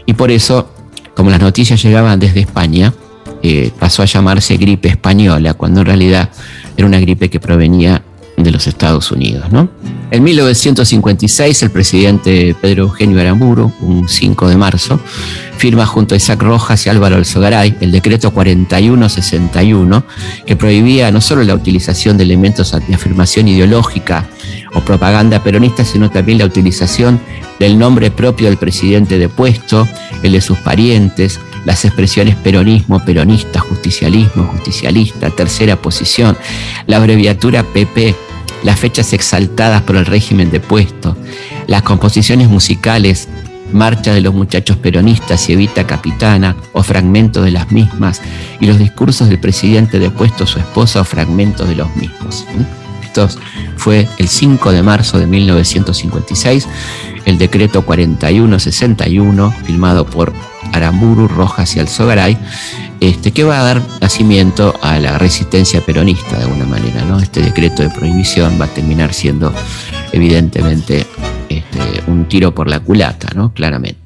Y 0.05 0.13
por 0.13 0.31
eso, 0.31 0.69
como 1.15 1.29
las 1.29 1.39
noticias 1.39 1.81
llegaban 1.81 2.19
desde 2.19 2.41
España, 2.41 2.93
eh, 3.41 3.71
pasó 3.79 4.01
a 4.01 4.05
llamarse 4.05 4.57
gripe 4.57 4.87
española, 4.89 5.53
cuando 5.53 5.81
en 5.81 5.85
realidad 5.85 6.29
era 6.77 6.87
una 6.87 6.99
gripe 6.99 7.29
que 7.29 7.39
provenía 7.39 8.01
de 8.37 8.51
los 8.51 8.67
Estados 8.67 9.11
Unidos. 9.11 9.51
¿no? 9.51 9.69
En 10.11 10.23
1956 10.23 11.63
el 11.63 11.71
presidente 11.71 12.55
Pedro 12.59 12.83
Eugenio 12.83 13.19
Aramburu, 13.19 13.71
un 13.81 14.07
5 14.07 14.49
de 14.49 14.57
marzo, 14.57 14.99
firma 15.57 15.85
junto 15.85 16.15
a 16.15 16.17
Isaac 16.17 16.41
Rojas 16.41 16.85
y 16.85 16.89
Álvaro 16.89 17.15
Alzogaray 17.15 17.77
el 17.81 17.91
decreto 17.91 18.31
4161 18.31 20.03
que 20.45 20.55
prohibía 20.55 21.11
no 21.11 21.21
solo 21.21 21.43
la 21.43 21.55
utilización 21.55 22.17
de 22.17 22.23
elementos 22.23 22.71
de 22.71 22.93
afirmación 22.93 23.47
ideológica 23.47 24.27
o 24.73 24.81
propaganda 24.81 25.41
peronista, 25.41 25.85
sino 25.85 26.11
también 26.11 26.37
la 26.37 26.45
utilización 26.45 27.19
del 27.59 27.79
nombre 27.79 28.11
propio 28.11 28.47
del 28.47 28.57
presidente 28.57 29.17
depuesto, 29.17 29.87
el 30.21 30.33
de 30.33 30.41
sus 30.41 30.57
parientes, 30.59 31.39
las 31.65 31.83
expresiones 31.83 32.35
peronismo, 32.35 33.03
peronista, 33.03 33.59
justicialismo, 33.59 34.45
justicialista, 34.45 35.29
tercera 35.31 35.75
posición, 35.75 36.37
la 36.87 36.97
abreviatura 36.97 37.63
PP, 37.63 38.15
las 38.63 38.79
fechas 38.79 39.13
exaltadas 39.13 39.81
por 39.81 39.97
el 39.97 40.05
régimen 40.05 40.51
depuesto, 40.51 41.17
las 41.67 41.81
composiciones 41.81 42.47
musicales, 42.47 43.27
Marcha 43.73 44.13
de 44.13 44.21
los 44.21 44.33
Muchachos 44.33 44.77
Peronistas 44.77 45.49
y 45.49 45.53
Evita 45.53 45.87
Capitana, 45.87 46.55
o 46.71 46.83
fragmentos 46.83 47.43
de 47.43 47.51
las 47.51 47.71
mismas, 47.71 48.21
y 48.59 48.67
los 48.67 48.77
discursos 48.77 49.27
del 49.27 49.39
presidente 49.39 49.99
depuesto, 49.99 50.45
su 50.45 50.59
esposa, 50.59 51.01
o 51.01 51.03
fragmentos 51.03 51.67
de 51.67 51.75
los 51.75 51.93
mismos. 51.95 52.45
Esto 53.03 53.27
fue 53.75 54.07
el 54.17 54.27
5 54.27 54.71
de 54.71 54.83
marzo 54.83 55.17
de 55.17 55.25
1956, 55.25 56.67
el 57.25 57.37
decreto 57.39 57.83
4161, 57.83 59.51
firmado 59.65 60.05
por 60.05 60.31
Aramburu, 60.75 61.27
Rojas 61.27 61.75
y 61.75 61.79
Alzogaray, 61.79 62.37
este, 62.99 63.31
que 63.31 63.43
va 63.43 63.59
a 63.59 63.63
dar 63.63 63.81
nacimiento 64.01 64.73
a 64.81 64.99
la 64.99 65.17
resistencia 65.17 65.81
peronista 65.81 66.37
de 66.37 66.43
alguna 66.43 66.65
manera. 66.65 67.03
¿no? 67.03 67.19
Este 67.19 67.41
decreto 67.41 67.83
de 67.83 67.89
prohibición 67.89 68.59
va 68.59 68.65
a 68.65 68.73
terminar 68.73 69.13
siendo 69.13 69.53
evidentemente 70.11 71.05
este, 71.49 71.79
un 72.07 72.27
tiro 72.27 72.53
por 72.53 72.69
la 72.69 72.79
culata, 72.79 73.29
¿no? 73.35 73.53
claramente. 73.53 74.05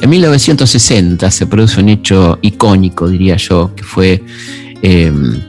En 0.00 0.08
1960 0.08 1.30
se 1.30 1.46
produce 1.46 1.80
un 1.80 1.88
hecho 1.90 2.38
icónico, 2.42 3.08
diría 3.08 3.36
yo, 3.36 3.74
que 3.74 3.82
fue 3.82 4.22
em, 4.82 5.40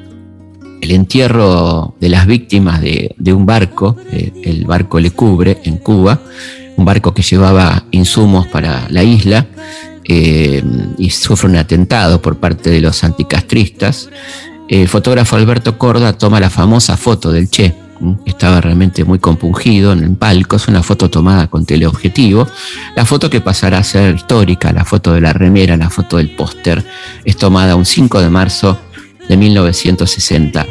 el 0.82 0.91
entierro 0.91 1.95
de 1.99 2.09
las 2.09 2.28
víctimas 2.28 2.82
de, 2.82 3.16
un 3.34 3.45
barco, 3.45 3.95
eh, 4.12 4.34
el 4.43 4.66
barco 4.66 4.99
Le 4.99 5.12
Cubre, 5.12 5.59
en 5.64 5.78
Cuba, 5.78 6.22
un 6.76 6.86
barco 6.86 7.14
que 7.14 7.22
llevaba 7.22 7.86
insumos 7.91 8.47
para 8.47 8.88
la 8.89 9.03
isla 9.03 9.45
eh, 10.14 10.62
y 10.97 11.09
sufre 11.09 11.47
un 11.47 11.55
atentado 11.55 12.22
por 12.22 12.38
parte 12.38 12.70
de 12.70 12.82
los 12.82 13.03
anticastristas. 13.05 14.09
El 14.68 14.89
fotógrafo 14.89 15.38
Alberto 15.38 15.78
Corda 15.78 16.12
toma 16.14 16.41
la 16.41 16.49
famosa 16.49 16.97
foto 16.97 17.32
del 17.32 17.49
Che, 17.49 17.74
estaba 18.26 18.59
realmente 18.59 19.05
muy 19.05 19.20
compungido 19.20 19.93
en 19.93 20.03
el 20.03 20.16
palco, 20.18 20.57
es 20.57 20.68
una 20.68 20.84
foto 20.84 21.09
tomada 21.09 21.47
con 21.47 21.66
teleobjetivo, 21.66 22.45
la 22.95 23.05
foto 23.05 23.30
que 23.30 23.39
pasará 23.39 23.78
a 23.78 23.84
ser 23.84 24.16
histórica, 24.16 24.74
la 24.74 24.84
foto 24.84 25.14
de 25.14 25.22
la 25.22 25.32
remera, 25.32 25.78
la 25.78 25.89
foto 25.89 26.18
del 26.18 26.36
póster, 26.36 26.84
es 27.24 27.38
tomada 27.38 27.78
un 27.78 27.86
5 27.86 28.20
de 28.20 28.30
marzo 28.30 28.78
de 29.30 29.38
1960 29.38 30.66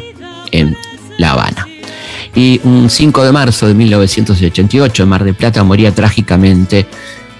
en 0.51 0.77
La 1.17 1.31
Habana. 1.31 1.67
Y 2.35 2.61
un 2.63 2.91
5 2.91 3.23
de 3.23 3.31
marzo 3.31 3.67
de 3.67 3.73
1988 3.73 5.03
en 5.03 5.09
Mar 5.09 5.23
del 5.23 5.35
Plata 5.35 5.63
moría 5.63 5.93
trágicamente 5.95 6.85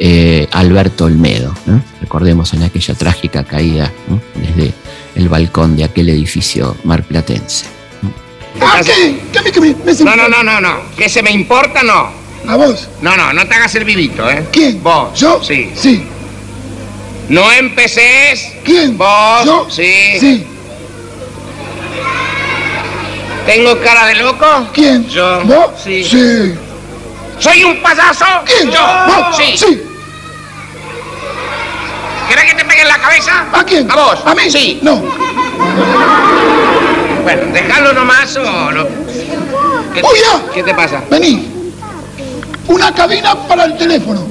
eh, 0.04 0.48
Alberto 0.52 1.06
Olmedo. 1.06 1.54
Recordemos 2.02 2.54
en 2.54 2.64
aquella 2.64 2.96
trágica 2.96 3.44
caída 3.44 3.92
desde 4.34 4.74
el 5.16 5.30
balcón 5.30 5.76
de 5.76 5.84
aquel 5.84 6.10
edificio 6.10 6.76
marplatense. 6.86 7.68
¿A 8.60 8.82
qué? 8.82 9.20
¿Qué 9.32 9.42
me, 9.62 9.76
qué 9.76 10.04
no, 10.04 10.16
no, 10.16 10.28
no, 10.28 10.44
no, 10.44 10.60
no. 10.60 10.78
¿Que 10.98 11.08
se 11.08 11.22
me 11.22 11.30
importa? 11.30 11.84
No. 11.84 12.10
¿A 12.48 12.56
vos? 12.56 12.88
No, 13.02 13.16
no, 13.16 13.32
no 13.32 13.48
te 13.48 13.54
hagas 13.54 13.76
el 13.76 13.86
vivito, 13.86 14.28
¿eh? 14.28 14.48
¿Quién? 14.52 14.82
¿Vos? 14.82 15.20
¿Yo? 15.20 15.40
Sí. 15.44 15.72
Sí. 15.76 16.04
¿No 17.30 17.52
empeces? 17.52 18.54
¿Quién? 18.66 18.98
¿Vos? 18.98 19.46
¿Yo? 19.46 19.68
Sí. 19.70 20.20
Sí. 20.20 20.44
¿Tengo 23.46 23.80
cara 23.82 24.08
de 24.08 24.16
loco? 24.16 24.48
¿Quién? 24.74 25.08
Yo. 25.08 25.42
¿Vos? 25.44 25.80
Sí. 25.84 26.04
Sí. 26.04 26.54
¿Soy 27.38 27.64
un 27.64 27.80
payaso? 27.84 28.26
¿Quién? 28.46 28.72
Yo. 28.72 28.82
¿Vos? 29.08 29.38
Sí. 29.38 29.58
Sí. 29.58 29.91
¿Querés 32.30 32.46
que 32.46 32.56
te 32.56 32.66
pegue 32.66 32.82
en 32.82 32.88
la 32.88 32.98
cabeza? 32.98 33.46
¿A 33.52 33.64
quién? 33.64 33.90
¿A 33.92 33.96
vos? 33.96 34.20
¿A 34.26 34.36
mí? 34.36 34.50
Sí. 34.50 34.80
No. 34.82 35.02
Bueno, 37.24 37.42
déjalo 37.54 37.94
nomás 37.94 38.36
o 38.38 38.72
no. 38.72 38.88
¿Qué, 39.94 40.02
¡Uy, 40.02 40.20
ya! 40.20 40.42
¿Qué 40.54 40.64
te 40.64 40.74
pasa? 40.74 41.04
Vení. 41.10 41.48
Una 42.68 42.94
cabina 42.94 43.36
para 43.48 43.66
el 43.66 43.78
teléfono. 43.78 44.26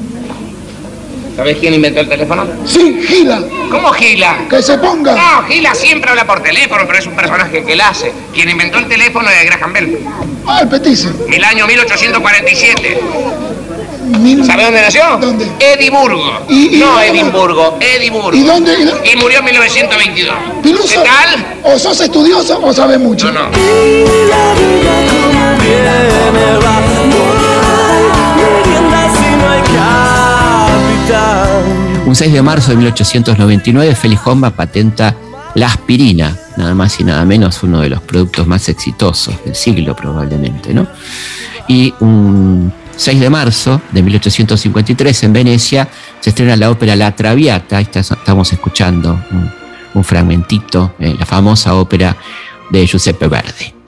¿Sabés 1.37 1.59
quién 1.59 1.75
inventó 1.75 2.01
el 2.01 2.09
teléfono? 2.09 2.47
Sí, 2.67 3.01
Gila. 3.07 3.43
¿Cómo 3.71 3.93
Gila? 3.93 4.39
Que 4.49 4.63
se 4.63 4.77
ponga. 4.79 5.15
No, 5.15 5.43
Gila 5.49 5.75
siempre 5.75 6.11
habla 6.11 6.27
por 6.27 6.43
teléfono, 6.43 6.85
pero 6.87 6.99
es 6.99 7.07
un 7.07 7.15
personaje 7.15 7.65
que 7.65 7.73
él 7.73 7.81
hace. 7.81 8.13
Quien 8.35 8.51
inventó 8.51 8.79
el 8.79 8.89
teléfono 8.89 9.29
es 9.31 9.45
Graham 9.47 9.73
Bell. 9.73 9.99
Ah, 10.47 10.61
el 10.63 10.69
petice. 10.69 11.09
El 11.31 11.45
año 11.45 11.67
1847. 11.67 13.01
Mil- 14.19 14.45
¿Sabe 14.45 14.65
dónde 14.65 14.83
nació? 14.83 15.03
¿Dónde? 15.21 15.47
Edimburgo. 15.61 16.23
¿Y- 16.49 16.77
y 16.77 16.81
no? 16.81 17.01
Edimburgo, 17.01 17.79
Edimburgo. 17.81 18.33
¿Y 18.37 18.43
dónde? 18.43 18.75
¿Y 18.81 18.85
dónde? 18.85 19.11
Y 19.13 19.17
murió 19.17 19.39
en 19.39 19.45
1922. 19.47 20.35
Piluso, 20.63 20.89
¿Qué 20.89 21.09
tal? 21.09 21.59
O 21.63 21.79
sos 21.79 22.01
estudioso 22.01 22.61
o 22.63 22.73
sabes 22.73 22.99
mucho. 22.99 23.31
No, 23.31 23.49
no. 23.51 23.51
Un 32.07 32.17
6 32.17 32.33
de 32.33 32.43
marzo 32.43 32.71
de 32.71 32.77
1899, 32.77 33.95
Félix 33.95 34.23
Homba 34.27 34.51
patenta 34.51 35.15
la 35.55 35.67
aspirina, 35.67 36.37
nada 36.57 36.75
más 36.75 36.99
y 36.99 37.05
nada 37.05 37.25
menos 37.25 37.63
uno 37.63 37.81
de 37.81 37.89
los 37.91 38.01
productos 38.03 38.47
más 38.47 38.69
exitosos 38.69 39.35
del 39.45 39.55
siglo 39.55 39.95
probablemente, 39.95 40.75
¿no? 40.75 40.87
Y 41.69 41.95
un 42.01 42.73
6 43.01 43.19
de 43.19 43.31
marzo 43.31 43.81
de 43.93 44.03
1853 44.03 45.23
en 45.23 45.33
Venecia 45.33 45.89
se 46.21 46.29
estrena 46.29 46.55
la 46.55 46.71
ópera 46.71 46.95
La 46.97 47.17
Traviata, 47.17 47.81
estamos 47.81 48.53
escuchando 48.53 49.19
un, 49.31 49.51
un 49.95 50.05
fragmentito, 50.05 50.93
eh, 50.99 51.17
la 51.19 51.25
famosa 51.25 51.77
ópera 51.77 52.15
de 52.69 52.87
Giuseppe 52.87 53.27
Verdi. 53.27 53.80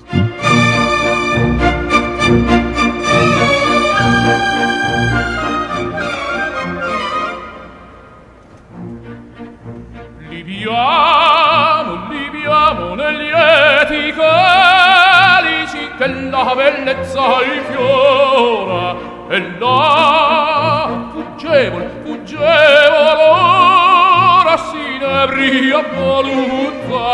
la 16.44 16.54
bellezza 16.56 17.38
rifiora 17.38 18.96
e 19.28 19.38
là 19.58 20.88
fuggevole 21.12 21.90
fuggevole 22.02 23.24
ora 23.28 24.56
s'inebria 24.56 25.80
voluzza 25.94 27.06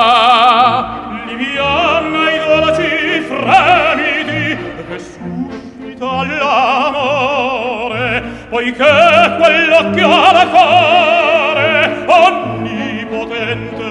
liviana 1.26 2.30
i 2.30 2.38
dolci 2.46 3.20
fremiti 3.28 4.44
che 4.88 4.98
suscita 4.98 6.10
l'amore 6.38 8.12
poiché 8.48 8.94
quello 9.38 9.90
che 9.90 10.02
ha 10.02 10.32
da 10.32 10.46
fare 10.48 12.04
onnipotente 12.06 13.87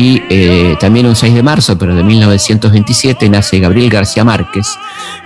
Y 0.00 0.22
eh, 0.30 0.76
también 0.80 1.04
un 1.04 1.14
6 1.14 1.34
de 1.34 1.42
marzo, 1.42 1.76
pero 1.76 1.94
de 1.94 2.02
1927, 2.02 3.28
nace 3.28 3.60
Gabriel 3.60 3.90
García 3.90 4.24
Márquez, 4.24 4.66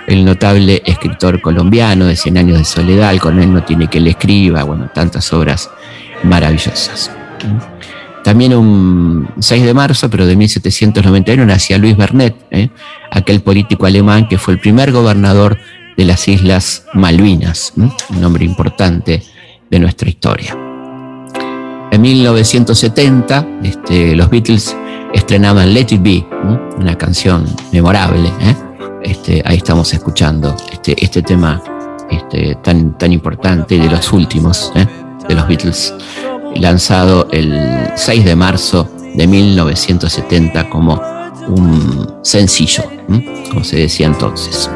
el 0.09 0.25
notable 0.25 0.83
escritor 0.85 1.41
colombiano 1.41 2.07
de 2.07 2.17
Cien 2.17 2.37
años 2.39 2.59
de 2.59 2.65
soledad, 2.65 3.17
con 3.19 3.39
él 3.39 3.53
no 3.53 3.63
tiene 3.63 3.87
que 3.87 4.01
le 4.01 4.11
escriba, 4.11 4.65
bueno, 4.65 4.91
tantas 4.93 5.33
obras 5.33 5.71
maravillosas. 6.25 7.13
También 8.25 8.53
un 8.53 9.29
6 9.39 9.65
de 9.65 9.75
marzo, 9.75 10.11
pero 10.11 10.27
de 10.27 10.35
1791, 10.35 11.47
nacía 11.47 11.79
Luis 11.79 11.97
Bernet, 11.97 12.35
¿eh? 12.51 12.69
aquel 13.13 13.43
político 13.43 13.87
alemán 13.87 14.27
que 14.27 14.39
fue 14.39 14.55
el 14.55 14.61
primer 14.61 14.91
gobernador 14.91 15.57
de 15.97 16.05
las 16.05 16.27
Islas 16.27 16.85
Malvinas, 16.95 17.75
un 17.77 17.93
nombre 18.21 18.45
importante 18.45 19.23
de 19.71 19.79
nuestra 19.79 20.09
historia. 20.09 20.64
En 21.95 22.03
1970, 22.03 23.47
este, 23.63 24.17
los 24.17 24.29
Beatles 24.29 24.77
estrenaban 25.13 25.73
Let 25.73 25.87
It 25.91 26.03
Be, 26.03 26.27
una 26.77 26.99
canción 26.99 27.47
memorable. 27.71 28.33
¿eh? 28.41 28.57
Este, 29.05 29.41
ahí 29.45 29.59
estamos 29.59 29.95
escuchando 29.95 30.57
este, 30.73 30.97
este 31.05 31.23
tema 31.23 31.63
este, 32.11 32.57
tan, 32.57 32.99
tan 32.99 33.13
importante 33.13 33.79
de 33.79 33.89
los 33.89 34.13
últimos 34.13 34.73
¿eh? 34.75 34.85
de 35.29 35.35
los 35.37 35.47
Beatles, 35.47 35.95
lanzado 36.57 37.29
el 37.31 37.93
6 37.95 38.25
de 38.25 38.35
marzo 38.35 38.91
de 39.15 39.29
1970 39.29 40.69
como 40.71 41.01
un 41.47 42.13
sencillo, 42.23 42.83
como 43.51 43.63
se 43.63 43.77
decía 43.77 44.09
entonces. 44.09 44.69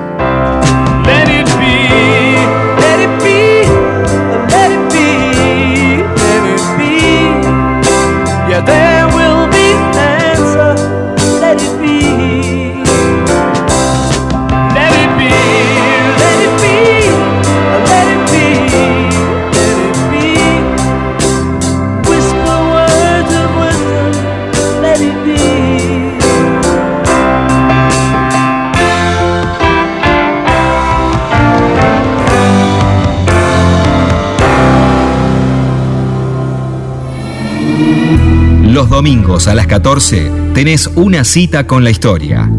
Domingos 38.98 39.46
a 39.46 39.54
las 39.54 39.68
14 39.68 40.28
tenés 40.54 40.88
una 40.96 41.22
cita 41.22 41.68
con 41.68 41.84
la 41.84 41.90
historia. 41.90 42.50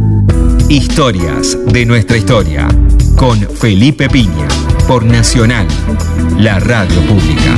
Historias 0.69 1.57
de 1.65 1.85
nuestra 1.85 2.15
historia. 2.15 2.65
Con 3.17 3.41
Felipe 3.41 4.07
Piña. 4.07 4.47
Por 4.87 5.03
Nacional. 5.03 5.67
La 6.37 6.57
radio 6.61 6.95
pública. 7.01 7.57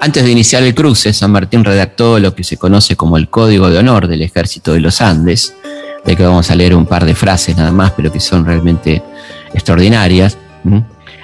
Antes 0.00 0.24
de 0.24 0.30
iniciar 0.30 0.62
el 0.62 0.74
cruce, 0.74 1.12
San 1.12 1.32
Martín 1.32 1.66
redactó 1.66 2.18
lo 2.18 2.34
que 2.34 2.44
se 2.44 2.56
conoce 2.56 2.96
como 2.96 3.18
el 3.18 3.28
Código 3.28 3.68
de 3.68 3.76
Honor 3.76 4.08
del 4.08 4.22
Ejército 4.22 4.72
de 4.72 4.80
los 4.80 5.02
Andes, 5.02 5.54
de 6.06 6.16
que 6.16 6.22
vamos 6.22 6.50
a 6.50 6.54
leer 6.54 6.74
un 6.74 6.86
par 6.86 7.04
de 7.04 7.14
frases 7.14 7.58
nada 7.58 7.72
más, 7.72 7.90
pero 7.90 8.10
que 8.10 8.20
son 8.20 8.46
realmente 8.46 9.02
extraordinarias. 9.54 10.38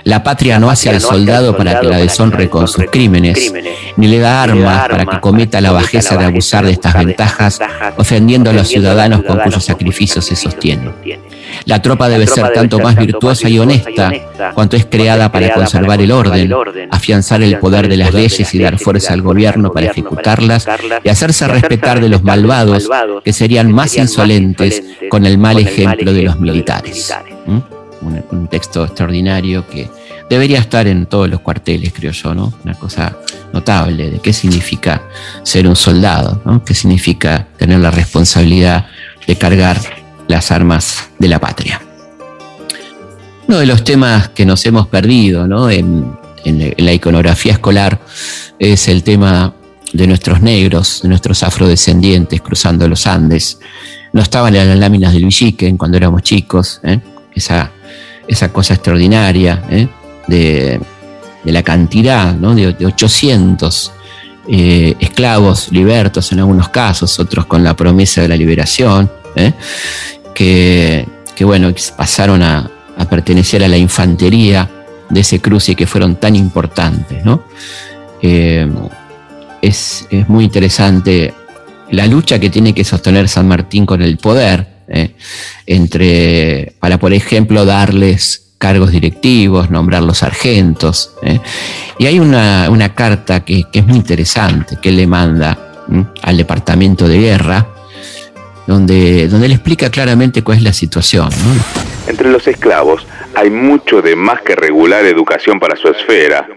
La 0.05 0.23
patria 0.23 0.59
no 0.59 0.69
hace 0.69 0.91
al 0.91 1.01
soldado 1.01 1.57
para 1.57 1.81
que 1.81 1.87
la 1.87 1.97
deshonre 1.97 2.51
con 2.51 2.69
sus 2.69 2.85
crímenes, 2.93 3.53
ni 3.97 4.07
le 4.07 4.19
da 4.19 4.43
armas 4.43 4.89
para 4.89 5.07
que 5.07 5.21
cometa 5.21 5.63
la 5.63 5.73
bajeza 5.73 6.19
de 6.19 6.27
abusar 6.27 6.67
de 6.67 6.73
estas 6.73 6.95
ventajas, 6.95 7.59
ofendiendo 7.97 8.51
a 8.51 8.53
los 8.53 8.69
ciudadanos 8.69 9.23
con 9.23 9.39
cuyos 9.39 9.65
sacrificios 9.65 10.27
se 10.27 10.37
sostiene. 10.37 10.91
La 11.65 11.81
tropa 11.81 12.09
debe 12.09 12.27
ser 12.27 12.53
tanto 12.53 12.79
más 12.81 12.97
virtuosa 12.97 13.49
y 13.49 13.59
honesta 13.59 14.13
cuanto 14.53 14.77
es 14.77 14.85
creada 14.85 15.33
para 15.33 15.55
conservar 15.55 16.01
el 16.01 16.13
orden, 16.13 16.53
afianzar 16.91 17.43
el 17.43 17.59
poder 17.59 17.89
de 17.89 17.97
las 17.97 18.13
leyes 18.13 18.55
y 18.55 18.59
dar 18.59 18.79
fuerza 18.79 19.15
al 19.15 19.23
gobierno 19.23 19.73
para 19.73 19.87
ejecutarlas 19.87 20.67
y 21.03 21.09
hacerse 21.09 21.49
respetar 21.49 22.01
de 22.01 22.11
los 22.11 22.23
malvados 22.23 22.91
que 23.25 23.33
serían 23.33 23.73
más 23.73 23.97
insolentes 23.97 24.83
con 25.09 25.25
el 25.25 25.39
mal 25.39 25.59
ejemplo 25.59 26.13
de 26.13 26.23
los 26.23 26.39
militares 26.39 27.15
un, 28.05 28.49
texto 28.49 28.85
extraordinario 28.85 29.67
que 29.69 29.91
debería 30.29 30.59
estar 30.59 30.87
en 30.87 31.07
todos 31.07 31.29
los 31.29 31.41
cuarteles, 31.41 31.93
creo 31.93 32.13
yo, 32.13 32.35
¿no? 32.35 32.53
Una 32.65 32.75
cosa 32.75 33.17
notable 33.53 34.11
de 34.11 34.19
qué 34.21 34.33
significa 34.33 35.03
ser 35.43 35.67
un 35.67 35.77
soldado, 35.77 36.41
¿no? 36.45 36.65
Qué 36.65 36.75
significa 36.75 37.49
tener 37.57 37.81
la 37.81 37.91
responsabilidad 37.91 38.87
de 39.27 39.37
cargar 39.37 39.79
las 40.29 40.51
armas 40.51 41.09
de 41.19 41.29
la 41.29 41.41
patria. 41.41 41.81
Uno 43.47 43.59
de 43.59 43.67
los 43.67 43.85
temas 43.85 44.31
que 44.31 44.47
nos 44.47 44.65
hemos 44.65 44.87
perdido 44.87 45.47
¿no? 45.47 45.69
en, 45.71 46.17
la 46.45 46.93
iconografía 46.93 47.53
escolar 47.53 48.01
es 48.59 48.89
el 48.89 49.03
tema 49.03 49.55
de 49.93 50.07
nuestros 50.07 50.41
negros, 50.43 51.01
de 51.03 51.09
nuestros 51.09 51.43
afrodescendientes 51.43 52.41
cruzando 52.41 52.89
los 52.89 53.07
Andes. 53.07 53.59
No 54.13 54.21
estaban 54.21 54.55
en 54.55 54.69
las 54.69 54.79
láminas 54.79 55.13
del 55.13 55.25
Villiquen 55.25 55.77
cuando 55.77 55.97
éramos 55.97 56.23
chicos, 56.23 56.81
¿eh? 56.83 57.01
esa 57.35 57.71
esa 58.27 58.53
cosa 58.53 58.75
extraordinaria 58.75 59.63
¿eh? 59.71 59.89
de, 60.27 60.81
la 61.45 61.63
cantidad, 61.63 62.33
de, 62.35 62.87
800 62.87 63.93
eh, 64.49 64.95
esclavos 65.01 65.71
libertos 65.73 66.33
en 66.33 66.41
algunos 66.41 66.69
casos, 66.69 67.19
otros 67.19 67.47
con 67.47 67.63
la 67.63 67.75
promesa 67.75 68.23
de 68.23 68.29
la 68.29 68.37
liberación, 68.37 69.11
¿eh? 69.37 69.53
que, 70.35 71.07
bueno, 71.41 71.73
pasaron 71.97 72.43
a, 72.43 72.71
pertenecer 73.11 73.63
a 73.65 73.69
la 73.69 73.77
infantería 73.77 74.71
de 75.11 75.21
ese 75.21 75.41
cruce 75.41 75.73
y 75.73 75.75
que 75.75 75.87
fueron 75.87 76.17
tan 76.17 76.37
importantes. 76.37 77.23
es, 79.61 80.07
es 80.11 80.29
muy 80.29 80.45
interesante 80.45 81.35
la 81.91 82.07
lucha 82.07 82.39
que 82.39 82.51
tiene 82.51 82.73
que 82.75 82.85
sostener 82.85 83.29
San 83.29 83.47
Martín 83.47 83.87
con 83.87 84.03
el 84.03 84.17
poder, 84.17 84.74
¿eh? 84.95 85.15
entre, 85.67 86.73
para 86.79 86.99
por 86.99 87.13
ejemplo 87.13 87.65
darles 87.65 88.55
cargos 88.59 88.93
directivos, 88.93 89.71
nombrar 89.71 90.03
los 90.03 90.19
sargentos. 90.19 91.15
¿eh? 91.23 91.41
Y 91.99 92.07
hay 92.07 92.19
una, 92.19 92.95
carta 92.95 93.45
que, 93.45 93.65
es 93.73 93.87
muy 93.87 93.97
interesante 93.97 94.77
que 94.81 94.91
le 94.93 95.07
manda 95.07 95.85
al 96.23 96.37
Departamento 96.37 97.07
de 97.07 97.19
Guerra, 97.19 97.67
donde, 98.67 99.29
donde 99.29 99.47
él 99.47 99.53
explica 99.53 99.91
claramente 99.91 100.43
cuál 100.43 100.59
es 100.59 100.63
la 100.63 100.73
situación. 100.73 101.29
Entre 102.07 102.31
los 102.31 102.47
esclavos 102.47 103.07
hay 103.35 103.51
mucho 103.51 104.01
de 104.01 104.17
más 104.17 104.41
que 104.43 104.55
regular 104.55 105.05
educación 105.05 105.59
para 105.61 105.77
su 105.77 105.89
esfera, 105.89 106.49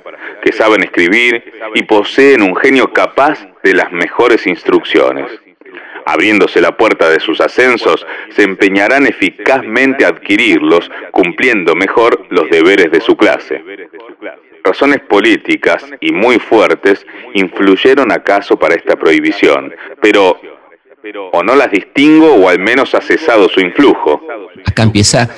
que 0.41 0.53
saben 0.53 0.83
escribir 0.83 1.43
y 1.73 1.83
poseen 1.83 2.41
un 2.41 2.55
genio 2.55 2.93
capaz 2.93 3.39
de 3.63 3.73
las 3.73 3.91
mejores 3.91 4.45
instrucciones 4.47 5.25
abriéndose 6.07 6.61
la 6.61 6.75
puerta 6.75 7.09
de 7.09 7.19
sus 7.19 7.41
ascensos, 7.41 8.05
se 8.33 8.43
empeñarán 8.43 9.05
eficazmente 9.05 10.05
a 10.05 10.09
adquirirlos, 10.09 10.89
cumpliendo 11.11 11.75
mejor 11.75 12.25
los 12.29 12.49
deberes 12.49 12.91
de 12.91 13.01
su 13.01 13.17
clase. 13.17 13.61
Razones 14.63 15.01
políticas 15.01 15.85
y 15.99 16.13
muy 16.13 16.39
fuertes 16.39 17.05
influyeron 17.33 18.11
acaso 18.11 18.57
para 18.57 18.75
esta 18.75 18.95
prohibición, 18.95 19.73
pero 20.01 20.39
o 21.31 21.43
no 21.43 21.55
las 21.55 21.71
distingo 21.71 22.33
o 22.33 22.49
al 22.49 22.59
menos 22.59 22.93
ha 22.95 23.01
cesado 23.01 23.49
su 23.49 23.59
influjo. 23.59 24.21
Acá 24.65 24.83
empieza 24.83 25.29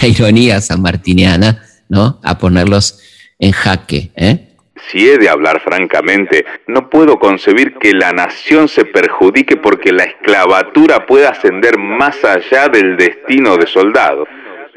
la 0.00 0.08
ironía 0.08 0.60
sanmartiniana, 0.60 1.64
¿no? 1.88 2.20
A 2.22 2.38
ponerlos 2.38 3.02
en 3.38 3.52
jaque, 3.52 4.10
¿eh? 4.16 4.47
Si 4.90 5.08
he 5.08 5.18
de 5.18 5.28
hablar 5.28 5.60
francamente, 5.60 6.44
no 6.66 6.88
puedo 6.88 7.18
concebir 7.18 7.74
que 7.74 7.92
la 7.92 8.12
nación 8.12 8.68
se 8.68 8.84
perjudique 8.84 9.56
porque 9.56 9.92
la 9.92 10.04
esclavatura 10.04 11.06
pueda 11.06 11.30
ascender 11.30 11.78
más 11.78 12.24
allá 12.24 12.68
del 12.68 12.96
destino 12.96 13.56
de 13.56 13.66
soldado. 13.66 14.26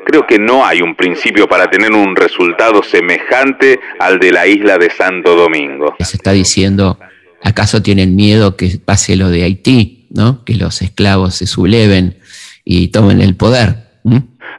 Creo 0.05 0.25
que 0.25 0.39
no 0.39 0.65
hay 0.65 0.81
un 0.81 0.95
principio 0.95 1.47
para 1.47 1.69
tener 1.69 1.91
un 1.93 2.15
resultado 2.15 2.81
semejante 2.81 3.79
al 3.99 4.19
de 4.19 4.31
la 4.31 4.47
isla 4.47 4.77
de 4.77 4.89
Santo 4.89 5.35
Domingo. 5.35 5.95
Se 5.99 6.17
está 6.17 6.31
diciendo, 6.31 6.97
¿acaso 7.43 7.83
tienen 7.83 8.15
miedo 8.15 8.57
que 8.57 8.79
pase 8.83 9.15
lo 9.15 9.29
de 9.29 9.43
Haití, 9.43 10.07
¿no? 10.09 10.43
que 10.43 10.55
los 10.55 10.81
esclavos 10.81 11.35
se 11.35 11.45
subleven 11.45 12.17
y 12.65 12.87
tomen 12.87 13.21
el 13.21 13.35
poder? 13.35 13.90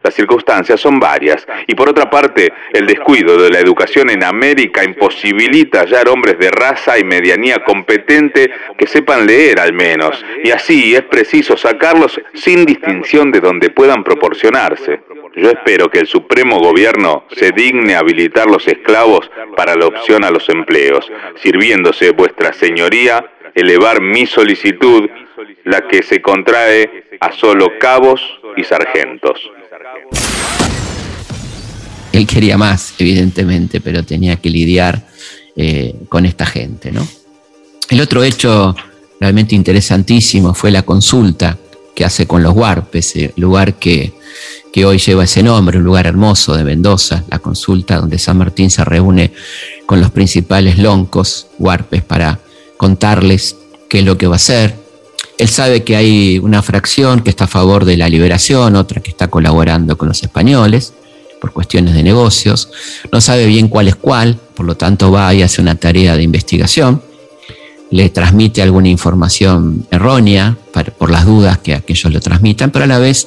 Las 0.02 0.14
circunstancias 0.14 0.80
son 0.80 0.98
varias 0.98 1.46
y 1.66 1.74
por 1.74 1.88
otra 1.88 2.10
parte, 2.10 2.52
el 2.72 2.86
descuido 2.86 3.40
de 3.40 3.50
la 3.50 3.60
educación 3.60 4.10
en 4.10 4.24
América 4.24 4.84
imposibilita 4.84 5.80
hallar 5.80 6.08
hombres 6.08 6.38
de 6.38 6.50
raza 6.50 6.98
y 6.98 7.04
medianía 7.04 7.62
competente 7.64 8.50
que 8.76 8.86
sepan 8.86 9.26
leer 9.26 9.60
al 9.60 9.72
menos, 9.72 10.24
y 10.42 10.50
así 10.50 10.94
es 10.94 11.02
preciso 11.02 11.56
sacarlos 11.56 12.20
sin 12.34 12.64
distinción 12.64 13.30
de 13.30 13.40
donde 13.40 13.70
puedan 13.70 14.02
proporcionarse. 14.02 15.00
Yo 15.34 15.50
espero 15.50 15.88
que 15.90 16.00
el 16.00 16.06
Supremo 16.06 16.58
Gobierno 16.58 17.24
se 17.30 17.52
digne 17.52 17.94
habilitar 17.94 18.46
los 18.48 18.66
esclavos 18.68 19.30
para 19.56 19.74
la 19.76 19.86
opción 19.86 20.24
a 20.24 20.30
los 20.30 20.48
empleos, 20.48 21.10
sirviéndose 21.36 22.10
vuestra 22.10 22.52
señoría 22.52 23.24
elevar 23.54 24.00
mi 24.00 24.26
solicitud, 24.26 25.08
la 25.64 25.82
que 25.88 26.02
se 26.02 26.20
contrae 26.20 27.04
a 27.20 27.32
solo 27.32 27.78
cabos 27.78 28.40
y 28.56 28.64
sargentos. 28.64 29.50
Él 32.12 32.26
quería 32.26 32.58
más, 32.58 32.94
evidentemente, 32.98 33.80
pero 33.80 34.04
tenía 34.04 34.36
que 34.36 34.50
lidiar 34.50 35.06
eh, 35.56 35.94
con 36.08 36.26
esta 36.26 36.44
gente. 36.44 36.92
¿no? 36.92 37.06
El 37.88 38.00
otro 38.00 38.22
hecho 38.22 38.74
realmente 39.18 39.54
interesantísimo 39.54 40.52
fue 40.52 40.70
la 40.70 40.82
consulta 40.82 41.56
que 41.94 42.04
hace 42.04 42.26
con 42.26 42.42
los 42.42 42.54
huarpes, 42.54 43.16
el 43.16 43.32
lugar 43.36 43.74
que, 43.74 44.12
que 44.72 44.84
hoy 44.84 44.98
lleva 44.98 45.24
ese 45.24 45.42
nombre, 45.42 45.78
un 45.78 45.84
lugar 45.84 46.06
hermoso 46.06 46.54
de 46.54 46.64
Mendoza, 46.64 47.24
la 47.30 47.38
consulta 47.38 47.96
donde 47.98 48.18
San 48.18 48.38
Martín 48.38 48.70
se 48.70 48.84
reúne 48.84 49.32
con 49.86 50.00
los 50.00 50.10
principales 50.10 50.78
loncos, 50.78 51.48
huarpes, 51.58 52.02
para 52.02 52.40
contarles 52.76 53.56
qué 53.88 54.00
es 54.00 54.04
lo 54.04 54.18
que 54.18 54.26
va 54.26 54.34
a 54.34 54.36
hacer. 54.36 54.81
Él 55.38 55.48
sabe 55.48 55.82
que 55.82 55.96
hay 55.96 56.38
una 56.38 56.62
fracción 56.62 57.20
que 57.20 57.30
está 57.30 57.44
a 57.44 57.48
favor 57.48 57.84
de 57.84 57.96
la 57.96 58.08
liberación, 58.08 58.76
otra 58.76 59.00
que 59.00 59.10
está 59.10 59.28
colaborando 59.28 59.96
con 59.96 60.08
los 60.08 60.22
españoles 60.22 60.92
por 61.40 61.52
cuestiones 61.52 61.94
de 61.94 62.02
negocios. 62.04 62.68
No 63.10 63.20
sabe 63.20 63.46
bien 63.46 63.68
cuál 63.68 63.88
es 63.88 63.96
cuál, 63.96 64.38
por 64.54 64.64
lo 64.64 64.76
tanto 64.76 65.10
va 65.10 65.34
y 65.34 65.42
hace 65.42 65.60
una 65.60 65.74
tarea 65.74 66.16
de 66.16 66.22
investigación. 66.22 67.02
Le 67.90 68.08
transmite 68.10 68.62
alguna 68.62 68.88
información 68.88 69.86
errónea 69.90 70.56
por 70.98 71.10
las 71.10 71.26
dudas 71.26 71.58
que 71.58 71.74
aquellos 71.74 72.12
le 72.12 72.20
transmitan, 72.20 72.70
pero 72.70 72.84
a 72.84 72.88
la 72.88 72.98
vez 72.98 73.26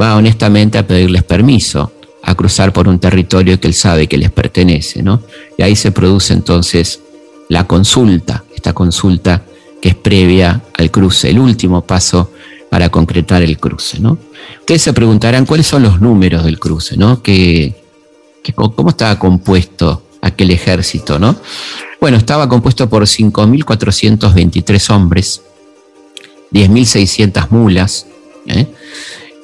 va 0.00 0.16
honestamente 0.16 0.78
a 0.78 0.86
pedirles 0.86 1.22
permiso 1.22 1.92
a 2.22 2.34
cruzar 2.34 2.72
por 2.72 2.88
un 2.88 2.98
territorio 2.98 3.60
que 3.60 3.68
él 3.68 3.74
sabe 3.74 4.06
que 4.08 4.16
les 4.16 4.30
pertenece, 4.30 5.02
¿no? 5.02 5.22
Y 5.56 5.62
ahí 5.62 5.76
se 5.76 5.92
produce 5.92 6.32
entonces 6.32 7.00
la 7.48 7.66
consulta, 7.66 8.44
esta 8.54 8.72
consulta 8.72 9.42
que 9.84 9.90
es 9.90 9.94
previa 9.96 10.62
al 10.78 10.90
cruce, 10.90 11.28
el 11.28 11.38
último 11.38 11.82
paso 11.82 12.30
para 12.70 12.88
concretar 12.88 13.42
el 13.42 13.58
cruce, 13.58 14.00
¿no? 14.00 14.16
Ustedes 14.60 14.80
se 14.80 14.94
preguntarán 14.94 15.44
cuáles 15.44 15.66
son 15.66 15.82
los 15.82 16.00
números 16.00 16.42
del 16.42 16.58
cruce, 16.58 16.96
¿no? 16.96 17.20
¿Cómo 18.54 18.88
estaba 18.88 19.18
compuesto 19.18 20.04
aquel 20.22 20.52
ejército, 20.52 21.18
¿no? 21.18 21.36
Bueno, 22.00 22.16
estaba 22.16 22.48
compuesto 22.48 22.88
por 22.88 23.02
5.423 23.02 24.88
hombres, 24.88 25.42
10.600 26.50 27.50
mulas, 27.50 28.06
¿eh? 28.46 28.66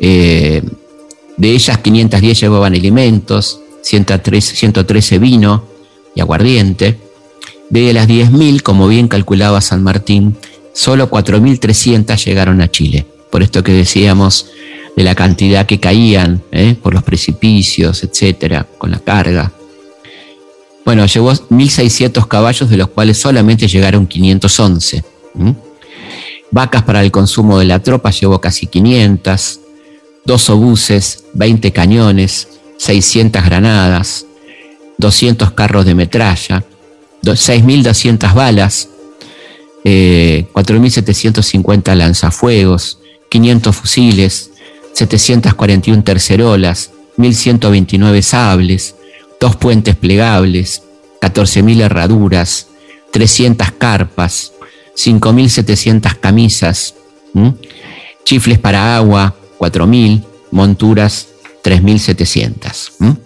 Eh, 0.01 0.63
de 1.37 1.51
ellas 1.51 1.77
510 1.77 2.41
llevaban 2.41 2.73
alimentos, 2.73 3.61
113, 3.83 4.57
113 4.57 5.19
vino 5.19 5.65
y 6.15 6.23
aguardiente. 6.23 7.10
De 7.71 7.93
las 7.93 8.09
10.000, 8.09 8.63
como 8.63 8.89
bien 8.89 9.09
calculaba 9.09 9.61
San 9.61 9.83
Martín, 9.83 10.37
solo 10.73 11.09
4.300 11.09 12.25
llegaron 12.25 12.61
a 12.61 12.71
Chile. 12.71 13.07
Por 13.31 13.43
esto 13.43 13.63
que 13.63 13.73
decíamos 13.73 14.47
de 14.97 15.05
la 15.05 15.15
cantidad 15.15 15.67
que 15.67 15.81
caían 15.81 16.43
¿eh? 16.51 16.75
por 16.81 16.93
los 16.93 17.03
precipicios, 17.03 18.03
etcétera, 18.03 18.67
con 18.77 18.91
la 18.91 18.99
carga. 18.99 19.53
Bueno, 20.85 21.07
llevó 21.07 21.33
1.600 21.33 22.27
caballos, 22.27 22.69
de 22.69 22.77
los 22.77 22.89
cuales 22.89 23.19
solamente 23.19 23.69
llegaron 23.69 24.07
511. 24.07 25.05
Vacas 26.51 26.83
para 26.83 27.03
el 27.03 27.13
consumo 27.13 27.59
de 27.59 27.67
la 27.67 27.79
tropa 27.79 28.11
llevó 28.11 28.41
casi 28.41 28.67
500 28.67 29.61
dos 30.25 30.51
obuses, 30.51 31.25
20 31.35 31.73
cañones, 31.73 32.49
600 32.79 33.45
granadas, 33.45 34.27
200 34.99 35.53
carros 35.53 35.85
de 35.85 35.95
metralla, 35.95 36.65
6.200 37.23 38.35
balas, 38.35 38.89
4.750 39.85 41.93
eh, 41.93 41.97
lanzafuegos, 41.97 42.99
500 43.29 43.77
fusiles, 43.77 44.51
741 44.93 46.03
tercerolas, 46.03 46.91
1.129 47.17 48.23
sables, 48.23 48.97
dos 49.41 49.55
puentes 49.57 49.97
plegables, 49.97 50.83
14.000 51.21 51.83
herraduras, 51.83 52.67
300 53.13 53.73
carpas, 53.73 54.53
5.700 54.97 56.19
camisas, 56.19 56.95
chifles 58.25 58.59
para 58.59 58.97
agua, 58.97 59.37
4.000, 59.59 60.25
monturas 60.51 61.29
3.700. 61.63 63.17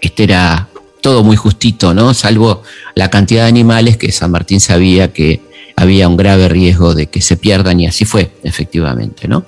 Este 0.00 0.24
era 0.24 0.69
todo 1.00 1.24
muy 1.24 1.36
justito, 1.36 1.94
¿no? 1.94 2.14
Salvo 2.14 2.62
la 2.94 3.10
cantidad 3.10 3.42
de 3.42 3.48
animales 3.48 3.96
que 3.96 4.12
San 4.12 4.30
Martín 4.30 4.60
sabía 4.60 5.12
que 5.12 5.40
había 5.76 6.08
un 6.08 6.16
grave 6.16 6.48
riesgo 6.48 6.94
de 6.94 7.06
que 7.06 7.20
se 7.20 7.36
pierdan 7.36 7.80
y 7.80 7.86
así 7.86 8.04
fue, 8.04 8.30
efectivamente, 8.42 9.28
¿no? 9.28 9.44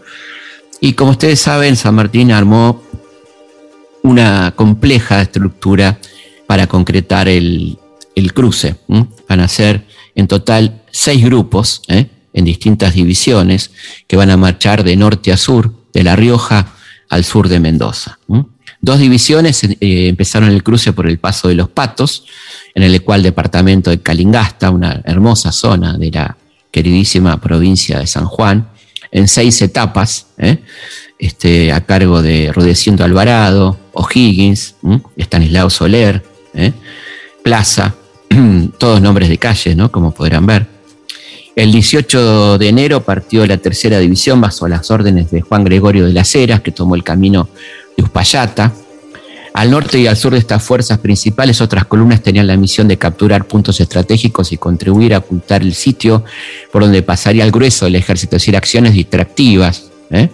Y 0.81 0.95
como 0.95 1.13
ustedes 1.13 1.41
saben, 1.41 1.77
San 1.77 1.95
Martín 1.95 2.33
armó 2.33 2.83
una 4.03 4.53
compleja 4.57 5.23
estructura 5.23 5.99
para 6.47 6.67
concretar 6.67 7.29
el, 7.29 7.79
cruce. 8.35 8.77
Van 9.29 9.41
a 9.41 9.49
ser 9.49 9.87
en 10.15 10.27
total 10.27 10.83
seis 10.91 11.25
grupos 11.25 11.83
¿eh? 11.89 12.09
en 12.33 12.45
distintas 12.45 12.95
divisiones 12.95 13.71
que 14.07 14.17
van 14.17 14.31
a 14.31 14.37
marchar 14.37 14.85
de 14.85 14.97
norte 14.97 15.33
a 15.33 15.37
sur 15.37 15.73
de 15.93 16.03
La 16.03 16.17
Rioja 16.17 16.75
al 17.09 17.25
sur 17.25 17.49
de 17.49 17.61
Mendoza. 17.61 18.19
Dos 18.85 18.99
divisiones 18.99 19.63
eh, 19.63 19.77
empezaron 20.09 20.51
el 20.51 20.65
cruce 20.65 20.93
por 20.93 21.07
el 21.07 21.21
Paso 21.21 21.47
de 21.47 21.55
los 21.55 21.69
Patos, 21.69 22.25
en 22.75 22.83
el 22.83 23.01
cual 23.03 23.23
departamento 23.23 23.91
de 23.91 24.01
Calingasta, 24.01 24.71
una 24.71 25.01
hermosa 25.05 25.53
zona 25.53 25.97
de 25.97 26.11
la 26.11 26.37
queridísima 26.73 27.41
provincia 27.41 28.01
de 28.01 28.09
San 28.09 28.25
Juan, 28.25 28.69
en 29.13 29.29
seis 29.29 29.63
etapas, 29.63 30.27
¿eh? 30.37 30.59
este, 31.17 31.71
a 31.71 31.83
cargo 31.83 32.23
de 32.23 32.51
Rudecindo 32.53 33.05
Alvarado, 33.05 33.79
O'Higgins, 33.93 34.75
Estanislao 35.17 35.71
Soler, 35.71 36.25
¿eh? 36.53 36.73
Plaza, 37.45 37.95
todos 38.79 39.01
nombres 39.01 39.29
de 39.29 39.39
calles, 39.39 39.77
¿no? 39.77 39.93
como 39.93 40.13
podrán 40.13 40.45
ver. 40.45 40.67
El 41.55 41.71
18 41.71 42.59
de 42.59 42.69
enero 42.69 43.05
partió 43.05 43.47
la 43.47 43.59
tercera 43.59 43.99
división 44.01 44.41
bajo 44.41 44.67
las 44.67 44.91
órdenes 44.91 45.31
de 45.31 45.43
Juan 45.43 45.63
Gregorio 45.63 46.07
de 46.07 46.15
las 46.15 46.35
Heras, 46.35 46.63
que 46.63 46.73
tomó 46.73 46.97
el 46.97 47.05
camino 47.05 47.49
de. 47.97 48.73
Al 49.55 49.71
norte 49.71 49.99
y 49.99 50.07
al 50.07 50.17
sur 50.17 50.33
de 50.33 50.39
estas 50.39 50.63
fuerzas 50.63 50.99
principales, 50.99 51.61
otras 51.61 51.85
columnas 51.85 52.23
tenían 52.23 52.47
la 52.47 52.57
misión 52.57 52.89
de 52.89 52.97
capturar 52.97 53.47
puntos 53.47 53.81
estratégicos 53.81 54.51
y 54.53 54.57
contribuir 54.57 55.15
a 55.15 55.19
ocultar 55.19 55.63
el 55.63 55.75
sitio 55.75 56.25
por 56.71 56.83
donde 56.83 57.03
pasaría 57.03 57.45
el 57.45 57.51
grueso 57.51 57.85
del 57.85 57.97
ejército, 57.97 58.37
es 58.37 58.43
decir, 58.43 58.57
acciones 58.57 58.95
distractivas. 58.95 59.91
¿eh? 60.11 60.31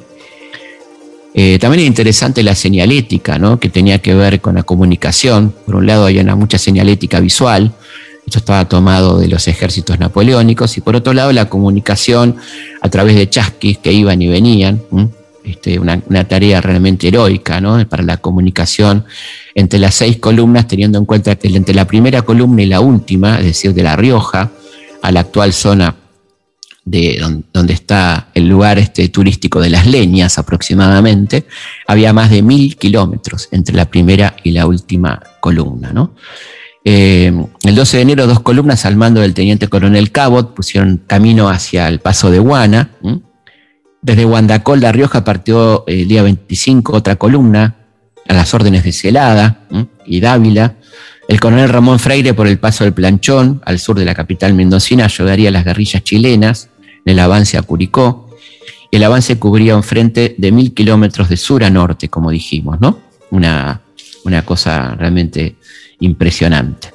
Eh, 1.34 1.58
también 1.60 1.82
es 1.82 1.86
interesante 1.88 2.44
la 2.44 2.54
señalética, 2.54 3.38
¿no? 3.38 3.58
que 3.58 3.68
tenía 3.68 3.98
que 3.98 4.14
ver 4.14 4.40
con 4.40 4.54
la 4.54 4.62
comunicación. 4.62 5.52
Por 5.66 5.76
un 5.76 5.86
lado, 5.86 6.06
hay 6.06 6.20
una 6.20 6.36
mucha 6.36 6.58
señalética 6.58 7.18
visual, 7.18 7.72
esto 8.24 8.38
estaba 8.38 8.68
tomado 8.68 9.18
de 9.18 9.26
los 9.26 9.48
ejércitos 9.48 9.98
napoleónicos. 9.98 10.76
Y 10.76 10.80
por 10.80 10.94
otro 10.94 11.12
lado, 11.12 11.32
la 11.32 11.48
comunicación 11.48 12.36
a 12.82 12.88
través 12.88 13.16
de 13.16 13.28
chasquis 13.28 13.78
que 13.78 13.92
iban 13.92 14.20
y 14.20 14.28
venían. 14.28 14.82
Este, 15.48 15.78
una, 15.78 16.00
tarea 16.24 16.60
realmente 16.60 17.08
heroica 17.08 17.60
¿no? 17.60 17.88
para 17.88 18.02
la 18.02 18.18
comunicación 18.18 19.04
entre 19.54 19.78
las 19.78 19.94
seis 19.94 20.18
columnas, 20.18 20.68
teniendo 20.68 20.98
en 20.98 21.06
cuenta 21.06 21.36
que 21.36 21.48
entre 21.48 21.74
la 21.74 21.86
primera 21.86 22.22
columna 22.22 22.62
y 22.62 22.66
la 22.66 22.80
última, 22.80 23.38
es 23.38 23.44
decir, 23.44 23.72
de 23.72 23.82
La 23.82 23.96
Rioja, 23.96 24.50
a 25.02 25.12
la 25.12 25.20
actual 25.20 25.52
zona 25.52 25.94
de 26.84 27.18
donde, 27.52 27.72
está 27.72 28.28
el 28.34 28.48
lugar 28.48 28.78
este, 28.78 29.08
turístico 29.08 29.60
de 29.60 29.70
las 29.70 29.86
leñas 29.86 30.38
aproximadamente, 30.38 31.46
había 31.86 32.12
más 32.12 32.30
de 32.30 32.42
mil 32.42 32.76
kilómetros 32.76 33.48
entre 33.50 33.74
la 33.74 33.86
primera 33.86 34.36
y 34.42 34.52
la 34.52 34.66
última 34.66 35.20
columna. 35.40 35.92
Eh, 36.84 37.32
el 37.64 37.74
12 37.74 37.96
de 37.98 38.02
enero, 38.02 38.26
dos 38.26 38.40
columnas 38.40 38.86
al 38.86 38.96
mando 38.96 39.20
del 39.20 39.34
teniente 39.34 39.68
coronel 39.68 40.10
Cabot 40.10 40.54
pusieron 40.54 41.02
camino 41.06 41.50
hacia 41.50 41.88
el 41.88 42.00
paso 42.00 42.30
de 42.30 42.38
Guana. 42.38 42.90
Desde 44.00 44.24
Guandacol, 44.24 44.80
La 44.80 44.92
Rioja, 44.92 45.24
partió 45.24 45.84
el 45.86 46.06
día 46.06 46.22
25 46.22 46.92
otra 46.96 47.16
columna 47.16 47.76
a 48.28 48.34
las 48.34 48.54
órdenes 48.54 48.84
de 48.84 48.92
Celada 48.92 49.66
y 50.06 50.20
Dávila. 50.20 50.76
El 51.26 51.40
coronel 51.40 51.68
Ramón 51.68 51.98
Freire 51.98 52.32
por 52.32 52.46
el 52.46 52.58
paso 52.58 52.84
del 52.84 52.94
Planchón, 52.94 53.60
al 53.64 53.78
sur 53.78 53.98
de 53.98 54.04
la 54.04 54.14
capital 54.14 54.54
mendocina, 54.54 55.04
ayudaría 55.04 55.48
a 55.48 55.52
las 55.52 55.64
guerrillas 55.64 56.04
chilenas 56.04 56.70
en 57.04 57.12
el 57.12 57.18
avance 57.18 57.58
a 57.58 57.62
Curicó. 57.62 58.30
El 58.90 59.04
avance 59.04 59.38
cubría 59.38 59.76
un 59.76 59.82
frente 59.82 60.34
de 60.38 60.52
mil 60.52 60.72
kilómetros 60.72 61.28
de 61.28 61.36
sur 61.36 61.62
a 61.64 61.70
norte, 61.70 62.08
como 62.08 62.30
dijimos, 62.30 62.80
¿no? 62.80 62.98
Una, 63.30 63.82
una 64.24 64.44
cosa 64.44 64.94
realmente 64.94 65.56
impresionante. 66.00 66.94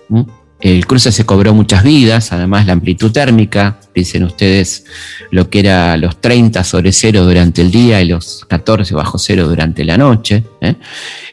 El 0.63 0.87
cruce 0.87 1.11
se 1.11 1.25
cobró 1.25 1.53
muchas 1.53 1.83
vidas, 1.83 2.31
además 2.31 2.65
la 2.65 2.71
amplitud 2.71 3.11
térmica, 3.11 3.81
dicen 3.93 4.23
ustedes 4.23 4.85
lo 5.29 5.49
que 5.49 5.59
era 5.59 5.97
los 5.97 6.21
30 6.21 6.63
sobre 6.63 6.93
cero 6.93 7.25
durante 7.25 7.61
el 7.61 7.69
día 7.69 8.01
y 8.01 8.05
los 8.05 8.45
14 8.47 8.95
bajo 8.95 9.19
cero 9.19 9.45
durante 9.49 9.83
la 9.83 9.97
noche. 9.97 10.41
¿eh? 10.61 10.75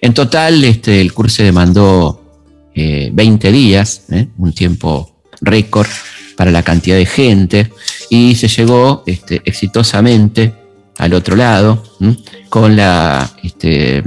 En 0.00 0.14
total, 0.14 0.64
este, 0.64 1.00
el 1.00 1.14
cruce 1.14 1.44
demandó 1.44 2.20
20 2.74 3.48
eh, 3.48 3.52
días, 3.52 4.02
¿eh? 4.10 4.26
un 4.36 4.52
tiempo 4.52 5.22
récord 5.40 5.88
para 6.36 6.50
la 6.50 6.64
cantidad 6.64 6.96
de 6.96 7.06
gente, 7.06 7.70
y 8.08 8.34
se 8.34 8.48
llegó 8.48 9.04
este, 9.06 9.42
exitosamente 9.44 10.54
al 10.98 11.14
otro 11.14 11.36
lado 11.36 11.84
con 12.48 12.74
la 12.74 13.30
este, 13.44 14.02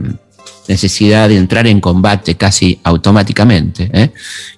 necesidad 0.67 1.29
de 1.29 1.37
entrar 1.37 1.67
en 1.67 1.79
combate 1.81 2.35
casi 2.35 2.79
automáticamente. 2.83 3.89
¿eh? 3.93 4.11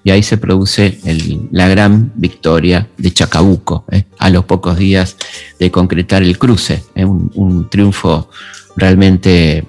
Y 0.03 0.11
ahí 0.11 0.21
se 0.23 0.37
produce 0.37 0.99
el- 1.03 1.47
la 1.51 1.67
gran 1.67 2.11
victoria 2.15 2.87
de 2.97 3.11
Chacabuco, 3.11 3.85
¿eh? 3.91 4.03
a 4.19 4.29
los 4.29 4.45
pocos 4.45 4.77
días 4.77 5.17
de 5.59 5.71
concretar 5.71 6.21
el 6.23 6.37
cruce. 6.37 6.83
¿eh? 6.95 7.05
Un, 7.05 7.31
un 7.35 7.69
triunfo 7.69 8.29
realmente 8.75 9.65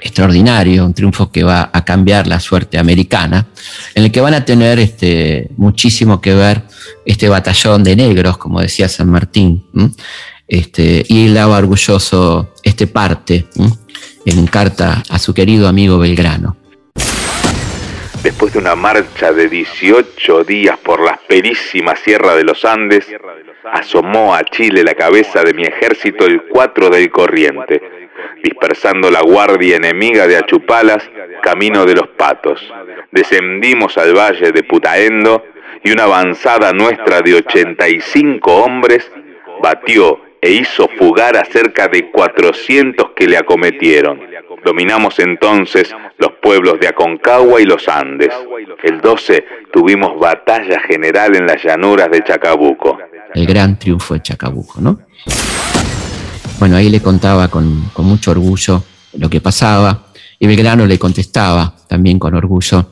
extraordinario, 0.00 0.84
un 0.84 0.92
triunfo 0.92 1.30
que 1.32 1.44
va 1.44 1.70
a 1.72 1.84
cambiar 1.84 2.26
la 2.26 2.38
suerte 2.38 2.76
americana, 2.78 3.46
en 3.94 4.04
el 4.04 4.12
que 4.12 4.20
van 4.20 4.34
a 4.34 4.44
tener 4.44 4.78
este, 4.78 5.50
muchísimo 5.56 6.20
que 6.20 6.34
ver 6.34 6.62
este 7.06 7.28
batallón 7.28 7.82
de 7.84 7.96
negros, 7.96 8.36
como 8.36 8.60
decía 8.60 8.88
San 8.88 9.08
Martín, 9.08 9.64
este, 10.46 11.06
y 11.08 11.24
él 11.26 11.34
daba 11.34 11.56
orgulloso 11.56 12.52
este 12.62 12.86
parte. 12.86 13.46
En 14.26 14.46
carta 14.46 15.02
a 15.10 15.18
su 15.18 15.34
querido 15.34 15.68
amigo 15.68 15.98
Belgrano. 15.98 16.56
Después 18.22 18.54
de 18.54 18.58
una 18.58 18.74
marcha 18.74 19.32
de 19.32 19.48
18 19.48 20.44
días 20.44 20.78
por 20.78 21.04
la 21.04 21.10
asperísima 21.10 21.94
Sierra 21.94 22.34
de 22.34 22.44
los 22.44 22.64
Andes, 22.64 23.06
asomó 23.70 24.34
a 24.34 24.42
Chile 24.44 24.82
la 24.82 24.94
cabeza 24.94 25.42
de 25.42 25.52
mi 25.52 25.64
ejército 25.64 26.24
el 26.24 26.44
4 26.48 26.88
del 26.88 27.10
Corriente, 27.10 27.82
dispersando 28.42 29.10
la 29.10 29.20
guardia 29.20 29.76
enemiga 29.76 30.26
de 30.26 30.38
Achupalas, 30.38 31.02
camino 31.42 31.84
de 31.84 31.94
los 31.94 32.08
Patos. 32.08 32.60
Descendimos 33.10 33.98
al 33.98 34.16
valle 34.16 34.52
de 34.52 34.62
Putaendo 34.62 35.44
y 35.82 35.90
una 35.90 36.04
avanzada 36.04 36.72
nuestra 36.72 37.20
de 37.20 37.34
85 37.34 38.54
hombres 38.54 39.10
batió 39.62 40.23
e 40.44 40.52
hizo 40.52 40.90
fugar 40.98 41.38
a 41.38 41.44
cerca 41.46 41.88
de 41.88 42.10
400 42.10 43.12
que 43.16 43.26
le 43.26 43.38
acometieron. 43.38 44.20
Dominamos 44.62 45.18
entonces 45.18 45.90
los 46.18 46.32
pueblos 46.32 46.78
de 46.78 46.88
Aconcagua 46.88 47.62
y 47.62 47.64
los 47.64 47.88
Andes. 47.88 48.28
El 48.82 49.00
12 49.00 49.42
tuvimos 49.72 50.20
batalla 50.20 50.80
general 50.80 51.34
en 51.34 51.46
las 51.46 51.64
llanuras 51.64 52.10
de 52.10 52.22
Chacabuco. 52.22 52.98
el 53.32 53.46
gran 53.46 53.78
triunfo 53.78 54.12
de 54.12 54.20
Chacabuco, 54.20 54.82
¿no? 54.82 55.00
Bueno, 56.58 56.76
ahí 56.76 56.90
le 56.90 57.00
contaba 57.00 57.48
con, 57.48 57.88
con 57.94 58.04
mucho 58.04 58.32
orgullo 58.32 58.82
lo 59.14 59.30
que 59.30 59.40
pasaba 59.40 60.08
y 60.38 60.46
Belgrano 60.46 60.84
le 60.84 60.98
contestaba 60.98 61.74
también 61.88 62.18
con 62.18 62.34
orgullo. 62.34 62.86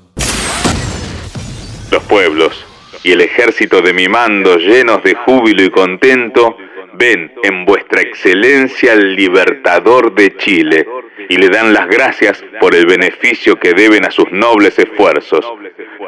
Los 1.90 2.02
pueblos 2.04 2.64
y 3.04 3.12
el 3.12 3.20
ejército 3.20 3.82
de 3.82 3.92
mi 3.92 4.08
mando, 4.08 4.56
llenos 4.56 5.02
de 5.02 5.14
júbilo 5.14 5.62
y 5.62 5.70
contento, 5.70 6.56
ven 6.94 7.32
en 7.42 7.64
vuestra 7.64 8.02
excelencia 8.02 8.92
el 8.92 9.14
libertador 9.14 10.14
de 10.14 10.36
Chile 10.36 10.86
y 11.28 11.36
le 11.36 11.48
dan 11.48 11.72
las 11.72 11.88
gracias 11.88 12.42
por 12.60 12.74
el 12.74 12.86
beneficio 12.86 13.56
que 13.56 13.72
deben 13.72 14.04
a 14.04 14.10
sus 14.10 14.30
nobles 14.32 14.78
esfuerzos, 14.78 15.44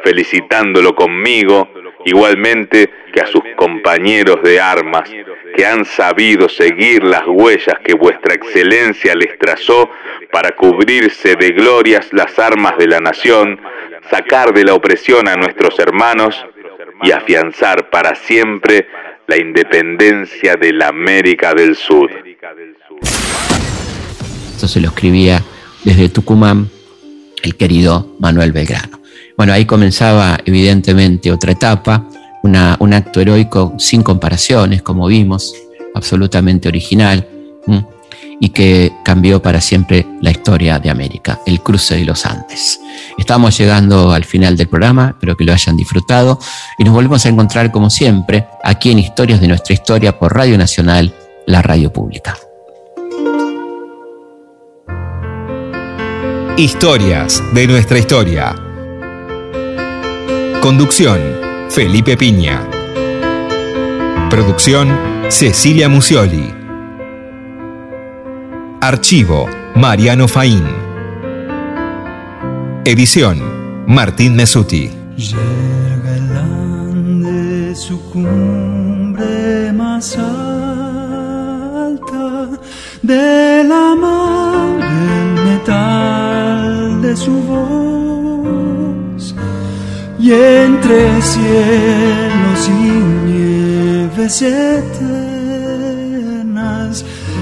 felicitándolo 0.03 0.95
conmigo, 0.95 1.69
igualmente 2.05 2.91
que 3.13 3.21
a 3.21 3.27
sus 3.27 3.43
compañeros 3.57 4.43
de 4.43 4.61
armas, 4.61 5.11
que 5.57 5.67
han 5.67 5.85
sabido 5.85 6.49
seguir 6.49 7.05
las 7.05 7.25
huellas 7.27 7.79
que 7.85 7.95
vuestra 7.95 8.35
excelencia 8.35 9.15
les 9.15 9.39
trazó 9.39 9.91
para 10.31 10.53
cubrirse 10.53 11.37
de 11.37 11.51
glorias 11.51 12.13
las 12.13 12.39
armas 12.39 12.77
de 12.77 12.89
la 12.89 13.01
nación, 13.01 13.61
sacar 14.11 14.53
de 14.53 14.65
la 14.65 14.75
opresión 14.75 15.29
a 15.29 15.37
nuestros 15.37 15.79
hermanos 15.79 16.45
y 17.03 17.13
afianzar 17.13 17.91
para 17.91 18.15
siempre 18.15 18.87
la 19.27 19.37
independencia 19.41 20.57
de 20.57 20.73
la 20.73 20.89
América 20.89 21.55
del 21.55 21.77
Sur. 21.77 22.11
Esto 24.55 24.69
se 24.69 24.81
lo 24.81 24.89
escribía 24.89 25.43
desde 25.85 26.09
Tucumán 26.09 26.69
el 27.43 27.57
querido 27.57 28.17
Manuel 28.21 28.53
Belgrano. 28.53 29.01
Bueno, 29.37 29.53
ahí 29.53 29.65
comenzaba 29.65 30.39
evidentemente 30.45 31.33
otra 31.33 31.53
etapa, 31.53 32.09
una- 32.43 32.77
un 32.79 32.93
acto 32.95 33.21
heroico 33.21 33.75
sin 33.79 34.03
comparaciones, 34.03 34.83
como 34.83 35.07
vimos, 35.09 35.55
absolutamente 35.95 36.69
original. 36.69 37.27
Y 38.41 38.49
que 38.51 38.93
cambió 39.05 39.41
para 39.41 39.61
siempre 39.61 40.07
la 40.21 40.31
historia 40.31 40.79
de 40.79 40.91
América, 40.91 41.41
el 41.47 41.61
cruce 41.61 41.97
de 41.97 42.05
los 42.05 42.27
Andes. 42.27 42.81
Estamos 43.19 43.57
llegando 43.57 44.13
al 44.13 44.25
final 44.25 44.57
del 44.57 44.69
programa, 44.69 45.11
espero 45.11 45.37
que 45.37 45.45
lo 45.45 45.53
hayan 45.53 45.77
disfrutado 45.77 46.39
y 46.79 46.85
nos 46.85 46.95
volvemos 46.95 47.25
a 47.25 47.29
encontrar 47.29 47.71
como 47.71 47.91
siempre 47.91 48.47
aquí 48.63 48.91
en 48.91 48.99
Historias 48.99 49.41
de 49.41 49.49
nuestra 49.49 49.75
historia 49.75 50.19
por 50.19 50.35
Radio 50.35 50.59
Nacional, 50.59 51.15
la 51.47 51.63
radio 51.63 51.93
pública. 51.93 52.37
Historias 56.57 57.43
de 57.53 57.67
nuestra 57.67 57.99
historia. 57.99 58.55
Conducción, 60.61 61.21
Felipe 61.69 62.17
Piña. 62.17 62.63
Producción, 64.31 64.97
Cecilia 65.29 65.89
Musioli. 65.89 66.64
Archivo, 68.87 69.49
Mariano 69.77 70.29
Faín. 70.29 70.63
Edición, 72.85 73.41
Martín 73.87 74.37
Mesuti. 74.37 74.91
Ande 76.93 77.75
su 77.75 77.99
cumbre 78.11 79.73
más 79.73 80.19
alta 80.19 81.41
de 83.01 83.65
la 83.65 83.95
mar 83.95 84.79
el 84.83 85.33
metal 85.49 87.01
de 87.01 87.17
su 87.17 87.33
voz 87.53 89.35
y 90.19 90.31
entre 90.31 91.23
cielos 91.23 92.69
y 92.69 92.73
nieves 93.31 94.43
eternas 94.43 95.25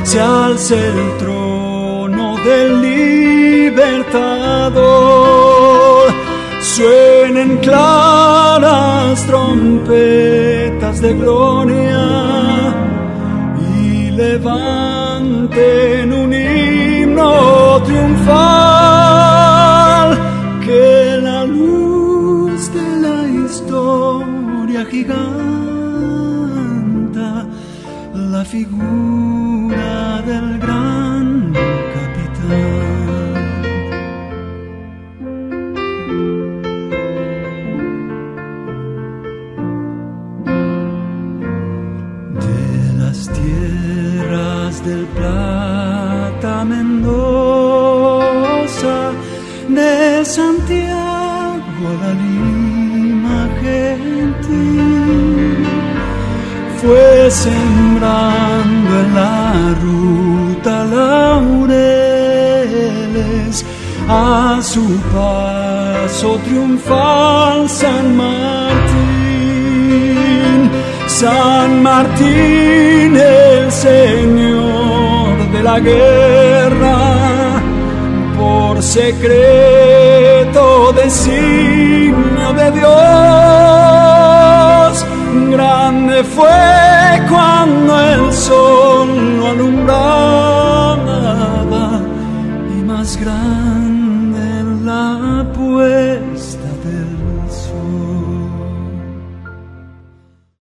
se 0.05 0.21
alza 0.21 0.77
el 0.77 1.17
trono 1.19 1.32
del 2.45 2.81
libertador. 2.81 3.83
Suenen 6.61 7.59
claras 7.59 9.27
trompetas 9.27 11.01
de 11.01 11.15
gloria 11.15 12.75
y 13.77 14.11
levanten 14.11 16.13
un 16.13 16.33
himno 16.33 17.83
triunfal 17.85 18.72
sembrando 58.03 58.91
en 59.01 59.15
la 59.15 59.75
ruta 59.81 60.85
laureles 60.85 61.75
a 64.09 64.59
su 64.61 65.01
paso 65.15 66.37
triunfal 66.45 67.69
San 67.69 68.17
Martín. 68.17 68.43
San 71.07 71.81
Martín, 71.83 73.17
el 73.17 73.71
Señor 73.71 75.51
de 75.53 75.63
la 75.63 75.79
guerra, 75.79 77.63
por 78.37 78.83
secreto 78.83 80.93
designio 80.93 82.53
de 82.55 82.73
Dios, 82.73 84.02
grande 85.53 86.25
fue 86.25 87.23
cuando 87.29 88.01
el 88.01 88.33
sol 88.33 88.92